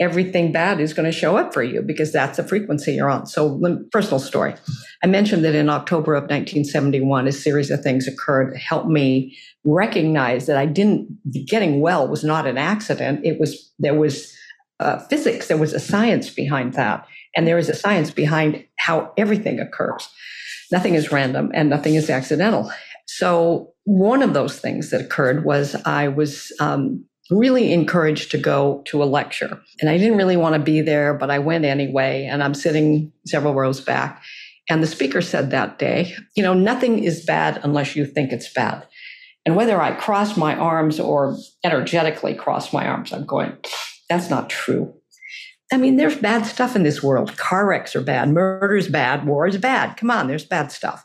everything 0.00 0.52
bad 0.52 0.80
is 0.80 0.94
going 0.94 1.10
to 1.10 1.16
show 1.16 1.36
up 1.36 1.52
for 1.52 1.62
you 1.62 1.82
because 1.82 2.12
that's 2.12 2.36
the 2.36 2.44
frequency 2.44 2.92
you're 2.92 3.10
on. 3.10 3.26
So, 3.26 3.60
personal 3.90 4.20
story. 4.20 4.54
I 5.02 5.06
mentioned 5.06 5.44
that 5.44 5.54
in 5.54 5.68
October 5.68 6.14
of 6.14 6.24
1971, 6.24 7.26
a 7.26 7.32
series 7.32 7.70
of 7.70 7.82
things 7.82 8.06
occurred 8.06 8.52
that 8.52 8.58
helped 8.58 8.88
me 8.88 9.36
recognize 9.64 10.46
that 10.46 10.56
I 10.56 10.66
didn't, 10.66 11.08
getting 11.46 11.80
well 11.80 12.08
was 12.08 12.24
not 12.24 12.46
an 12.46 12.58
accident. 12.58 13.24
It 13.24 13.38
was, 13.40 13.72
there 13.78 13.94
was 13.94 14.32
uh, 14.80 14.98
physics, 15.06 15.48
there 15.48 15.56
was 15.56 15.72
a 15.72 15.80
science 15.80 16.30
behind 16.30 16.74
that. 16.74 17.06
And 17.36 17.46
there 17.46 17.58
is 17.58 17.68
a 17.68 17.74
science 17.74 18.10
behind 18.10 18.64
how 18.78 19.12
everything 19.16 19.60
occurs. 19.60 20.08
Nothing 20.70 20.94
is 20.94 21.12
random 21.12 21.50
and 21.54 21.70
nothing 21.70 21.94
is 21.94 22.10
accidental. 22.10 22.70
So, 23.06 23.72
one 23.84 24.22
of 24.22 24.34
those 24.34 24.58
things 24.58 24.90
that 24.90 25.00
occurred 25.00 25.44
was 25.44 25.74
I 25.86 26.08
was 26.08 26.52
um, 26.60 27.06
really 27.30 27.72
encouraged 27.72 28.30
to 28.30 28.38
go 28.38 28.82
to 28.86 29.02
a 29.02 29.06
lecture. 29.06 29.60
And 29.80 29.88
I 29.88 29.96
didn't 29.96 30.18
really 30.18 30.36
want 30.36 30.54
to 30.54 30.60
be 30.60 30.82
there, 30.82 31.14
but 31.14 31.30
I 31.30 31.38
went 31.38 31.64
anyway. 31.64 32.28
And 32.30 32.42
I'm 32.42 32.54
sitting 32.54 33.12
several 33.26 33.54
rows 33.54 33.80
back. 33.80 34.22
And 34.68 34.82
the 34.82 34.86
speaker 34.86 35.22
said 35.22 35.50
that 35.50 35.78
day, 35.78 36.14
you 36.36 36.42
know, 36.42 36.54
nothing 36.54 37.02
is 37.02 37.24
bad 37.24 37.60
unless 37.62 37.96
you 37.96 38.04
think 38.04 38.32
it's 38.32 38.52
bad. 38.52 38.86
And 39.46 39.56
whether 39.56 39.80
I 39.80 39.92
cross 39.92 40.36
my 40.36 40.54
arms 40.54 41.00
or 41.00 41.38
energetically 41.64 42.34
cross 42.34 42.72
my 42.72 42.86
arms, 42.86 43.12
I'm 43.12 43.24
going, 43.24 43.56
that's 44.10 44.28
not 44.28 44.50
true. 44.50 44.94
I 45.70 45.76
mean, 45.76 45.96
there's 45.96 46.16
bad 46.16 46.46
stuff 46.46 46.74
in 46.74 46.82
this 46.82 47.02
world. 47.02 47.36
Car 47.36 47.66
wrecks 47.66 47.94
are 47.94 48.00
bad, 48.00 48.30
murder 48.30 48.76
is 48.76 48.88
bad, 48.88 49.26
war 49.26 49.46
is 49.46 49.58
bad. 49.58 49.96
Come 49.96 50.10
on, 50.10 50.26
there's 50.26 50.44
bad 50.44 50.72
stuff. 50.72 51.04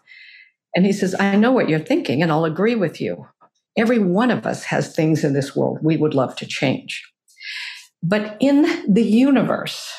And 0.76 0.86
he 0.86 0.93
says, 0.93 1.15
I 1.19 1.36
know 1.36 1.52
what 1.52 1.69
you're 1.69 1.80
thinking, 1.80 2.21
and 2.21 2.32
I'll 2.32 2.45
agree 2.45 2.76
with 2.76 3.02
you. 3.02 3.28
Every 3.78 3.99
one 3.99 4.32
of 4.32 4.45
us 4.45 4.63
has 4.65 4.95
things 4.95 5.23
in 5.23 5.34
this 5.34 5.56
world 5.56 5.80
we 5.82 5.97
would 5.97 6.13
love 6.13 6.36
to 6.38 6.45
change. 6.45 7.04
But 8.02 8.38
in 8.39 8.91
the 8.91 9.04
universe, 9.04 9.91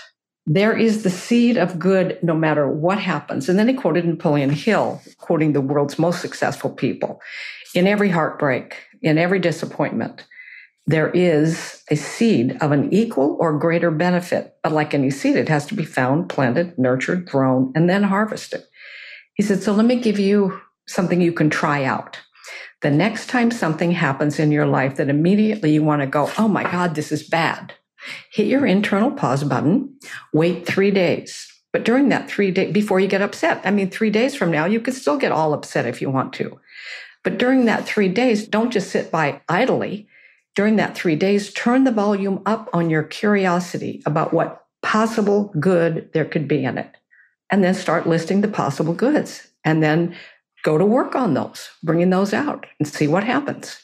there 0.46 0.77
is 0.77 1.02
the 1.02 1.10
seed 1.10 1.56
of 1.56 1.79
good 1.79 2.19
no 2.23 2.35
matter 2.35 2.69
what 2.69 2.98
happens. 2.98 3.48
And 3.48 3.58
then 3.58 3.69
he 3.69 3.75
quoted 3.75 4.04
Napoleon 4.04 4.50
Hill, 4.50 5.00
quoting 5.19 5.52
the 5.52 5.60
world's 5.60 5.98
most 5.98 6.21
successful 6.21 6.71
people. 6.71 7.21
In 7.75 7.87
every 7.87 8.10
heartbreak, 8.10 8.77
in 9.02 9.19
every 9.19 9.38
disappointment, 9.38 10.25
there 10.87 11.10
is 11.10 11.82
a 11.90 11.96
seed 11.96 12.58
of 12.60 12.72
an 12.72 12.92
equal 12.92 13.37
or 13.40 13.58
greater 13.58 13.90
benefit. 13.90 14.56
But 14.62 14.72
like 14.72 14.92
any 14.92 15.10
seed, 15.10 15.37
it 15.37 15.48
has 15.48 15.66
to 15.66 15.74
be 15.74 15.85
found, 15.85 16.28
planted, 16.28 16.78
nurtured, 16.78 17.26
grown, 17.26 17.72
and 17.74 17.88
then 17.88 18.02
harvested. 18.02 18.64
He 19.35 19.42
said, 19.42 19.62
So 19.62 19.72
let 19.72 19.87
me 19.87 19.96
give 19.96 20.18
you 20.18 20.60
something 20.87 21.20
you 21.20 21.32
can 21.32 21.50
try 21.50 21.85
out. 21.85 22.18
the 22.82 22.90
next 22.90 23.28
time 23.28 23.50
something 23.50 23.92
happens 23.92 24.38
in 24.38 24.52
your 24.52 24.66
life 24.66 24.96
that 24.96 25.08
immediately 25.08 25.72
you 25.72 25.82
want 25.82 26.02
to 26.02 26.06
go, 26.06 26.30
oh 26.37 26.48
my 26.48 26.62
God, 26.64 26.94
this 26.94 27.10
is 27.10 27.26
bad, 27.26 27.72
hit 28.30 28.46
your 28.46 28.66
internal 28.66 29.10
pause 29.10 29.42
button, 29.42 29.96
wait 30.35 30.66
three 30.66 30.90
days. 30.90 31.50
But 31.72 31.85
during 31.85 32.10
that 32.10 32.28
three 32.28 32.50
days, 32.50 32.72
before 32.72 33.00
you 33.00 33.08
get 33.08 33.22
upset, 33.22 33.62
I 33.64 33.70
mean, 33.70 33.90
three 33.90 34.10
days 34.10 34.37
from 34.37 34.50
now, 34.50 34.66
you 34.66 34.80
could 34.80 34.94
still 34.94 35.16
get 35.16 35.32
all 35.32 35.54
upset 35.54 35.87
if 35.87 36.02
you 36.02 36.10
want 36.10 36.35
to. 36.35 36.60
But 37.24 37.38
during 37.38 37.64
that 37.64 37.87
three 37.87 38.08
days, 38.08 38.46
don't 38.46 38.70
just 38.70 38.90
sit 38.90 39.10
by 39.10 39.40
idly. 39.48 40.06
During 40.55 40.77
that 40.77 40.96
three 40.96 41.17
days, 41.17 41.52
turn 41.52 41.85
the 41.85 41.90
volume 41.92 42.40
up 42.46 42.71
on 42.73 42.90
your 42.90 43.02
curiosity 43.02 44.02
about 44.07 44.33
what 44.33 44.65
possible 44.83 45.52
good 45.59 46.11
there 46.13 46.25
could 46.25 46.46
be 46.46 46.65
in 46.65 46.79
it. 46.79 46.94
And 47.50 47.65
then 47.65 47.75
start 47.75 48.07
listing 48.07 48.40
the 48.40 48.48
possible 48.48 48.94
goods. 48.94 49.48
And 49.65 49.83
then 49.83 50.15
go 50.63 50.79
to 50.79 50.85
work 50.85 51.15
on 51.15 51.35
those, 51.35 51.71
bringing 51.83 52.11
those 52.11 52.33
out 52.33 52.67
and 52.79 52.87
see 52.87 53.09
what 53.09 53.25
happens. 53.25 53.81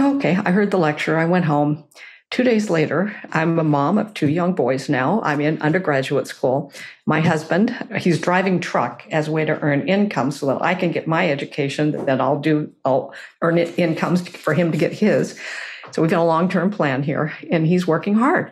Okay, 0.00 0.36
I 0.36 0.50
heard 0.50 0.70
the 0.70 0.78
lecture. 0.78 1.18
I 1.18 1.26
went 1.26 1.44
home. 1.44 1.84
Two 2.30 2.44
days 2.44 2.70
later, 2.70 3.14
I'm 3.32 3.58
a 3.58 3.64
mom 3.64 3.98
of 3.98 4.14
two 4.14 4.28
young 4.28 4.54
boys 4.54 4.88
now. 4.88 5.20
I'm 5.22 5.42
in 5.42 5.60
undergraduate 5.60 6.26
school. 6.26 6.72
My 7.04 7.20
husband, 7.20 7.76
he's 7.98 8.18
driving 8.18 8.58
truck 8.58 9.06
as 9.10 9.28
a 9.28 9.32
way 9.32 9.44
to 9.44 9.60
earn 9.60 9.86
income 9.86 10.30
so 10.30 10.46
that 10.46 10.62
I 10.62 10.74
can 10.74 10.92
get 10.92 11.06
my 11.06 11.30
education, 11.30 12.06
that 12.06 12.22
I'll 12.22 12.40
do, 12.40 12.72
I'll 12.86 13.12
earn 13.42 13.58
it 13.58 13.78
incomes 13.78 14.26
for 14.26 14.54
him 14.54 14.72
to 14.72 14.78
get 14.78 14.94
his. 14.94 15.38
So 15.92 16.02
we've 16.02 16.10
got 16.10 16.22
a 16.22 16.24
long 16.24 16.48
term 16.48 16.70
plan 16.70 17.02
here, 17.02 17.32
and 17.50 17.66
he's 17.66 17.86
working 17.86 18.14
hard. 18.14 18.50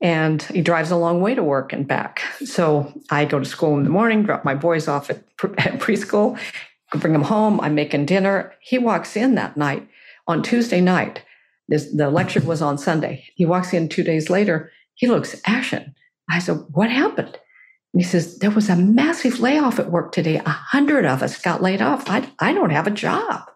And 0.00 0.42
he 0.42 0.62
drives 0.62 0.90
a 0.90 0.96
long 0.96 1.20
way 1.20 1.34
to 1.34 1.42
work 1.42 1.74
and 1.74 1.86
back. 1.86 2.22
So 2.44 2.92
I 3.10 3.26
go 3.26 3.38
to 3.38 3.44
school 3.44 3.76
in 3.76 3.84
the 3.84 3.90
morning, 3.90 4.22
drop 4.22 4.46
my 4.46 4.54
boys 4.54 4.88
off 4.88 5.10
at, 5.10 5.36
pre- 5.36 5.54
at 5.58 5.78
preschool, 5.78 6.38
bring 6.94 7.12
them 7.12 7.22
home. 7.22 7.60
I'm 7.60 7.74
making 7.74 8.06
dinner. 8.06 8.54
He 8.60 8.78
walks 8.78 9.14
in 9.14 9.34
that 9.34 9.56
night 9.56 9.86
on 10.26 10.42
Tuesday 10.42 10.80
night. 10.80 11.22
This, 11.68 11.92
the 11.92 12.10
lecture 12.10 12.40
was 12.40 12.62
on 12.62 12.78
Sunday. 12.78 13.24
He 13.34 13.44
walks 13.44 13.72
in 13.74 13.88
two 13.88 14.02
days 14.02 14.30
later. 14.30 14.72
He 14.94 15.06
looks 15.06 15.40
ashen. 15.46 15.94
I 16.30 16.38
said, 16.38 16.64
What 16.72 16.90
happened? 16.90 17.38
And 17.92 18.02
he 18.02 18.04
says, 18.04 18.38
There 18.38 18.50
was 18.50 18.70
a 18.70 18.76
massive 18.76 19.40
layoff 19.40 19.78
at 19.78 19.90
work 19.90 20.12
today. 20.12 20.36
A 20.36 20.48
hundred 20.48 21.04
of 21.04 21.22
us 21.22 21.40
got 21.40 21.62
laid 21.62 21.82
off. 21.82 22.08
I, 22.08 22.28
I 22.38 22.52
don't 22.54 22.70
have 22.70 22.86
a 22.86 22.90
job. 22.90 23.49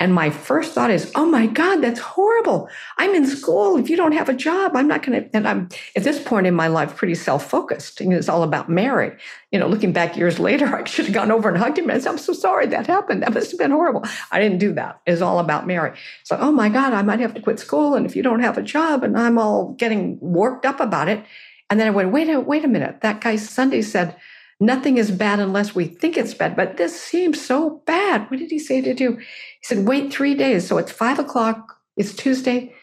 And 0.00 0.14
my 0.14 0.30
first 0.30 0.74
thought 0.74 0.92
is, 0.92 1.10
oh 1.16 1.26
my 1.26 1.46
God, 1.46 1.80
that's 1.80 1.98
horrible. 1.98 2.68
I'm 2.98 3.16
in 3.16 3.26
school. 3.26 3.76
If 3.78 3.90
you 3.90 3.96
don't 3.96 4.12
have 4.12 4.28
a 4.28 4.34
job, 4.34 4.76
I'm 4.76 4.86
not 4.86 5.02
going 5.02 5.24
to. 5.24 5.36
And 5.36 5.48
I'm 5.48 5.68
at 5.96 6.04
this 6.04 6.22
point 6.22 6.46
in 6.46 6.54
my 6.54 6.68
life 6.68 6.94
pretty 6.94 7.16
self 7.16 7.50
focused. 7.50 8.00
And 8.00 8.12
it's 8.12 8.28
all 8.28 8.44
about 8.44 8.68
Mary. 8.68 9.16
You 9.50 9.58
know, 9.58 9.66
looking 9.66 9.92
back 9.92 10.16
years 10.16 10.38
later, 10.38 10.66
I 10.76 10.84
should 10.84 11.06
have 11.06 11.14
gone 11.14 11.32
over 11.32 11.48
and 11.48 11.58
hugged 11.58 11.78
him 11.78 11.90
and 11.90 12.00
said, 12.00 12.10
I'm 12.10 12.18
so 12.18 12.32
sorry 12.32 12.66
that 12.66 12.86
happened. 12.86 13.24
That 13.24 13.34
must 13.34 13.50
have 13.50 13.58
been 13.58 13.72
horrible. 13.72 14.04
I 14.30 14.38
didn't 14.38 14.58
do 14.58 14.72
that. 14.74 15.00
It's 15.04 15.20
all 15.20 15.40
about 15.40 15.66
Mary. 15.66 15.98
So, 16.22 16.36
oh 16.40 16.52
my 16.52 16.68
God, 16.68 16.92
I 16.92 17.02
might 17.02 17.20
have 17.20 17.34
to 17.34 17.40
quit 17.40 17.58
school. 17.58 17.96
And 17.96 18.06
if 18.06 18.14
you 18.14 18.22
don't 18.22 18.40
have 18.40 18.56
a 18.56 18.62
job, 18.62 19.02
and 19.02 19.18
I'm 19.18 19.36
all 19.36 19.72
getting 19.72 20.18
worked 20.20 20.64
up 20.64 20.78
about 20.78 21.08
it. 21.08 21.24
And 21.70 21.80
then 21.80 21.88
I 21.88 21.90
went, 21.90 22.12
wait 22.12 22.28
a, 22.28 22.38
wait 22.38 22.64
a 22.64 22.68
minute. 22.68 23.00
That 23.00 23.20
guy 23.20 23.34
Sunday 23.34 23.82
said, 23.82 24.16
Nothing 24.60 24.98
is 24.98 25.10
bad 25.10 25.38
unless 25.38 25.74
we 25.74 25.84
think 25.86 26.16
it's 26.16 26.34
bad, 26.34 26.56
but 26.56 26.76
this 26.76 27.00
seems 27.00 27.40
so 27.40 27.82
bad. 27.86 28.28
What 28.28 28.40
did 28.40 28.50
he 28.50 28.58
say 28.58 28.80
to 28.80 28.92
do? 28.92 29.16
He 29.16 29.24
said, 29.62 29.86
wait 29.86 30.12
three 30.12 30.34
days. 30.34 30.66
So 30.66 30.78
it's 30.78 30.90
five 30.90 31.18
o'clock, 31.18 31.76
it's 31.96 32.12
Tuesday, 32.12 32.74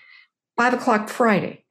five 0.56 0.74
o'clock 0.74 1.10
Friday. 1.10 1.64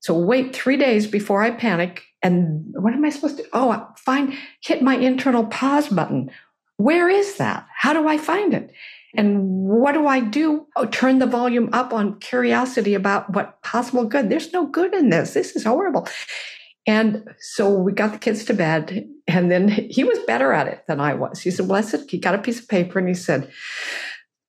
So 0.00 0.18
wait 0.18 0.56
three 0.56 0.78
days 0.78 1.06
before 1.06 1.42
I 1.42 1.50
panic. 1.50 2.04
And 2.22 2.74
what 2.74 2.94
am 2.94 3.04
I 3.04 3.10
supposed 3.10 3.36
to? 3.36 3.46
Oh, 3.52 3.86
find, 3.98 4.34
hit 4.62 4.82
my 4.82 4.96
internal 4.96 5.44
pause 5.46 5.88
button. 5.88 6.30
Where 6.78 7.10
is 7.10 7.36
that? 7.36 7.66
How 7.76 7.92
do 7.92 8.08
I 8.08 8.16
find 8.16 8.54
it? 8.54 8.72
And 9.14 9.44
what 9.66 9.92
do 9.92 10.06
I 10.06 10.20
do? 10.20 10.66
Oh, 10.76 10.86
turn 10.86 11.18
the 11.18 11.26
volume 11.26 11.68
up 11.72 11.92
on 11.92 12.18
curiosity 12.20 12.94
about 12.94 13.34
what 13.34 13.60
possible 13.62 14.04
good. 14.04 14.30
There's 14.30 14.52
no 14.52 14.66
good 14.66 14.94
in 14.94 15.10
this. 15.10 15.34
This 15.34 15.54
is 15.56 15.64
horrible. 15.64 16.08
And 16.86 17.28
so 17.38 17.70
we 17.70 17.92
got 17.92 18.12
the 18.12 18.18
kids 18.18 18.44
to 18.44 18.54
bed, 18.54 19.06
and 19.26 19.50
then 19.50 19.68
he 19.68 20.02
was 20.02 20.18
better 20.20 20.52
at 20.52 20.66
it 20.66 20.84
than 20.88 21.00
I 21.00 21.14
was. 21.14 21.40
He 21.40 21.50
said, 21.50 21.70
I 21.70 21.82
he 22.08 22.18
got 22.18 22.34
a 22.34 22.38
piece 22.38 22.58
of 22.58 22.68
paper 22.68 22.98
and 22.98 23.08
he 23.08 23.14
said, 23.14 23.50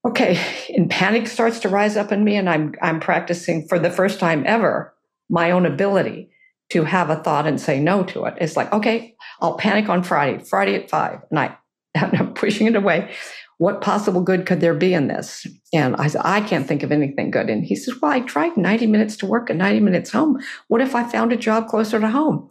Okay, 0.03 0.39
and 0.69 0.89
panic 0.89 1.27
starts 1.27 1.59
to 1.59 1.69
rise 1.69 1.97
up 1.97 2.11
in 2.11 2.23
me, 2.23 2.35
and 2.35 2.49
I'm 2.49 2.73
I'm 2.81 2.99
practicing 2.99 3.67
for 3.67 3.77
the 3.77 3.91
first 3.91 4.19
time 4.19 4.43
ever 4.47 4.95
my 5.29 5.51
own 5.51 5.65
ability 5.65 6.29
to 6.71 6.83
have 6.85 7.09
a 7.09 7.17
thought 7.17 7.45
and 7.45 7.59
say 7.59 7.79
no 7.79 8.03
to 8.03 8.25
it. 8.25 8.33
It's 8.39 8.55
like, 8.55 8.71
okay, 8.71 9.15
I'll 9.41 9.57
panic 9.57 9.89
on 9.89 10.03
Friday, 10.03 10.43
Friday 10.43 10.75
at 10.75 10.89
five, 10.89 11.19
and 11.29 11.39
I, 11.39 11.57
I'm 11.95 12.33
pushing 12.33 12.67
it 12.67 12.75
away 12.75 13.13
what 13.61 13.79
possible 13.79 14.21
good 14.21 14.47
could 14.47 14.59
there 14.59 14.73
be 14.73 14.91
in 14.91 15.07
this? 15.07 15.45
And 15.71 15.95
I 15.97 16.07
said, 16.07 16.23
I 16.25 16.41
can't 16.41 16.67
think 16.67 16.81
of 16.81 16.91
anything 16.91 17.29
good. 17.29 17.47
And 17.47 17.63
he 17.63 17.75
says, 17.75 17.93
Well, 18.01 18.11
I 18.11 18.21
tried 18.21 18.57
90 18.57 18.87
minutes 18.87 19.15
to 19.17 19.27
work 19.27 19.51
and 19.51 19.59
90 19.59 19.81
minutes 19.81 20.09
home. 20.09 20.39
What 20.67 20.81
if 20.81 20.95
I 20.95 21.03
found 21.03 21.31
a 21.31 21.37
job 21.37 21.67
closer 21.67 21.99
to 21.99 22.09
home? 22.09 22.49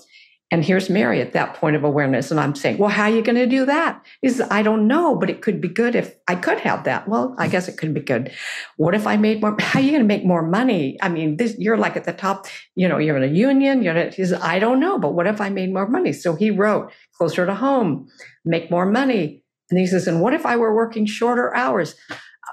And 0.52 0.64
here's 0.64 0.88
Mary 0.88 1.20
at 1.20 1.32
that 1.32 1.54
point 1.54 1.74
of 1.74 1.82
awareness. 1.82 2.30
And 2.30 2.38
I'm 2.38 2.54
saying, 2.54 2.78
Well, 2.78 2.90
how 2.90 3.04
are 3.04 3.10
you 3.10 3.22
going 3.22 3.34
to 3.34 3.48
do 3.48 3.66
that? 3.66 4.06
He 4.22 4.28
says, 4.28 4.46
I 4.52 4.62
don't 4.62 4.86
know, 4.86 5.16
but 5.16 5.28
it 5.28 5.42
could 5.42 5.60
be 5.60 5.66
good 5.66 5.96
if 5.96 6.14
I 6.28 6.36
could 6.36 6.60
have 6.60 6.84
that. 6.84 7.08
Well, 7.08 7.34
I 7.38 7.48
guess 7.48 7.66
it 7.66 7.76
could 7.76 7.92
be 7.92 8.02
good. 8.02 8.32
What 8.76 8.94
if 8.94 9.04
I 9.08 9.16
made 9.16 9.40
more? 9.40 9.56
How 9.58 9.80
are 9.80 9.82
you 9.82 9.90
going 9.90 10.02
to 10.02 10.06
make 10.06 10.24
more 10.24 10.46
money? 10.46 10.96
I 11.02 11.08
mean, 11.08 11.38
this, 11.38 11.56
you're 11.58 11.76
like 11.76 11.96
at 11.96 12.04
the 12.04 12.12
top, 12.12 12.46
you 12.76 12.88
know, 12.88 12.98
you're 12.98 13.16
in 13.16 13.24
a 13.24 13.34
union. 13.34 13.82
You're 13.82 14.10
he 14.10 14.24
says, 14.24 14.34
I 14.34 14.60
don't 14.60 14.78
know, 14.78 14.96
but 14.96 15.14
what 15.14 15.26
if 15.26 15.40
I 15.40 15.48
made 15.48 15.72
more 15.72 15.88
money? 15.88 16.12
So 16.12 16.36
he 16.36 16.52
wrote, 16.52 16.92
Closer 17.16 17.44
to 17.46 17.54
home, 17.54 18.08
make 18.44 18.70
more 18.70 18.86
money 18.86 19.39
and 19.70 19.78
he 19.78 19.86
says, 19.86 20.06
and 20.06 20.20
what 20.20 20.34
if 20.34 20.44
I 20.44 20.56
were 20.56 20.74
working 20.74 21.06
shorter 21.06 21.54
hours? 21.54 21.94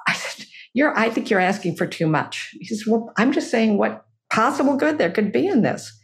I 0.07 0.13
said, 0.13 0.45
you're, 0.73 0.97
I 0.97 1.09
think 1.09 1.29
you're 1.29 1.39
asking 1.39 1.75
for 1.75 1.87
too 1.87 2.07
much. 2.07 2.55
He 2.59 2.65
says, 2.65 2.85
well, 2.85 3.11
I'm 3.17 3.31
just 3.31 3.49
saying 3.49 3.77
what 3.77 4.05
possible 4.29 4.75
good 4.75 4.97
there 4.97 5.11
could 5.11 5.31
be 5.31 5.47
in 5.47 5.61
this. 5.61 5.97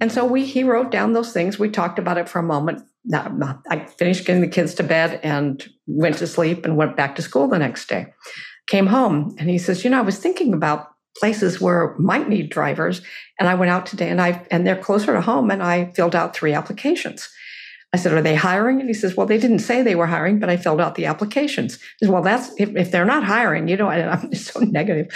And 0.00 0.10
so 0.10 0.24
we, 0.24 0.46
he 0.46 0.64
wrote 0.64 0.90
down 0.90 1.12
those 1.12 1.32
things. 1.32 1.58
We 1.58 1.68
talked 1.68 1.98
about 1.98 2.16
it 2.16 2.28
for 2.28 2.38
a 2.38 2.42
moment. 2.42 2.82
I 3.12 3.86
finished 3.98 4.26
getting 4.26 4.40
the 4.40 4.48
kids 4.48 4.74
to 4.74 4.82
bed 4.82 5.20
and 5.22 5.66
went 5.86 6.16
to 6.18 6.26
sleep 6.26 6.64
and 6.64 6.76
went 6.76 6.96
back 6.96 7.16
to 7.16 7.22
school 7.22 7.48
the 7.48 7.58
next 7.58 7.88
day. 7.88 8.12
Came 8.66 8.86
home 8.86 9.34
and 9.38 9.50
he 9.50 9.58
says, 9.58 9.84
you 9.84 9.90
know, 9.90 9.98
I 9.98 10.02
was 10.02 10.18
thinking 10.18 10.54
about 10.54 10.88
places 11.18 11.60
where 11.60 11.94
might 11.98 12.28
need 12.28 12.50
drivers. 12.50 13.02
And 13.38 13.48
I 13.48 13.54
went 13.54 13.70
out 13.70 13.84
today 13.84 14.08
and 14.08 14.20
I, 14.20 14.46
and 14.50 14.66
they're 14.66 14.76
closer 14.76 15.12
to 15.12 15.20
home 15.20 15.50
and 15.50 15.62
I 15.62 15.92
filled 15.92 16.14
out 16.14 16.34
three 16.34 16.54
applications. 16.54 17.28
I 17.92 17.96
said, 17.96 18.12
Are 18.12 18.22
they 18.22 18.34
hiring? 18.34 18.80
And 18.80 18.88
he 18.88 18.94
says, 18.94 19.16
Well, 19.16 19.26
they 19.26 19.38
didn't 19.38 19.60
say 19.60 19.82
they 19.82 19.96
were 19.96 20.06
hiring, 20.06 20.38
but 20.38 20.48
I 20.48 20.56
filled 20.56 20.80
out 20.80 20.94
the 20.94 21.06
applications. 21.06 21.74
He 21.74 22.06
says, 22.06 22.10
Well, 22.10 22.22
that's 22.22 22.52
if, 22.58 22.74
if 22.76 22.90
they're 22.90 23.04
not 23.04 23.24
hiring, 23.24 23.68
you 23.68 23.76
know, 23.76 23.88
I, 23.88 23.98
am 23.98 24.34
so 24.34 24.60
negative. 24.62 25.08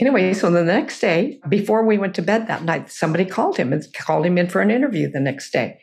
anyway, 0.00 0.32
so 0.32 0.50
the 0.50 0.64
next 0.64 1.00
day, 1.00 1.40
before 1.48 1.84
we 1.84 1.98
went 1.98 2.14
to 2.14 2.22
bed 2.22 2.46
that 2.46 2.64
night, 2.64 2.90
somebody 2.90 3.24
called 3.24 3.56
him 3.56 3.72
and 3.72 3.84
called 3.94 4.24
him 4.24 4.38
in 4.38 4.48
for 4.48 4.60
an 4.60 4.70
interview 4.70 5.10
the 5.10 5.20
next 5.20 5.52
day. 5.52 5.78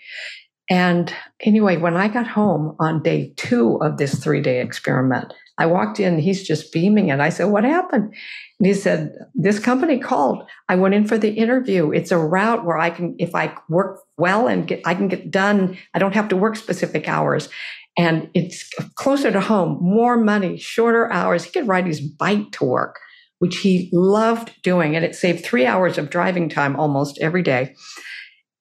And 0.69 1.13
anyway, 1.41 1.77
when 1.77 1.97
I 1.97 2.07
got 2.07 2.27
home 2.27 2.75
on 2.80 3.01
day 3.01 3.34
two 3.38 3.77
of 3.82 3.97
this 3.97 4.15
three 4.23 4.41
day 4.41 4.61
experiment, 4.61 5.34
I 5.57 5.65
walked 5.65 5.99
in, 5.99 6.19
he's 6.19 6.47
just 6.47 6.71
beaming, 6.71 7.11
and 7.11 7.21
I 7.21 7.30
said, 7.30 7.45
What 7.45 7.63
happened? 7.63 8.15
And 8.60 8.68
he 8.68 8.74
said, 8.74 9.18
This 9.34 9.60
company 9.60 9.99
called. 9.99 10.43
I 10.68 10.76
went 10.76 10.93
in 10.93 11.07
for 11.07 11.18
the 11.18 11.32
interview. 11.32 11.91
It's 11.91 12.12
a 12.12 12.18
route 12.18 12.66
where 12.66 12.78
I 12.78 12.89
can, 12.89 13.16
if 13.18 13.34
I 13.34 13.55
work 13.70 14.01
well 14.18 14.47
and 14.47 14.68
get, 14.68 14.82
I 14.86 14.95
can 14.95 15.07
get 15.07 15.32
done, 15.32 15.78
I 15.93 15.99
don't 15.99 16.16
have 16.16 16.28
to 16.30 16.36
work 16.36 16.55
specific 16.55 17.07
hours. 17.07 17.49
And 17.97 18.30
it's 18.34 18.70
closer 18.95 19.32
to 19.32 19.41
home, 19.41 19.78
more 19.82 20.18
money, 20.18 20.57
shorter 20.57 21.12
hours. 21.12 21.43
He 21.43 21.51
could 21.51 21.68
ride 21.68 21.88
his 21.88 22.01
bike 22.01 22.51
to 22.53 22.66
work, 22.66 22.99
which 23.39 23.57
he 23.57 23.89
loved 23.91 24.53
doing. 24.62 24.95
And 24.95 25.03
it 25.03 25.16
saved 25.16 25.43
three 25.43 25.66
hours 25.66 25.97
of 25.97 26.10
driving 26.10 26.49
time 26.49 26.76
almost 26.76 27.18
every 27.20 27.41
day. 27.41 27.76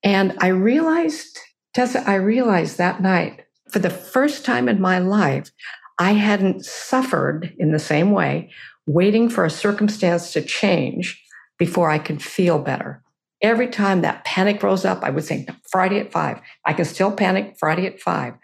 And 0.03 0.37
I 0.41 0.49
realized, 0.49 1.39
Tessa, 1.75 2.09
I 2.09 2.15
realized 2.15 2.79
that 2.79 3.03
night 3.03 3.43
for 3.71 3.81
the 3.81 3.91
first 3.91 4.45
time 4.45 4.69
in 4.69 4.81
my 4.81 4.99
life, 4.99 5.51
I 5.99 6.13
hadn't 6.13 6.65
suffered 6.65 7.55
in 7.59 7.73
the 7.73 7.79
same 7.79 8.13
way 8.13 8.51
waiting 8.89 9.29
for 9.29 9.45
a 9.45 9.51
circumstance 9.51 10.33
to 10.33 10.43
change 10.43 11.23
before 11.59 11.91
I 11.91 11.99
can 11.99 12.19
feel 12.19 12.59
better. 12.59 13.03
Every 13.43 13.69
time 13.69 14.01
that 14.01 14.25
panic 14.25 14.63
rose 14.63 14.85
up, 14.85 15.05
I 15.05 15.11
would 15.11 15.25
say, 15.25 15.47
Friday 15.71 16.01
at 16.01 16.11
five. 16.11 16.41
I 16.65 16.73
can 16.73 16.85
still 16.85 17.13
panic 17.13 17.57
Friday 17.59 17.87
at 17.87 18.01
five. 18.01 18.35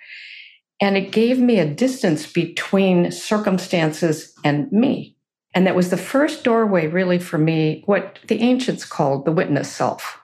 And 0.81 0.97
it 0.97 1.13
gave 1.13 1.39
me 1.39 1.59
a 1.59 1.67
distance 1.67 2.31
between 2.31 3.11
circumstances 3.11 4.35
and 4.45 4.71
me. 4.71 5.17
And 5.55 5.67
that 5.67 5.77
was 5.77 5.91
the 5.91 5.97
first 5.97 6.45
doorway, 6.45 6.89
really, 6.89 7.19
for 7.19 7.39
me, 7.39 7.83
what 7.87 8.19
the 8.29 8.41
ancients 8.41 8.85
called 8.85 9.25
the 9.25 9.33
witness 9.33 9.71
self 9.71 10.21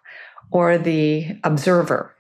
or 0.50 0.76
the 0.76 1.38
observer. 1.44 2.14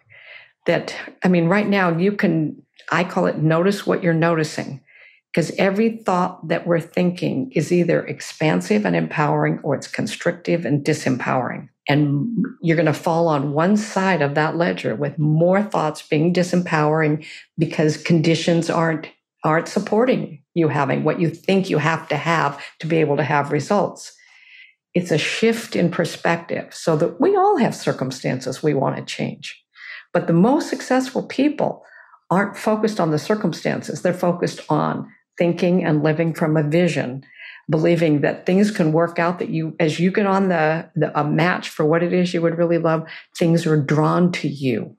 That, 0.66 0.94
I 1.22 1.28
mean, 1.28 1.46
right 1.46 1.68
now 1.68 1.96
you 1.96 2.12
can, 2.12 2.62
I 2.90 3.04
call 3.04 3.26
it 3.26 3.38
notice 3.38 3.86
what 3.86 4.02
you're 4.02 4.14
noticing 4.14 4.80
because 5.32 5.52
every 5.58 5.90
thought 5.90 6.48
that 6.48 6.66
we're 6.66 6.80
thinking 6.80 7.52
is 7.54 7.72
either 7.72 8.04
expansive 8.04 8.84
and 8.84 8.96
empowering 8.96 9.60
or 9.62 9.76
it's 9.76 9.86
constrictive 9.86 10.64
and 10.64 10.84
disempowering. 10.84 11.68
And 11.88 12.44
you're 12.62 12.76
going 12.76 12.86
to 12.86 12.92
fall 12.92 13.28
on 13.28 13.52
one 13.52 13.76
side 13.76 14.22
of 14.22 14.34
that 14.34 14.56
ledger 14.56 14.94
with 14.94 15.18
more 15.18 15.62
thoughts 15.62 16.02
being 16.02 16.32
disempowering 16.32 17.26
because 17.58 17.96
conditions 17.96 18.70
aren't 18.70 19.08
aren't 19.42 19.68
supporting 19.68 20.42
you 20.52 20.68
having, 20.68 21.02
what 21.02 21.18
you 21.18 21.30
think 21.30 21.70
you 21.70 21.78
have 21.78 22.06
to 22.08 22.16
have 22.16 22.62
to 22.78 22.86
be 22.86 22.98
able 22.98 23.16
to 23.16 23.22
have 23.22 23.52
results. 23.52 24.12
It's 24.92 25.10
a 25.10 25.16
shift 25.16 25.74
in 25.74 25.90
perspective 25.90 26.74
so 26.74 26.94
that 26.96 27.20
we 27.20 27.36
all 27.36 27.56
have 27.56 27.74
circumstances 27.74 28.62
we 28.62 28.74
want 28.74 28.96
to 28.96 29.02
change. 29.02 29.58
But 30.12 30.26
the 30.26 30.34
most 30.34 30.68
successful 30.68 31.22
people 31.22 31.84
aren't 32.28 32.56
focused 32.56 33.00
on 33.00 33.12
the 33.12 33.18
circumstances, 33.18 34.02
they're 34.02 34.12
focused 34.12 34.60
on 34.68 35.10
thinking 35.40 35.82
and 35.82 36.04
living 36.04 36.34
from 36.34 36.56
a 36.56 36.62
vision 36.62 37.24
believing 37.70 38.20
that 38.20 38.44
things 38.44 38.70
can 38.70 38.92
work 38.92 39.18
out 39.18 39.38
that 39.38 39.48
you 39.48 39.74
as 39.78 40.00
you 40.00 40.10
get 40.10 40.26
on 40.26 40.48
the, 40.48 40.90
the, 40.96 41.18
a 41.18 41.24
match 41.24 41.68
for 41.68 41.84
what 41.84 42.02
it 42.02 42.12
is 42.12 42.34
you 42.34 42.42
would 42.42 42.58
really 42.58 42.78
love 42.78 43.06
things 43.38 43.64
are 43.66 43.80
drawn 43.80 44.32
to 44.32 44.48
you. 44.48 44.96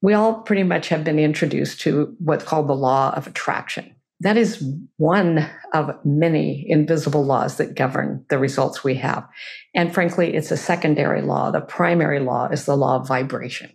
We 0.00 0.14
all 0.14 0.40
pretty 0.40 0.62
much 0.62 0.88
have 0.88 1.04
been 1.04 1.18
introduced 1.18 1.80
to 1.82 2.16
what's 2.18 2.44
called 2.44 2.68
the 2.68 2.74
law 2.74 3.12
of 3.14 3.26
attraction. 3.26 3.94
That 4.20 4.38
is 4.38 4.64
one 4.96 5.48
of 5.74 5.94
many 6.04 6.64
invisible 6.68 7.24
laws 7.24 7.58
that 7.58 7.74
govern 7.74 8.24
the 8.30 8.38
results 8.38 8.82
we 8.82 8.94
have. 8.94 9.28
And 9.74 9.92
frankly 9.92 10.34
it's 10.34 10.50
a 10.50 10.56
secondary 10.56 11.20
law. 11.20 11.50
The 11.50 11.60
primary 11.60 12.20
law 12.20 12.48
is 12.48 12.64
the 12.64 12.76
law 12.76 12.96
of 12.96 13.06
vibration. 13.06 13.70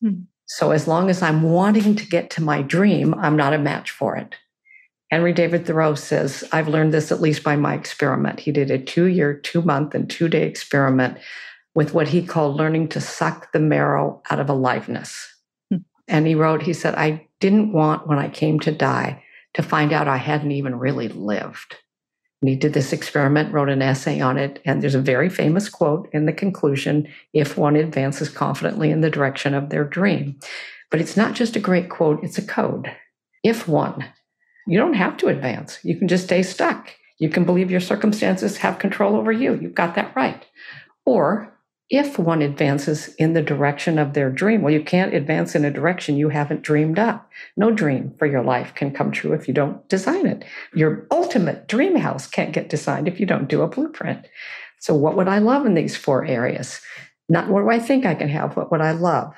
Hmm. 0.00 0.22
so 0.46 0.72
as 0.72 0.88
long 0.88 1.08
as 1.08 1.22
i'm 1.22 1.42
wanting 1.42 1.94
to 1.94 2.04
get 2.04 2.28
to 2.30 2.42
my 2.42 2.60
dream 2.60 3.14
i'm 3.14 3.36
not 3.36 3.52
a 3.52 3.58
match 3.58 3.92
for 3.92 4.16
it 4.16 4.34
Henry 5.12 5.34
David 5.34 5.66
Thoreau 5.66 5.94
says, 5.94 6.42
I've 6.52 6.68
learned 6.68 6.94
this 6.94 7.12
at 7.12 7.20
least 7.20 7.42
by 7.44 7.54
my 7.54 7.74
experiment. 7.74 8.40
He 8.40 8.50
did 8.50 8.70
a 8.70 8.78
two 8.78 9.04
year, 9.04 9.34
two 9.34 9.60
month, 9.60 9.94
and 9.94 10.08
two 10.08 10.26
day 10.26 10.44
experiment 10.44 11.18
with 11.74 11.92
what 11.92 12.08
he 12.08 12.24
called 12.24 12.56
learning 12.56 12.88
to 12.88 13.00
suck 13.00 13.52
the 13.52 13.60
marrow 13.60 14.22
out 14.30 14.40
of 14.40 14.48
aliveness. 14.48 15.28
Hmm. 15.68 15.80
And 16.08 16.26
he 16.26 16.34
wrote, 16.34 16.62
he 16.62 16.72
said, 16.72 16.94
I 16.94 17.28
didn't 17.40 17.74
want 17.74 18.08
when 18.08 18.18
I 18.18 18.30
came 18.30 18.58
to 18.60 18.72
die 18.72 19.22
to 19.52 19.62
find 19.62 19.92
out 19.92 20.08
I 20.08 20.16
hadn't 20.16 20.52
even 20.52 20.78
really 20.78 21.08
lived. 21.08 21.76
And 22.40 22.48
he 22.48 22.56
did 22.56 22.72
this 22.72 22.94
experiment, 22.94 23.52
wrote 23.52 23.68
an 23.68 23.82
essay 23.82 24.18
on 24.20 24.38
it, 24.38 24.62
and 24.64 24.80
there's 24.80 24.94
a 24.94 25.00
very 25.00 25.28
famous 25.28 25.68
quote 25.68 26.08
in 26.14 26.24
the 26.24 26.32
conclusion 26.32 27.06
if 27.34 27.58
one 27.58 27.76
advances 27.76 28.30
confidently 28.30 28.90
in 28.90 29.02
the 29.02 29.10
direction 29.10 29.52
of 29.52 29.68
their 29.68 29.84
dream. 29.84 30.38
But 30.90 31.02
it's 31.02 31.18
not 31.18 31.34
just 31.34 31.54
a 31.54 31.60
great 31.60 31.90
quote, 31.90 32.24
it's 32.24 32.38
a 32.38 32.42
code. 32.42 32.90
If 33.44 33.68
one 33.68 34.06
you 34.66 34.78
don't 34.78 34.94
have 34.94 35.16
to 35.18 35.28
advance. 35.28 35.78
You 35.82 35.96
can 35.96 36.08
just 36.08 36.24
stay 36.24 36.42
stuck. 36.42 36.90
You 37.18 37.28
can 37.28 37.44
believe 37.44 37.70
your 37.70 37.80
circumstances 37.80 38.58
have 38.58 38.78
control 38.78 39.16
over 39.16 39.32
you. 39.32 39.54
You've 39.54 39.74
got 39.74 39.94
that 39.94 40.14
right. 40.16 40.44
Or 41.04 41.52
if 41.90 42.18
one 42.18 42.40
advances 42.40 43.14
in 43.16 43.34
the 43.34 43.42
direction 43.42 43.98
of 43.98 44.14
their 44.14 44.30
dream, 44.30 44.62
well, 44.62 44.72
you 44.72 44.82
can't 44.82 45.14
advance 45.14 45.54
in 45.54 45.64
a 45.64 45.70
direction 45.70 46.16
you 46.16 46.30
haven't 46.30 46.62
dreamed 46.62 46.98
up. 46.98 47.30
No 47.56 47.70
dream 47.70 48.14
for 48.18 48.26
your 48.26 48.42
life 48.42 48.74
can 48.74 48.92
come 48.92 49.12
true 49.12 49.34
if 49.34 49.46
you 49.46 49.52
don't 49.52 49.86
design 49.88 50.26
it. 50.26 50.44
Your 50.74 51.06
ultimate 51.10 51.68
dream 51.68 51.96
house 51.96 52.26
can't 52.26 52.54
get 52.54 52.70
designed 52.70 53.08
if 53.08 53.20
you 53.20 53.26
don't 53.26 53.48
do 53.48 53.60
a 53.60 53.68
blueprint. 53.68 54.26
So, 54.80 54.94
what 54.94 55.16
would 55.16 55.28
I 55.28 55.38
love 55.38 55.66
in 55.66 55.74
these 55.74 55.94
four 55.94 56.24
areas? 56.24 56.80
Not 57.28 57.48
what 57.48 57.60
do 57.60 57.70
I 57.70 57.78
think 57.78 58.06
I 58.06 58.14
can 58.14 58.28
have, 58.30 58.54
but 58.54 58.70
what 58.70 58.80
I 58.80 58.92
love 58.92 59.34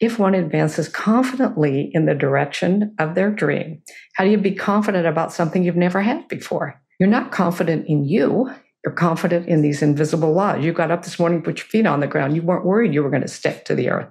if 0.00 0.18
one 0.18 0.34
advances 0.34 0.88
confidently 0.88 1.90
in 1.92 2.06
the 2.06 2.14
direction 2.14 2.94
of 2.98 3.14
their 3.14 3.30
dream, 3.30 3.82
how 4.14 4.24
do 4.24 4.30
you 4.30 4.38
be 4.38 4.54
confident 4.54 5.06
about 5.06 5.32
something 5.32 5.62
you've 5.62 5.76
never 5.76 6.00
had 6.00 6.26
before? 6.26 6.80
You're 6.98 7.08
not 7.08 7.32
confident 7.32 7.86
in 7.86 8.06
you. 8.06 8.50
You're 8.84 8.94
confident 8.94 9.46
in 9.46 9.60
these 9.60 9.82
invisible 9.82 10.32
laws. 10.32 10.64
You 10.64 10.72
got 10.72 10.90
up 10.90 11.02
this 11.02 11.18
morning, 11.18 11.42
put 11.42 11.58
your 11.58 11.66
feet 11.66 11.86
on 11.86 12.00
the 12.00 12.06
ground. 12.06 12.34
You 12.34 12.40
weren't 12.40 12.64
worried 12.64 12.94
you 12.94 13.02
were 13.02 13.10
going 13.10 13.22
to 13.22 13.28
stick 13.28 13.66
to 13.66 13.74
the 13.74 13.90
earth. 13.90 14.08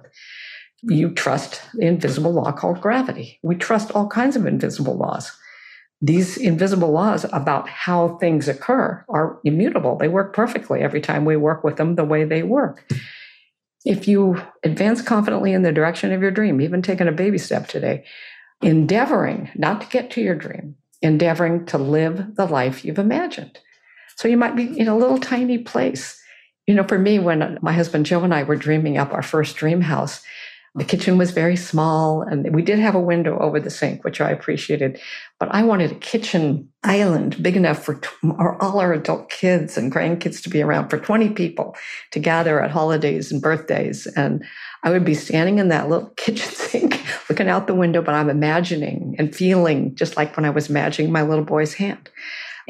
You 0.82 1.10
trust 1.10 1.60
the 1.74 1.86
invisible 1.86 2.32
law 2.32 2.52
called 2.52 2.80
gravity. 2.80 3.40
We 3.42 3.56
trust 3.56 3.90
all 3.90 4.06
kinds 4.06 4.36
of 4.36 4.46
invisible 4.46 4.96
laws. 4.96 5.32
These 6.00 6.36
invisible 6.36 6.92
laws 6.92 7.26
about 7.32 7.68
how 7.68 8.16
things 8.18 8.48
occur 8.48 9.04
are 9.08 9.38
immutable. 9.44 9.96
They 9.96 10.08
work 10.08 10.34
perfectly 10.34 10.80
every 10.80 11.00
time 11.00 11.24
we 11.24 11.36
work 11.36 11.64
with 11.64 11.76
them 11.76 11.96
the 11.96 12.04
way 12.04 12.24
they 12.24 12.42
work 12.42 12.88
if 13.84 14.06
you 14.06 14.40
advance 14.62 15.02
confidently 15.02 15.52
in 15.52 15.62
the 15.62 15.72
direction 15.72 16.12
of 16.12 16.20
your 16.20 16.30
dream, 16.30 16.60
even 16.60 16.82
taking 16.82 17.08
a 17.08 17.12
baby 17.12 17.38
step 17.38 17.68
today, 17.68 18.04
endeavoring 18.62 19.50
not 19.54 19.80
to 19.80 19.86
get 19.88 20.10
to 20.12 20.20
your 20.20 20.34
dream, 20.34 20.76
endeavoring 21.02 21.64
to 21.66 21.78
live 21.78 22.36
the 22.36 22.46
life 22.46 22.84
you've 22.84 22.98
imagined. 22.98 23.58
So 24.16 24.28
you 24.28 24.36
might 24.36 24.56
be 24.56 24.78
in 24.78 24.88
a 24.88 24.96
little 24.96 25.18
tiny 25.18 25.58
place. 25.58 26.20
You 26.66 26.74
know, 26.74 26.84
for 26.84 26.98
me, 26.98 27.18
when 27.18 27.58
my 27.62 27.72
husband 27.72 28.06
Joe 28.06 28.22
and 28.22 28.34
I 28.34 28.42
were 28.42 28.56
dreaming 28.56 28.98
up 28.98 29.14
our 29.14 29.22
first 29.22 29.56
dream 29.56 29.80
house, 29.80 30.22
the 30.76 30.84
kitchen 30.84 31.18
was 31.18 31.32
very 31.32 31.56
small, 31.56 32.22
and 32.22 32.54
we 32.54 32.62
did 32.62 32.78
have 32.78 32.94
a 32.94 33.00
window 33.00 33.36
over 33.40 33.58
the 33.58 33.70
sink, 33.70 34.04
which 34.04 34.20
I 34.20 34.30
appreciated. 34.30 35.00
But 35.40 35.52
I 35.52 35.64
wanted 35.64 35.90
a 35.90 35.96
kitchen 35.96 36.68
island 36.84 37.42
big 37.42 37.56
enough 37.56 37.84
for 37.84 37.94
t- 37.94 38.08
all 38.38 38.78
our 38.78 38.92
adult 38.92 39.30
kids 39.30 39.76
and 39.76 39.92
grandkids 39.92 40.40
to 40.44 40.48
be 40.48 40.62
around 40.62 40.88
for 40.88 40.98
20 40.98 41.30
people 41.30 41.76
to 42.12 42.20
gather 42.20 42.62
at 42.62 42.70
holidays 42.70 43.32
and 43.32 43.42
birthdays. 43.42 44.06
And 44.06 44.44
I 44.84 44.90
would 44.90 45.04
be 45.04 45.14
standing 45.14 45.58
in 45.58 45.68
that 45.68 45.88
little 45.88 46.10
kitchen 46.16 46.52
sink 46.52 47.02
looking 47.28 47.48
out 47.48 47.66
the 47.66 47.74
window, 47.74 48.00
but 48.00 48.14
I'm 48.14 48.30
imagining 48.30 49.16
and 49.18 49.34
feeling 49.34 49.96
just 49.96 50.16
like 50.16 50.36
when 50.36 50.46
I 50.46 50.50
was 50.50 50.70
imagining 50.70 51.10
my 51.10 51.22
little 51.22 51.44
boy's 51.44 51.74
hand 51.74 52.10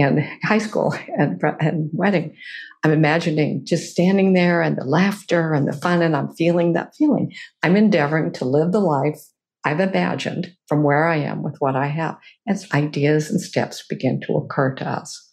and 0.00 0.26
high 0.42 0.58
school 0.58 0.94
and, 1.18 1.42
and 1.60 1.90
wedding. 1.92 2.34
I'm 2.82 2.92
imagining 2.92 3.64
just 3.64 3.90
standing 3.90 4.32
there 4.32 4.62
and 4.62 4.76
the 4.76 4.84
laughter 4.84 5.52
and 5.52 5.68
the 5.68 5.72
fun, 5.72 6.02
and 6.02 6.16
I'm 6.16 6.32
feeling 6.34 6.72
that 6.72 6.94
feeling. 6.96 7.32
I'm 7.62 7.76
endeavoring 7.76 8.32
to 8.34 8.44
live 8.44 8.72
the 8.72 8.80
life 8.80 9.20
I've 9.64 9.80
imagined 9.80 10.54
from 10.66 10.82
where 10.82 11.06
I 11.06 11.16
am 11.16 11.42
with 11.42 11.56
what 11.58 11.76
I 11.76 11.86
have 11.88 12.16
as 12.48 12.70
ideas 12.72 13.30
and 13.30 13.40
steps 13.40 13.84
begin 13.88 14.20
to 14.22 14.36
occur 14.36 14.74
to 14.76 14.88
us. 14.88 15.28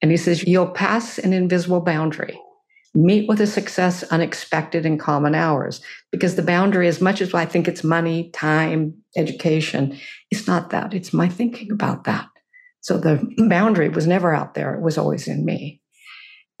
And 0.00 0.10
he 0.10 0.16
says, 0.16 0.44
You'll 0.44 0.70
pass 0.70 1.18
an 1.18 1.32
invisible 1.32 1.80
boundary. 1.80 2.38
Meet 2.94 3.28
with 3.28 3.40
a 3.40 3.46
success 3.46 4.04
unexpected 4.04 4.86
in 4.86 4.98
common 4.98 5.34
hours. 5.34 5.80
Because 6.12 6.36
the 6.36 6.42
boundary, 6.42 6.86
as 6.86 7.00
much 7.00 7.20
as 7.20 7.34
I 7.34 7.44
think 7.44 7.66
it's 7.66 7.82
money, 7.82 8.30
time, 8.30 8.94
education, 9.16 9.98
it's 10.30 10.46
not 10.46 10.70
that. 10.70 10.94
It's 10.94 11.12
my 11.12 11.28
thinking 11.28 11.72
about 11.72 12.04
that. 12.04 12.28
So 12.84 12.98
the 12.98 13.26
boundary 13.48 13.88
was 13.88 14.06
never 14.06 14.34
out 14.34 14.52
there, 14.52 14.74
it 14.74 14.82
was 14.82 14.98
always 14.98 15.26
in 15.26 15.46
me. 15.46 15.80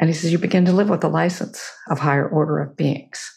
And 0.00 0.08
he 0.08 0.14
says, 0.14 0.32
You 0.32 0.38
begin 0.38 0.64
to 0.64 0.72
live 0.72 0.88
with 0.88 1.02
the 1.02 1.08
license 1.08 1.62
of 1.90 1.98
higher 1.98 2.26
order 2.26 2.60
of 2.60 2.78
beings. 2.78 3.30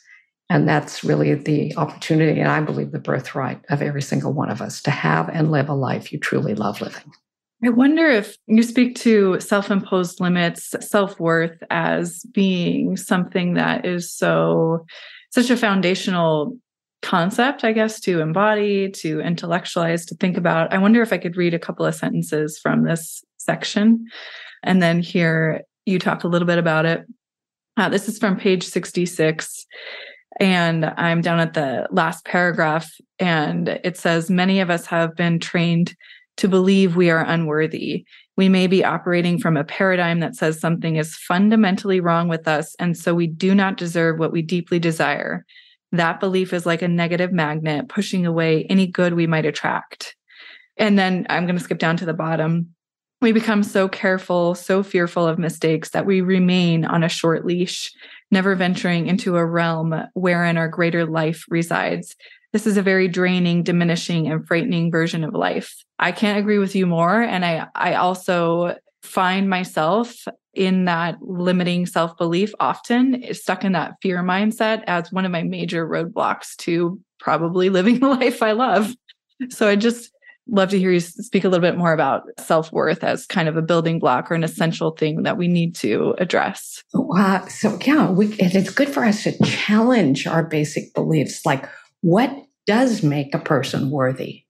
And 0.50 0.70
that's 0.70 1.04
really 1.04 1.34
the 1.34 1.76
opportunity, 1.76 2.40
and 2.40 2.50
I 2.50 2.62
believe 2.62 2.94
the 2.94 3.00
birthright 3.00 3.60
of 3.70 3.82
every 3.82 4.02
single 4.02 4.32
one 4.32 4.50
of 4.50 4.62
us 4.62 4.82
to 4.84 4.92
have 4.92 5.28
and 5.28 5.52
live 5.52 5.68
a 5.68 5.74
life 5.74 6.14
you 6.14 6.20
truly 6.20 6.56
love 6.56 6.80
living. 6.80 7.12
I 7.62 7.70
wonder 7.70 8.08
if 8.08 8.38
you 8.48 8.64
speak 8.64 8.96
to 9.00 9.42
self 9.42 9.70
imposed 9.70 10.22
limits, 10.22 10.74
self 10.80 11.20
worth 11.20 11.62
as 11.70 12.24
being 12.32 12.96
something 12.96 13.56
that 13.56 13.86
is 13.86 14.14
so, 14.14 14.86
such 15.32 15.50
a 15.50 15.58
foundational 15.58 16.58
concept, 17.08 17.64
I 17.64 17.72
guess, 17.72 18.02
to 18.02 18.20
embody, 18.20 18.92
to 18.92 19.22
intellectualize, 19.22 20.06
to 20.08 20.16
think 20.16 20.36
about. 20.36 20.74
I 20.74 20.78
wonder 20.78 21.02
if 21.02 21.14
I 21.14 21.18
could 21.18 21.38
read 21.38 21.54
a 21.54 21.60
couple 21.60 21.86
of 21.86 21.96
sentences 21.96 22.60
from 22.60 22.84
this 22.84 23.24
section 23.38 24.06
and 24.62 24.82
then 24.82 25.00
hear 25.00 25.62
you 25.86 26.00
talk 26.00 26.26
a 26.26 26.28
little 26.28 26.46
bit 26.46 26.58
about 26.58 26.86
it. 26.86 27.06
Uh, 27.78 27.88
this 27.88 28.10
is 28.10 28.18
from 28.18 28.36
page 28.36 28.64
66. 28.64 29.66
And 30.42 30.84
I'm 30.98 31.22
down 31.22 31.40
at 31.40 31.54
the 31.54 31.88
last 31.92 32.26
paragraph, 32.26 32.92
and 33.20 33.70
it 33.70 33.96
says 33.96 34.30
Many 34.30 34.60
of 34.60 34.70
us 34.70 34.86
have 34.88 35.16
been 35.16 35.40
trained 35.40 35.96
to 36.36 36.50
believe 36.50 36.98
we 36.98 37.10
are 37.10 37.24
unworthy. 37.24 38.04
We 38.36 38.50
may 38.50 38.68
be 38.68 38.84
operating 38.84 39.40
from 39.40 39.56
a 39.56 39.64
paradigm 39.64 40.20
that 40.20 40.36
says 40.36 40.60
something 40.60 40.98
is 40.98 41.16
fundamentally 41.16 42.02
wrong 42.02 42.28
with 42.28 42.50
us, 42.50 42.76
and 42.80 42.98
so 42.98 43.16
we 43.16 43.28
do 43.28 43.56
not 43.56 43.78
deserve 43.78 44.20
what 44.20 44.34
we 44.34 44.42
deeply 44.42 44.78
desire. 44.78 45.46
That 45.92 46.20
belief 46.20 46.54
is 46.54 46.66
like 46.66 46.82
a 46.82 46.88
negative 46.88 47.32
magnet 47.32 47.88
pushing 47.90 48.26
away 48.26 48.66
any 48.66 48.88
good 48.88 49.14
we 49.14 49.28
might 49.28 49.46
attract. 49.46 50.16
And 50.78 50.98
then 50.98 51.26
I'm 51.30 51.46
going 51.46 51.58
to 51.58 51.64
skip 51.64 51.80
down 51.80 51.98
to 51.98 52.06
the 52.06 52.14
bottom 52.14 52.76
we 53.22 53.32
become 53.32 53.64
so 53.64 53.88
careful, 53.88 54.54
so 54.54 54.84
fearful 54.84 55.26
of 55.26 55.40
mistakes 55.40 55.90
that 55.90 56.06
we 56.06 56.22
remain 56.22 56.86
on 56.86 57.04
a 57.04 57.10
short 57.10 57.46
leash, 57.46 57.92
never 58.30 58.54
venturing 58.56 59.08
into 59.08 59.38
a 59.38 59.46
realm 59.46 59.94
wherein 60.14 60.58
our 60.58 60.68
greater 60.68 61.06
life 61.06 61.44
resides. 61.50 62.16
This 62.54 62.68
is 62.68 62.78
a 62.78 62.82
very 62.82 63.08
draining, 63.08 63.64
diminishing, 63.64 64.28
and 64.28 64.48
frightening 64.48 64.92
version 64.92 65.24
of 65.24 65.34
life. 65.34 65.84
I 65.98 66.12
can't 66.12 66.40
agree 66.40 66.60
with 66.60 66.76
you 66.76 66.86
more. 66.86 67.22
And 67.22 67.44
I, 67.44 67.68
I 67.74 67.96
also 67.96 68.76
find 69.02 69.50
myself 69.50 70.26
in 70.58 70.86
that 70.86 71.22
limiting 71.22 71.86
self 71.86 72.18
belief 72.18 72.54
often, 72.60 73.24
stuck 73.34 73.64
in 73.64 73.74
that 73.74 73.94
fear 74.02 74.24
mindset 74.24 74.84
as 74.88 75.12
one 75.12 75.26
of 75.26 75.32
my 75.32 75.44
major 75.44 75.88
roadblocks 75.88 76.56
to 76.58 77.00
probably 77.20 77.70
living 77.78 78.00
the 78.00 78.10
life 78.10 78.42
I 78.42 78.52
love. 78.52 78.94
So 79.50 79.68
I 79.68 79.76
just, 79.76 80.12
love 80.50 80.70
to 80.70 80.80
hear 80.80 80.92
you 80.92 81.00
speak 81.00 81.44
a 81.44 81.50
little 81.50 81.62
bit 81.62 81.78
more 81.78 81.92
about 81.92 82.24
self 82.40 82.72
worth 82.72 83.04
as 83.04 83.26
kind 83.26 83.50
of 83.50 83.58
a 83.58 83.62
building 83.62 84.00
block 84.00 84.32
or 84.32 84.34
an 84.34 84.46
essential 84.46 84.92
thing 84.92 85.24
that 85.24 85.38
we 85.38 85.48
need 85.48 85.76
to 85.76 86.16
address. 86.20 86.84
Uh, 86.96 87.46
so, 87.48 87.78
yeah, 87.86 88.10
we, 88.10 88.28
it's 88.40 88.70
good 88.70 88.90
for 88.90 89.04
us 89.04 89.24
to 89.24 89.38
challenge 89.44 90.26
our 90.26 90.44
basic 90.44 90.94
beliefs 90.94 91.46
like 91.46 91.68
what 92.02 92.34
does 92.66 93.04
make 93.04 93.34
a 93.34 93.40
person 93.40 93.90
worthy? 93.90 94.44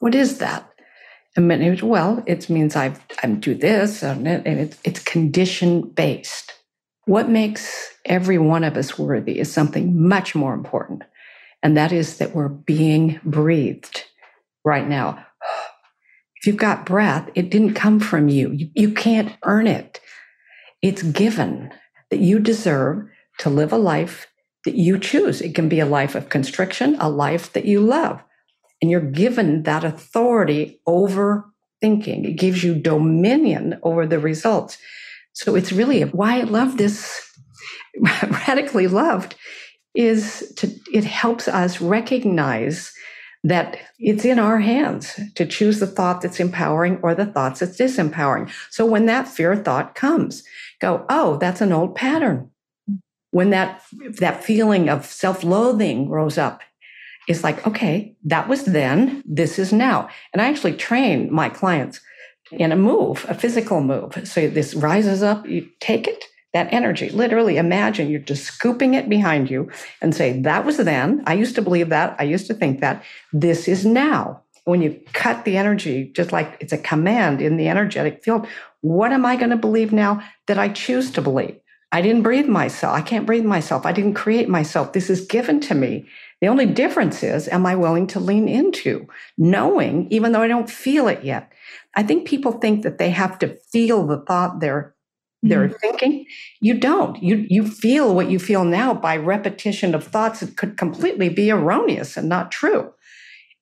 What 0.00 0.14
is 0.14 0.38
that? 0.38 0.69
And 1.36 1.82
well, 1.82 2.22
it 2.26 2.50
means 2.50 2.74
I 2.74 2.94
I 3.22 3.28
do 3.28 3.54
this, 3.54 4.02
and 4.02 4.26
it's, 4.26 4.78
it's 4.84 5.00
condition 5.00 5.82
based. 5.82 6.52
What 7.04 7.28
makes 7.28 7.90
every 8.04 8.38
one 8.38 8.64
of 8.64 8.76
us 8.76 8.98
worthy 8.98 9.38
is 9.38 9.52
something 9.52 10.08
much 10.08 10.34
more 10.34 10.54
important, 10.54 11.04
and 11.62 11.76
that 11.76 11.92
is 11.92 12.18
that 12.18 12.34
we're 12.34 12.48
being 12.48 13.20
breathed 13.24 14.04
right 14.64 14.88
now. 14.88 15.24
If 16.42 16.46
you've 16.46 16.56
got 16.56 16.86
breath, 16.86 17.28
it 17.34 17.50
didn't 17.50 17.74
come 17.74 18.00
from 18.00 18.30
you. 18.30 18.50
You, 18.52 18.70
you 18.74 18.92
can't 18.94 19.36
earn 19.44 19.66
it. 19.66 20.00
It's 20.80 21.02
given 21.02 21.70
that 22.10 22.20
you 22.20 22.38
deserve 22.38 23.10
to 23.40 23.50
live 23.50 23.74
a 23.74 23.76
life 23.76 24.26
that 24.64 24.74
you 24.74 24.98
choose. 24.98 25.42
It 25.42 25.54
can 25.54 25.68
be 25.68 25.80
a 25.80 25.86
life 25.86 26.14
of 26.14 26.30
constriction, 26.30 26.96
a 26.98 27.10
life 27.10 27.52
that 27.52 27.66
you 27.66 27.80
love. 27.80 28.22
And 28.80 28.90
you're 28.90 29.00
given 29.00 29.64
that 29.64 29.84
authority 29.84 30.80
over 30.86 31.44
thinking. 31.80 32.24
It 32.24 32.36
gives 32.36 32.62
you 32.62 32.74
dominion 32.74 33.78
over 33.82 34.06
the 34.06 34.18
results. 34.18 34.78
So 35.32 35.54
it's 35.54 35.72
really 35.72 36.02
why 36.02 36.40
I 36.40 36.42
love 36.42 36.76
this 36.76 37.20
radically 38.46 38.86
loved 38.86 39.34
is 39.94 40.52
to 40.56 40.70
it 40.92 41.04
helps 41.04 41.48
us 41.48 41.80
recognize 41.80 42.92
that 43.42 43.78
it's 43.98 44.24
in 44.24 44.38
our 44.38 44.58
hands 44.60 45.18
to 45.34 45.46
choose 45.46 45.80
the 45.80 45.86
thought 45.86 46.20
that's 46.20 46.40
empowering 46.40 46.98
or 47.02 47.14
the 47.14 47.26
thoughts 47.26 47.60
that's 47.60 47.78
disempowering. 47.78 48.52
So 48.70 48.84
when 48.84 49.06
that 49.06 49.26
fear 49.26 49.56
thought 49.56 49.94
comes, 49.94 50.44
go, 50.80 51.06
oh, 51.08 51.38
that's 51.38 51.62
an 51.62 51.72
old 51.72 51.94
pattern. 51.94 52.50
When 53.30 53.50
that 53.50 53.82
that 54.18 54.44
feeling 54.44 54.88
of 54.88 55.06
self-loathing 55.06 56.10
rose 56.10 56.36
up, 56.36 56.60
it's 57.30 57.44
like, 57.44 57.64
okay, 57.64 58.16
that 58.24 58.48
was 58.48 58.64
then, 58.64 59.22
this 59.24 59.56
is 59.56 59.72
now. 59.72 60.08
And 60.32 60.42
I 60.42 60.48
actually 60.48 60.74
train 60.74 61.32
my 61.32 61.48
clients 61.48 62.00
in 62.50 62.72
a 62.72 62.76
move, 62.76 63.24
a 63.28 63.34
physical 63.34 63.80
move. 63.80 64.26
So 64.26 64.48
this 64.48 64.74
rises 64.74 65.22
up, 65.22 65.46
you 65.46 65.68
take 65.78 66.08
it, 66.08 66.24
that 66.54 66.72
energy. 66.72 67.08
Literally 67.10 67.56
imagine 67.56 68.10
you're 68.10 68.18
just 68.18 68.44
scooping 68.46 68.94
it 68.94 69.08
behind 69.08 69.48
you 69.48 69.70
and 70.02 70.12
say, 70.12 70.40
that 70.40 70.64
was 70.66 70.78
then. 70.78 71.22
I 71.24 71.34
used 71.34 71.54
to 71.54 71.62
believe 71.62 71.90
that. 71.90 72.16
I 72.18 72.24
used 72.24 72.48
to 72.48 72.54
think 72.54 72.80
that. 72.80 73.04
This 73.32 73.68
is 73.68 73.86
now. 73.86 74.42
When 74.64 74.82
you 74.82 75.00
cut 75.12 75.44
the 75.44 75.56
energy, 75.56 76.10
just 76.12 76.32
like 76.32 76.56
it's 76.58 76.72
a 76.72 76.78
command 76.78 77.40
in 77.40 77.56
the 77.56 77.68
energetic 77.68 78.24
field, 78.24 78.48
what 78.80 79.12
am 79.12 79.24
I 79.24 79.36
going 79.36 79.50
to 79.50 79.56
believe 79.56 79.92
now 79.92 80.20
that 80.48 80.58
I 80.58 80.68
choose 80.68 81.12
to 81.12 81.22
believe? 81.22 81.59
I 81.92 82.02
didn't 82.02 82.22
breathe 82.22 82.46
myself. 82.46 82.96
I 82.96 83.00
can't 83.00 83.26
breathe 83.26 83.44
myself. 83.44 83.84
I 83.84 83.92
didn't 83.92 84.14
create 84.14 84.48
myself. 84.48 84.92
This 84.92 85.10
is 85.10 85.26
given 85.26 85.60
to 85.60 85.74
me. 85.74 86.06
The 86.40 86.46
only 86.46 86.66
difference 86.66 87.22
is, 87.22 87.48
am 87.48 87.66
I 87.66 87.74
willing 87.74 88.06
to 88.08 88.20
lean 88.20 88.48
into 88.48 89.08
knowing, 89.36 90.06
even 90.10 90.32
though 90.32 90.42
I 90.42 90.48
don't 90.48 90.70
feel 90.70 91.08
it 91.08 91.24
yet? 91.24 91.52
I 91.94 92.02
think 92.02 92.28
people 92.28 92.52
think 92.52 92.82
that 92.82 92.98
they 92.98 93.10
have 93.10 93.38
to 93.40 93.56
feel 93.72 94.06
the 94.06 94.20
thought 94.20 94.60
they're 94.60 94.94
they're 95.42 95.68
mm-hmm. 95.68 95.76
thinking. 95.80 96.26
You 96.60 96.78
don't. 96.78 97.20
You 97.22 97.46
you 97.48 97.66
feel 97.66 98.14
what 98.14 98.30
you 98.30 98.38
feel 98.38 98.64
now 98.64 98.92
by 98.92 99.16
repetition 99.16 99.94
of 99.94 100.04
thoughts 100.04 100.40
that 100.40 100.56
could 100.56 100.76
completely 100.76 101.30
be 101.30 101.50
erroneous 101.50 102.18
and 102.18 102.28
not 102.28 102.52
true. 102.52 102.92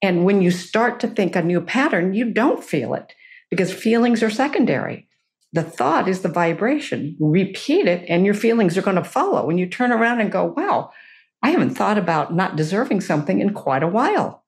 And 0.03 0.25
when 0.25 0.43
you 0.43 0.51
start 0.51 1.01
to 1.01 1.09
think 1.09 1.37
a 1.37 1.43
new 1.43 1.61
pattern, 1.61 2.15
you 2.15 2.33
don't 2.33 2.65
feel 2.65 2.95
it 2.95 3.15
because 3.51 3.73
feelings 3.73 4.23
are 4.23 4.31
secondary. 4.31 5.08
The 5.53 5.63
thought 5.63 6.09
is 6.09 6.21
the 6.21 6.29
vibration. 6.29 7.17
Repeat 7.19 7.87
it, 7.87 8.05
and 8.09 8.25
your 8.25 8.35
feelings 8.35 8.77
are 8.77 8.83
going 8.83 8.97
to 8.97 9.05
follow. 9.05 9.47
When 9.47 9.59
you 9.59 9.67
turn 9.67 9.93
around 9.93 10.21
and 10.21 10.31
go, 10.31 10.55
wow, 10.57 10.91
I 11.43 11.51
haven't 11.51 11.75
thought 11.75 11.99
about 11.99 12.35
not 12.35 12.57
deserving 12.57 13.01
something 13.01 13.41
in 13.41 13.55
quite 13.55 13.83
a 13.83 13.89
while. 13.89 14.45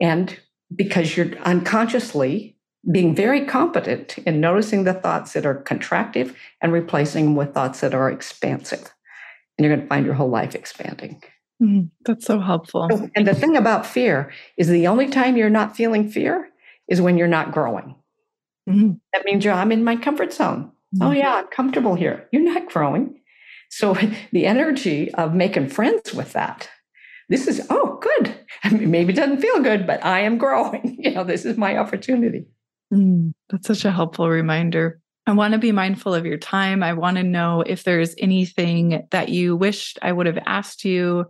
And 0.00 0.38
because 0.74 1.16
you're 1.16 1.36
unconsciously 1.38 2.56
being 2.90 3.14
very 3.14 3.46
competent 3.46 4.18
in 4.18 4.40
noticing 4.40 4.84
the 4.84 4.92
thoughts 4.92 5.32
that 5.32 5.46
are 5.46 5.62
contractive 5.62 6.34
and 6.60 6.72
replacing 6.72 7.24
them 7.24 7.36
with 7.36 7.54
thoughts 7.54 7.80
that 7.80 7.94
are 7.94 8.10
expansive. 8.10 8.92
And 9.56 9.64
you're 9.64 9.74
going 9.74 9.86
to 9.86 9.88
find 9.88 10.04
your 10.04 10.14
whole 10.14 10.28
life 10.28 10.54
expanding. 10.54 11.22
Mm, 11.62 11.90
that's 12.04 12.26
so 12.26 12.40
helpful. 12.40 12.88
And 13.14 13.26
the 13.26 13.34
thing 13.34 13.56
about 13.56 13.86
fear 13.86 14.32
is 14.58 14.68
the 14.68 14.86
only 14.86 15.08
time 15.08 15.36
you're 15.36 15.48
not 15.48 15.76
feeling 15.76 16.10
fear 16.10 16.48
is 16.88 17.00
when 17.00 17.16
you're 17.16 17.28
not 17.28 17.52
growing. 17.52 17.94
Mm-hmm. 18.68 18.92
That 19.12 19.24
means 19.24 19.44
you're, 19.44 19.54
I'm 19.54 19.72
in 19.72 19.84
my 19.84 19.96
comfort 19.96 20.32
zone. 20.32 20.72
Mm-hmm. 20.94 21.02
Oh, 21.02 21.10
yeah, 21.10 21.34
I'm 21.34 21.48
comfortable 21.48 21.94
here. 21.94 22.28
You're 22.32 22.42
not 22.42 22.68
growing. 22.68 23.20
So 23.70 23.96
the 24.32 24.46
energy 24.46 25.12
of 25.14 25.34
making 25.34 25.68
friends 25.68 26.14
with 26.14 26.32
that, 26.32 26.68
this 27.28 27.48
is, 27.48 27.66
oh, 27.70 28.00
good. 28.00 28.34
Maybe 28.72 29.12
it 29.12 29.16
doesn't 29.16 29.40
feel 29.40 29.60
good, 29.60 29.86
but 29.86 30.04
I 30.04 30.20
am 30.20 30.38
growing. 30.38 30.96
You 31.04 31.10
know, 31.10 31.24
this 31.24 31.44
is 31.44 31.58
my 31.58 31.76
opportunity. 31.76 32.46
Mm, 32.92 33.32
that's 33.50 33.66
such 33.66 33.84
a 33.84 33.90
helpful 33.90 34.30
reminder. 34.30 35.00
I 35.26 35.32
want 35.32 35.52
to 35.52 35.58
be 35.58 35.72
mindful 35.72 36.14
of 36.14 36.26
your 36.26 36.38
time. 36.38 36.82
I 36.82 36.92
want 36.92 37.16
to 37.16 37.22
know 37.22 37.62
if 37.62 37.84
there's 37.84 38.14
anything 38.18 39.06
that 39.10 39.30
you 39.30 39.56
wished 39.56 39.98
I 40.02 40.12
would 40.12 40.26
have 40.26 40.38
asked 40.46 40.84
you 40.84 41.26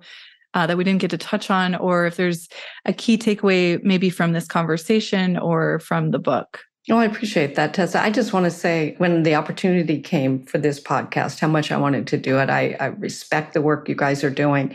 uh, 0.54 0.66
that 0.66 0.76
we 0.76 0.84
didn't 0.84 1.00
get 1.00 1.10
to 1.10 1.18
touch 1.18 1.50
on, 1.50 1.74
or 1.74 2.06
if 2.06 2.16
there's 2.16 2.48
a 2.84 2.92
key 2.92 3.18
takeaway 3.18 3.82
maybe 3.82 4.10
from 4.10 4.32
this 4.32 4.46
conversation 4.46 5.36
or 5.36 5.80
from 5.80 6.10
the 6.10 6.18
book. 6.18 6.60
Oh, 6.90 6.98
I 6.98 7.06
appreciate 7.06 7.54
that, 7.54 7.72
Tessa. 7.72 8.02
I 8.02 8.10
just 8.10 8.34
want 8.34 8.44
to 8.44 8.50
say 8.50 8.94
when 8.98 9.22
the 9.22 9.36
opportunity 9.36 10.02
came 10.02 10.44
for 10.44 10.58
this 10.58 10.78
podcast, 10.78 11.40
how 11.40 11.48
much 11.48 11.72
I 11.72 11.78
wanted 11.78 12.06
to 12.08 12.18
do 12.18 12.38
it. 12.38 12.50
I, 12.50 12.76
I, 12.78 12.86
respect 12.86 13.54
the 13.54 13.62
work 13.62 13.88
you 13.88 13.94
guys 13.94 14.22
are 14.22 14.28
doing. 14.28 14.74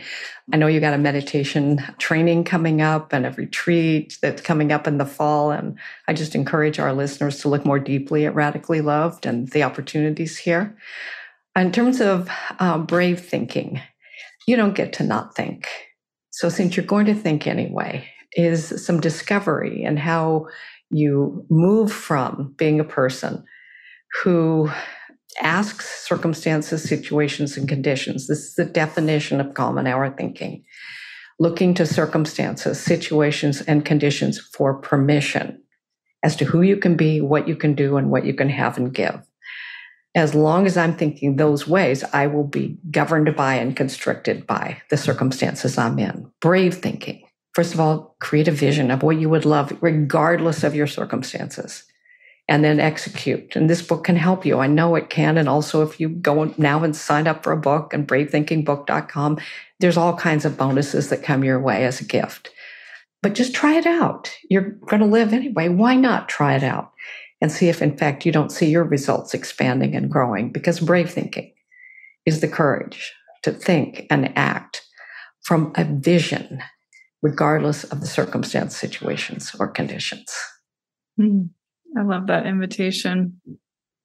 I 0.52 0.56
know 0.56 0.66
you 0.66 0.80
got 0.80 0.92
a 0.92 0.98
meditation 0.98 1.80
training 1.98 2.42
coming 2.42 2.82
up 2.82 3.12
and 3.12 3.26
a 3.26 3.30
retreat 3.30 4.18
that's 4.20 4.42
coming 4.42 4.72
up 4.72 4.88
in 4.88 4.98
the 4.98 5.06
fall. 5.06 5.52
And 5.52 5.78
I 6.08 6.12
just 6.12 6.34
encourage 6.34 6.80
our 6.80 6.92
listeners 6.92 7.40
to 7.42 7.48
look 7.48 7.64
more 7.64 7.78
deeply 7.78 8.26
at 8.26 8.34
Radically 8.34 8.80
Loved 8.80 9.24
and 9.24 9.48
the 9.50 9.62
opportunities 9.62 10.36
here. 10.36 10.76
In 11.54 11.70
terms 11.70 12.00
of 12.00 12.28
uh, 12.58 12.78
brave 12.78 13.20
thinking, 13.20 13.80
you 14.48 14.56
don't 14.56 14.74
get 14.74 14.92
to 14.94 15.04
not 15.04 15.36
think. 15.36 15.68
So, 16.30 16.48
since 16.48 16.76
you're 16.76 16.86
going 16.86 17.06
to 17.06 17.14
think 17.14 17.46
anyway, 17.46 18.08
is 18.36 18.84
some 18.84 19.00
discovery 19.00 19.84
and 19.84 19.98
how 19.98 20.46
you 20.90 21.46
move 21.48 21.92
from 21.92 22.54
being 22.56 22.80
a 22.80 22.84
person 22.84 23.44
who 24.22 24.70
asks 25.40 26.06
circumstances, 26.06 26.82
situations, 26.82 27.56
and 27.56 27.68
conditions. 27.68 28.26
This 28.26 28.40
is 28.40 28.54
the 28.54 28.64
definition 28.64 29.40
of 29.40 29.54
common 29.54 29.86
hour 29.86 30.10
thinking. 30.10 30.64
Looking 31.38 31.72
to 31.74 31.86
circumstances, 31.86 32.80
situations, 32.80 33.62
and 33.62 33.84
conditions 33.84 34.38
for 34.38 34.74
permission 34.74 35.62
as 36.22 36.36
to 36.36 36.44
who 36.44 36.60
you 36.60 36.76
can 36.76 36.96
be, 36.96 37.20
what 37.20 37.48
you 37.48 37.56
can 37.56 37.74
do, 37.74 37.96
and 37.96 38.10
what 38.10 38.26
you 38.26 38.34
can 38.34 38.50
have 38.50 38.76
and 38.76 38.92
give. 38.92 39.20
As 40.14 40.34
long 40.34 40.66
as 40.66 40.76
I'm 40.76 40.96
thinking 40.96 41.36
those 41.36 41.68
ways, 41.68 42.04
I 42.12 42.26
will 42.26 42.46
be 42.46 42.76
governed 42.90 43.34
by 43.36 43.54
and 43.54 43.76
constricted 43.76 44.46
by 44.46 44.82
the 44.90 44.96
circumstances 44.96 45.78
I'm 45.78 45.98
in. 45.98 46.30
Brave 46.40 46.74
thinking 46.74 47.22
First 47.54 47.74
of 47.74 47.80
all, 47.80 48.16
create 48.20 48.48
a 48.48 48.52
vision 48.52 48.90
of 48.90 49.02
what 49.02 49.18
you 49.18 49.28
would 49.28 49.44
love, 49.44 49.76
regardless 49.80 50.62
of 50.62 50.74
your 50.74 50.86
circumstances, 50.86 51.84
and 52.48 52.64
then 52.64 52.78
execute. 52.78 53.56
And 53.56 53.68
this 53.68 53.82
book 53.82 54.04
can 54.04 54.16
help 54.16 54.46
you. 54.46 54.58
I 54.58 54.66
know 54.66 54.94
it 54.94 55.10
can. 55.10 55.36
And 55.36 55.48
also, 55.48 55.82
if 55.82 55.98
you 55.98 56.08
go 56.08 56.54
now 56.58 56.84
and 56.84 56.94
sign 56.94 57.26
up 57.26 57.42
for 57.42 57.52
a 57.52 57.56
book 57.56 57.92
and 57.92 58.06
bravethinkingbook.com, 58.06 59.38
there's 59.80 59.96
all 59.96 60.16
kinds 60.16 60.44
of 60.44 60.56
bonuses 60.56 61.10
that 61.10 61.22
come 61.22 61.42
your 61.42 61.60
way 61.60 61.84
as 61.84 62.00
a 62.00 62.04
gift. 62.04 62.50
But 63.22 63.34
just 63.34 63.54
try 63.54 63.74
it 63.74 63.86
out. 63.86 64.34
You're 64.48 64.70
going 64.86 65.00
to 65.00 65.06
live 65.06 65.32
anyway. 65.32 65.68
Why 65.68 65.94
not 65.94 66.28
try 66.28 66.54
it 66.54 66.62
out 66.62 66.92
and 67.40 67.50
see 67.50 67.68
if, 67.68 67.82
in 67.82 67.96
fact, 67.96 68.24
you 68.24 68.32
don't 68.32 68.52
see 68.52 68.70
your 68.70 68.84
results 68.84 69.34
expanding 69.34 69.94
and 69.94 70.10
growing? 70.10 70.52
Because 70.52 70.80
brave 70.80 71.10
thinking 71.10 71.52
is 72.26 72.40
the 72.40 72.48
courage 72.48 73.12
to 73.42 73.52
think 73.52 74.06
and 74.10 74.36
act 74.36 74.82
from 75.42 75.72
a 75.74 75.84
vision 75.84 76.62
regardless 77.22 77.84
of 77.84 78.00
the 78.00 78.06
circumstance, 78.06 78.76
situations, 78.76 79.54
or 79.58 79.68
conditions. 79.68 80.34
Mm, 81.18 81.50
I 81.96 82.02
love 82.02 82.26
that 82.28 82.46
invitation. 82.46 83.40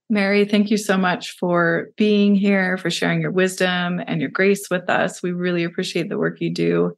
Mary, 0.09 0.45
thank 0.45 0.69
you 0.69 0.77
so 0.77 0.97
much 0.97 1.31
for 1.31 1.89
being 1.97 2.35
here, 2.35 2.77
for 2.77 2.91
sharing 2.91 3.21
your 3.21 3.31
wisdom 3.31 4.01
and 4.05 4.21
your 4.21 4.29
grace 4.29 4.69
with 4.69 4.89
us. 4.89 5.23
We 5.23 5.31
really 5.31 5.63
appreciate 5.63 6.09
the 6.09 6.17
work 6.17 6.41
you 6.41 6.53
do. 6.53 6.95